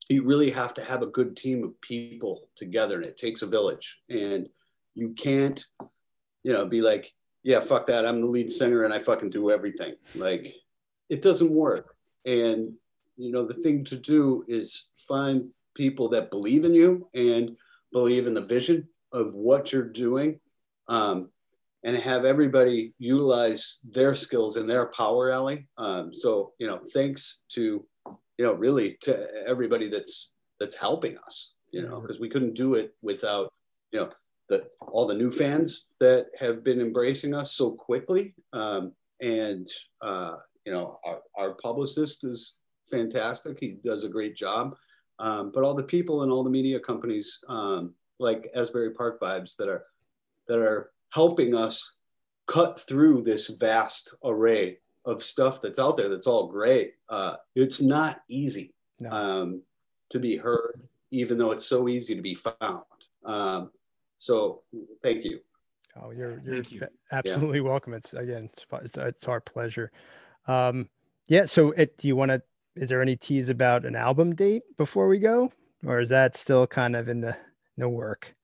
you 0.09 0.23
really 0.23 0.51
have 0.51 0.73
to 0.75 0.83
have 0.83 1.01
a 1.01 1.07
good 1.07 1.35
team 1.35 1.63
of 1.63 1.79
people 1.81 2.49
together 2.55 2.95
and 2.95 3.05
it 3.05 3.17
takes 3.17 3.41
a 3.41 3.47
village. 3.47 3.99
And 4.09 4.47
you 4.95 5.09
can't, 5.17 5.65
you 6.43 6.53
know, 6.53 6.65
be 6.65 6.81
like, 6.81 7.13
yeah, 7.43 7.59
fuck 7.59 7.87
that. 7.87 8.05
I'm 8.05 8.21
the 8.21 8.27
lead 8.27 8.49
singer 8.49 8.83
and 8.83 8.93
I 8.93 8.99
fucking 8.99 9.29
do 9.29 9.51
everything. 9.51 9.95
Like 10.15 10.55
it 11.09 11.21
doesn't 11.21 11.51
work. 11.51 11.95
And 12.25 12.73
you 13.17 13.31
know, 13.31 13.45
the 13.45 13.53
thing 13.53 13.83
to 13.85 13.97
do 13.97 14.45
is 14.47 14.85
find 15.07 15.49
people 15.75 16.09
that 16.09 16.31
believe 16.31 16.65
in 16.65 16.73
you 16.73 17.09
and 17.13 17.55
believe 17.91 18.27
in 18.27 18.33
the 18.33 18.45
vision 18.45 18.87
of 19.11 19.33
what 19.33 19.71
you're 19.71 19.83
doing. 19.83 20.39
Um, 20.87 21.29
and 21.83 21.95
have 21.95 22.25
everybody 22.25 22.93
utilize 22.97 23.79
their 23.83 24.15
skills 24.15 24.57
and 24.57 24.69
their 24.69 24.87
power 24.87 25.31
alley. 25.31 25.67
Um, 25.77 26.13
so, 26.13 26.53
you 26.59 26.67
know, 26.67 26.81
thanks 26.93 27.41
to, 27.49 27.85
you 28.37 28.45
know, 28.45 28.53
really 28.53 28.97
to 29.01 29.27
everybody 29.47 29.87
that's 29.87 30.31
that's 30.59 30.75
helping 30.75 31.17
us, 31.19 31.53
you 31.71 31.87
know, 31.87 32.01
because 32.01 32.19
we 32.19 32.29
couldn't 32.29 32.55
do 32.55 32.73
it 32.73 32.93
without, 33.01 33.53
you 33.91 33.99
know, 33.99 34.09
the 34.49 34.67
all 34.91 35.07
the 35.07 35.13
new 35.13 35.31
fans 35.31 35.85
that 35.99 36.27
have 36.37 36.63
been 36.63 36.81
embracing 36.81 37.33
us 37.33 37.53
so 37.53 37.71
quickly. 37.71 38.33
Um, 38.53 38.93
and 39.21 39.67
uh, 40.01 40.35
you 40.65 40.73
know, 40.73 40.99
our, 41.05 41.21
our 41.37 41.53
publicist 41.53 42.25
is 42.25 42.57
fantastic. 42.89 43.59
He 43.59 43.77
does 43.83 44.03
a 44.03 44.09
great 44.09 44.35
job. 44.35 44.75
Um, 45.19 45.51
but 45.53 45.63
all 45.63 45.73
the 45.73 45.83
people 45.83 46.23
and 46.23 46.31
all 46.31 46.43
the 46.43 46.49
media 46.49 46.79
companies 46.79 47.43
um, 47.47 47.93
like 48.19 48.49
Asbury 48.55 48.91
Park 48.91 49.19
Vibes 49.19 49.55
that 49.57 49.67
are 49.67 49.85
that 50.47 50.59
are 50.59 50.91
helping 51.09 51.55
us 51.55 51.97
cut 52.45 52.79
through 52.79 53.21
this 53.23 53.47
vast 53.47 54.13
array 54.23 54.77
of 55.05 55.23
stuff 55.23 55.61
that's 55.61 55.79
out 55.79 55.97
there 55.97 56.09
that's 56.09 56.27
all 56.27 56.47
great. 56.47 56.93
Uh, 57.09 57.35
it's 57.55 57.81
not 57.81 58.21
easy 58.29 58.73
no. 58.99 59.09
um, 59.09 59.61
to 60.09 60.19
be 60.19 60.37
heard, 60.37 60.81
even 61.11 61.37
though 61.37 61.51
it's 61.51 61.65
so 61.65 61.87
easy 61.87 62.15
to 62.15 62.21
be 62.21 62.35
found. 62.35 62.83
Um, 63.25 63.71
so 64.19 64.61
thank 65.01 65.25
you. 65.25 65.39
Oh, 66.01 66.11
you're, 66.11 66.39
you're 66.45 66.61
you. 66.61 66.81
absolutely 67.11 67.57
yeah. 67.57 67.63
welcome. 67.63 67.93
It's 67.93 68.13
again, 68.13 68.49
it's, 68.83 68.97
it's 68.97 69.27
our 69.27 69.41
pleasure. 69.41 69.91
Um, 70.47 70.89
yeah. 71.27 71.45
So 71.45 71.71
it, 71.71 71.97
do 71.97 72.07
you 72.07 72.15
want 72.15 72.29
to, 72.29 72.41
is 72.77 72.89
there 72.89 73.01
any 73.01 73.15
tease 73.15 73.49
about 73.49 73.85
an 73.85 73.95
album 73.95 74.35
date 74.35 74.63
before 74.77 75.07
we 75.07 75.17
go? 75.17 75.51
Or 75.85 75.99
is 75.99 76.09
that 76.09 76.35
still 76.35 76.67
kind 76.67 76.95
of 76.95 77.07
in 77.09 77.21
the, 77.21 77.35
no 77.75 77.89
work? 77.89 78.35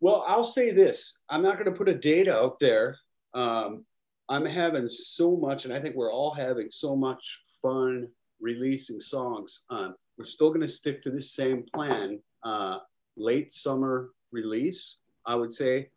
Well, 0.00 0.24
I'll 0.26 0.44
say 0.44 0.70
this. 0.70 1.18
I'm 1.28 1.42
not 1.42 1.54
going 1.54 1.66
to 1.66 1.76
put 1.76 1.88
a 1.88 1.94
date 1.94 2.28
out 2.28 2.58
there. 2.60 2.96
Um, 3.34 3.84
I'm 4.28 4.44
having 4.44 4.88
so 4.88 5.36
much, 5.36 5.64
and 5.64 5.74
I 5.74 5.80
think 5.80 5.96
we're 5.96 6.12
all 6.12 6.32
having 6.32 6.68
so 6.70 6.94
much 6.94 7.40
fun 7.60 8.08
releasing 8.40 9.00
songs. 9.00 9.62
Um, 9.70 9.96
we're 10.16 10.24
still 10.24 10.50
going 10.50 10.60
to 10.60 10.68
stick 10.68 11.02
to 11.02 11.10
the 11.10 11.22
same 11.22 11.64
plan. 11.74 12.20
Uh, 12.44 12.78
late 13.16 13.50
summer 13.50 14.10
release, 14.30 14.98
I 15.26 15.34
would 15.34 15.50
say 15.50 15.90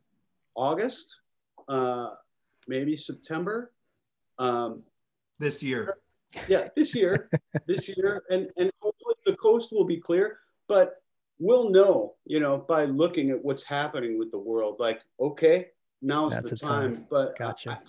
August, 0.55 1.15
uh, 1.69 2.11
maybe 2.67 2.97
September. 2.97 3.71
Um, 4.39 4.83
this 5.37 5.61
year. 5.61 5.97
Yeah, 6.47 6.67
this 6.75 6.95
year, 6.95 7.29
this 7.65 7.89
year, 7.89 8.23
and 8.29 8.49
and 8.57 8.71
hopefully 8.79 9.15
the 9.25 9.35
coast 9.35 9.71
will 9.71 9.85
be 9.85 9.97
clear. 9.97 10.39
But 10.67 11.01
we'll 11.39 11.69
know, 11.69 12.15
you 12.25 12.39
know, 12.39 12.65
by 12.67 12.85
looking 12.85 13.31
at 13.31 13.43
what's 13.43 13.63
happening 13.63 14.17
with 14.17 14.31
the 14.31 14.39
world. 14.39 14.77
Like, 14.79 15.01
okay, 15.19 15.67
now's 16.01 16.33
That's 16.33 16.51
the 16.51 16.55
time. 16.55 16.95
time. 16.95 17.07
But 17.09 17.37
gotcha. 17.37 17.81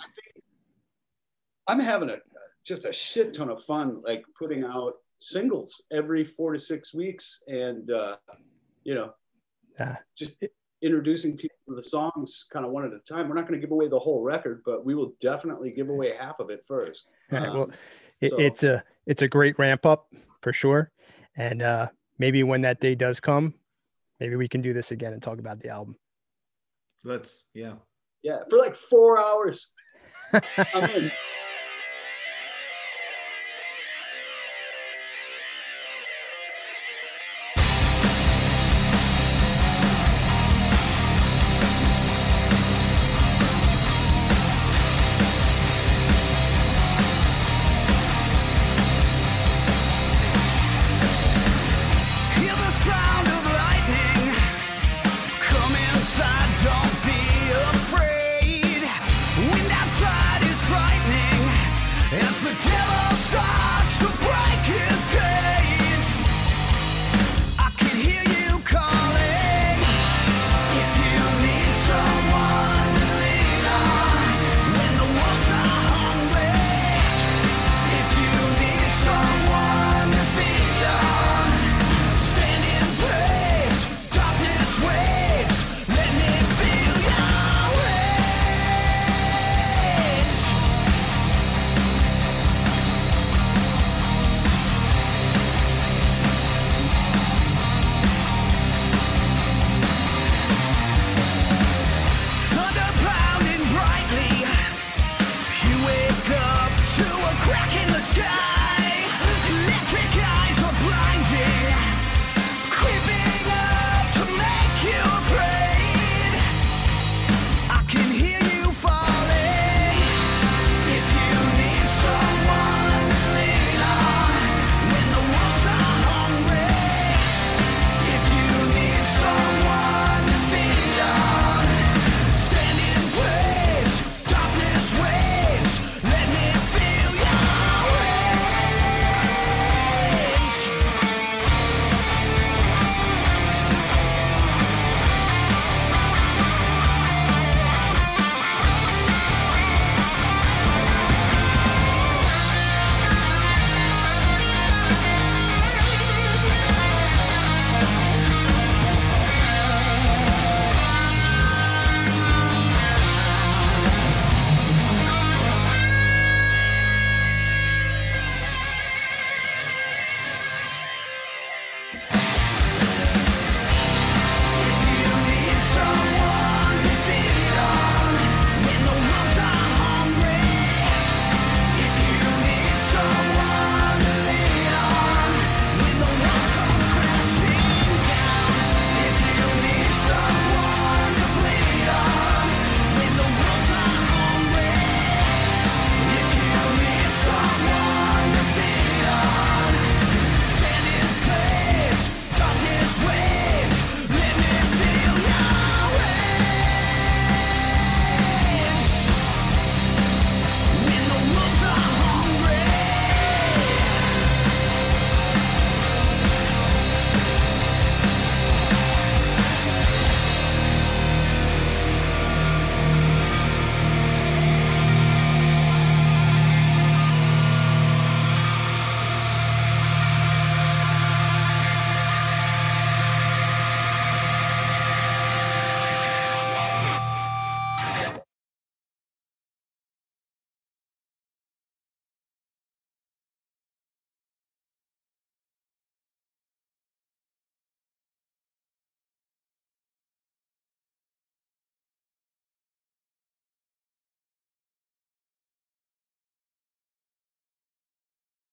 I, 1.68 1.72
am 1.72 1.80
having 1.80 2.11
a 2.11 2.16
just 2.64 2.86
a 2.86 2.93
shit 2.93 3.32
ton 3.32 3.51
of 3.51 3.62
fun, 3.62 4.03
like 4.05 4.24
putting 4.38 4.64
out 4.64 4.95
singles 5.20 5.82
every 5.93 6.24
four 6.24 6.53
to 6.53 6.59
six 6.59 6.93
weeks, 6.93 7.43
and 7.47 7.90
uh, 7.90 8.16
you 8.84 8.95
know, 8.95 9.12
yeah. 9.78 9.97
just 10.16 10.36
introducing 10.82 11.36
people 11.36 11.57
to 11.68 11.74
the 11.74 11.82
songs 11.82 12.47
kind 12.53 12.66
of 12.66 12.72
one 12.72 12.84
at 12.84 12.93
a 12.93 12.99
time. 12.99 13.28
We're 13.28 13.36
not 13.36 13.47
going 13.47 13.61
to 13.61 13.64
give 13.64 13.72
away 13.72 13.88
the 13.88 13.99
whole 13.99 14.22
record, 14.22 14.62
but 14.64 14.84
we 14.84 14.95
will 14.95 15.14
definitely 15.20 15.70
give 15.70 15.88
away 15.88 16.14
half 16.18 16.40
of 16.40 16.51
it 16.51 16.64
first. 16.66 17.11
Um, 17.32 17.57
well, 17.57 17.70
it, 18.23 18.31
so. 18.31 18.39
it's 18.39 18.62
a 18.62 18.85
it's 19.07 19.23
a 19.23 19.29
great 19.29 19.59
ramp 19.59 19.85
up 19.85 20.12
for 20.41 20.53
sure, 20.53 20.91
and 21.37 21.61
uh, 21.61 21.89
maybe 22.18 22.43
when 22.43 22.62
that 22.62 22.81
day 22.81 22.95
does 22.95 23.20
come, 23.20 23.55
maybe 24.20 24.37
we 24.37 24.49
can 24.49 24.62
do 24.62 24.73
this 24.73 24.93
again 24.93 25.12
and 25.12 25.23
talk 25.23 25.39
about 25.39 25.61
the 25.61 25.68
album. 25.68 25.97
Let's, 27.05 27.43
yeah. 27.53 27.75
Yeah, 28.23 28.39
for 28.49 28.59
like 28.59 28.77
four 28.77 29.18
hours. 29.18 29.73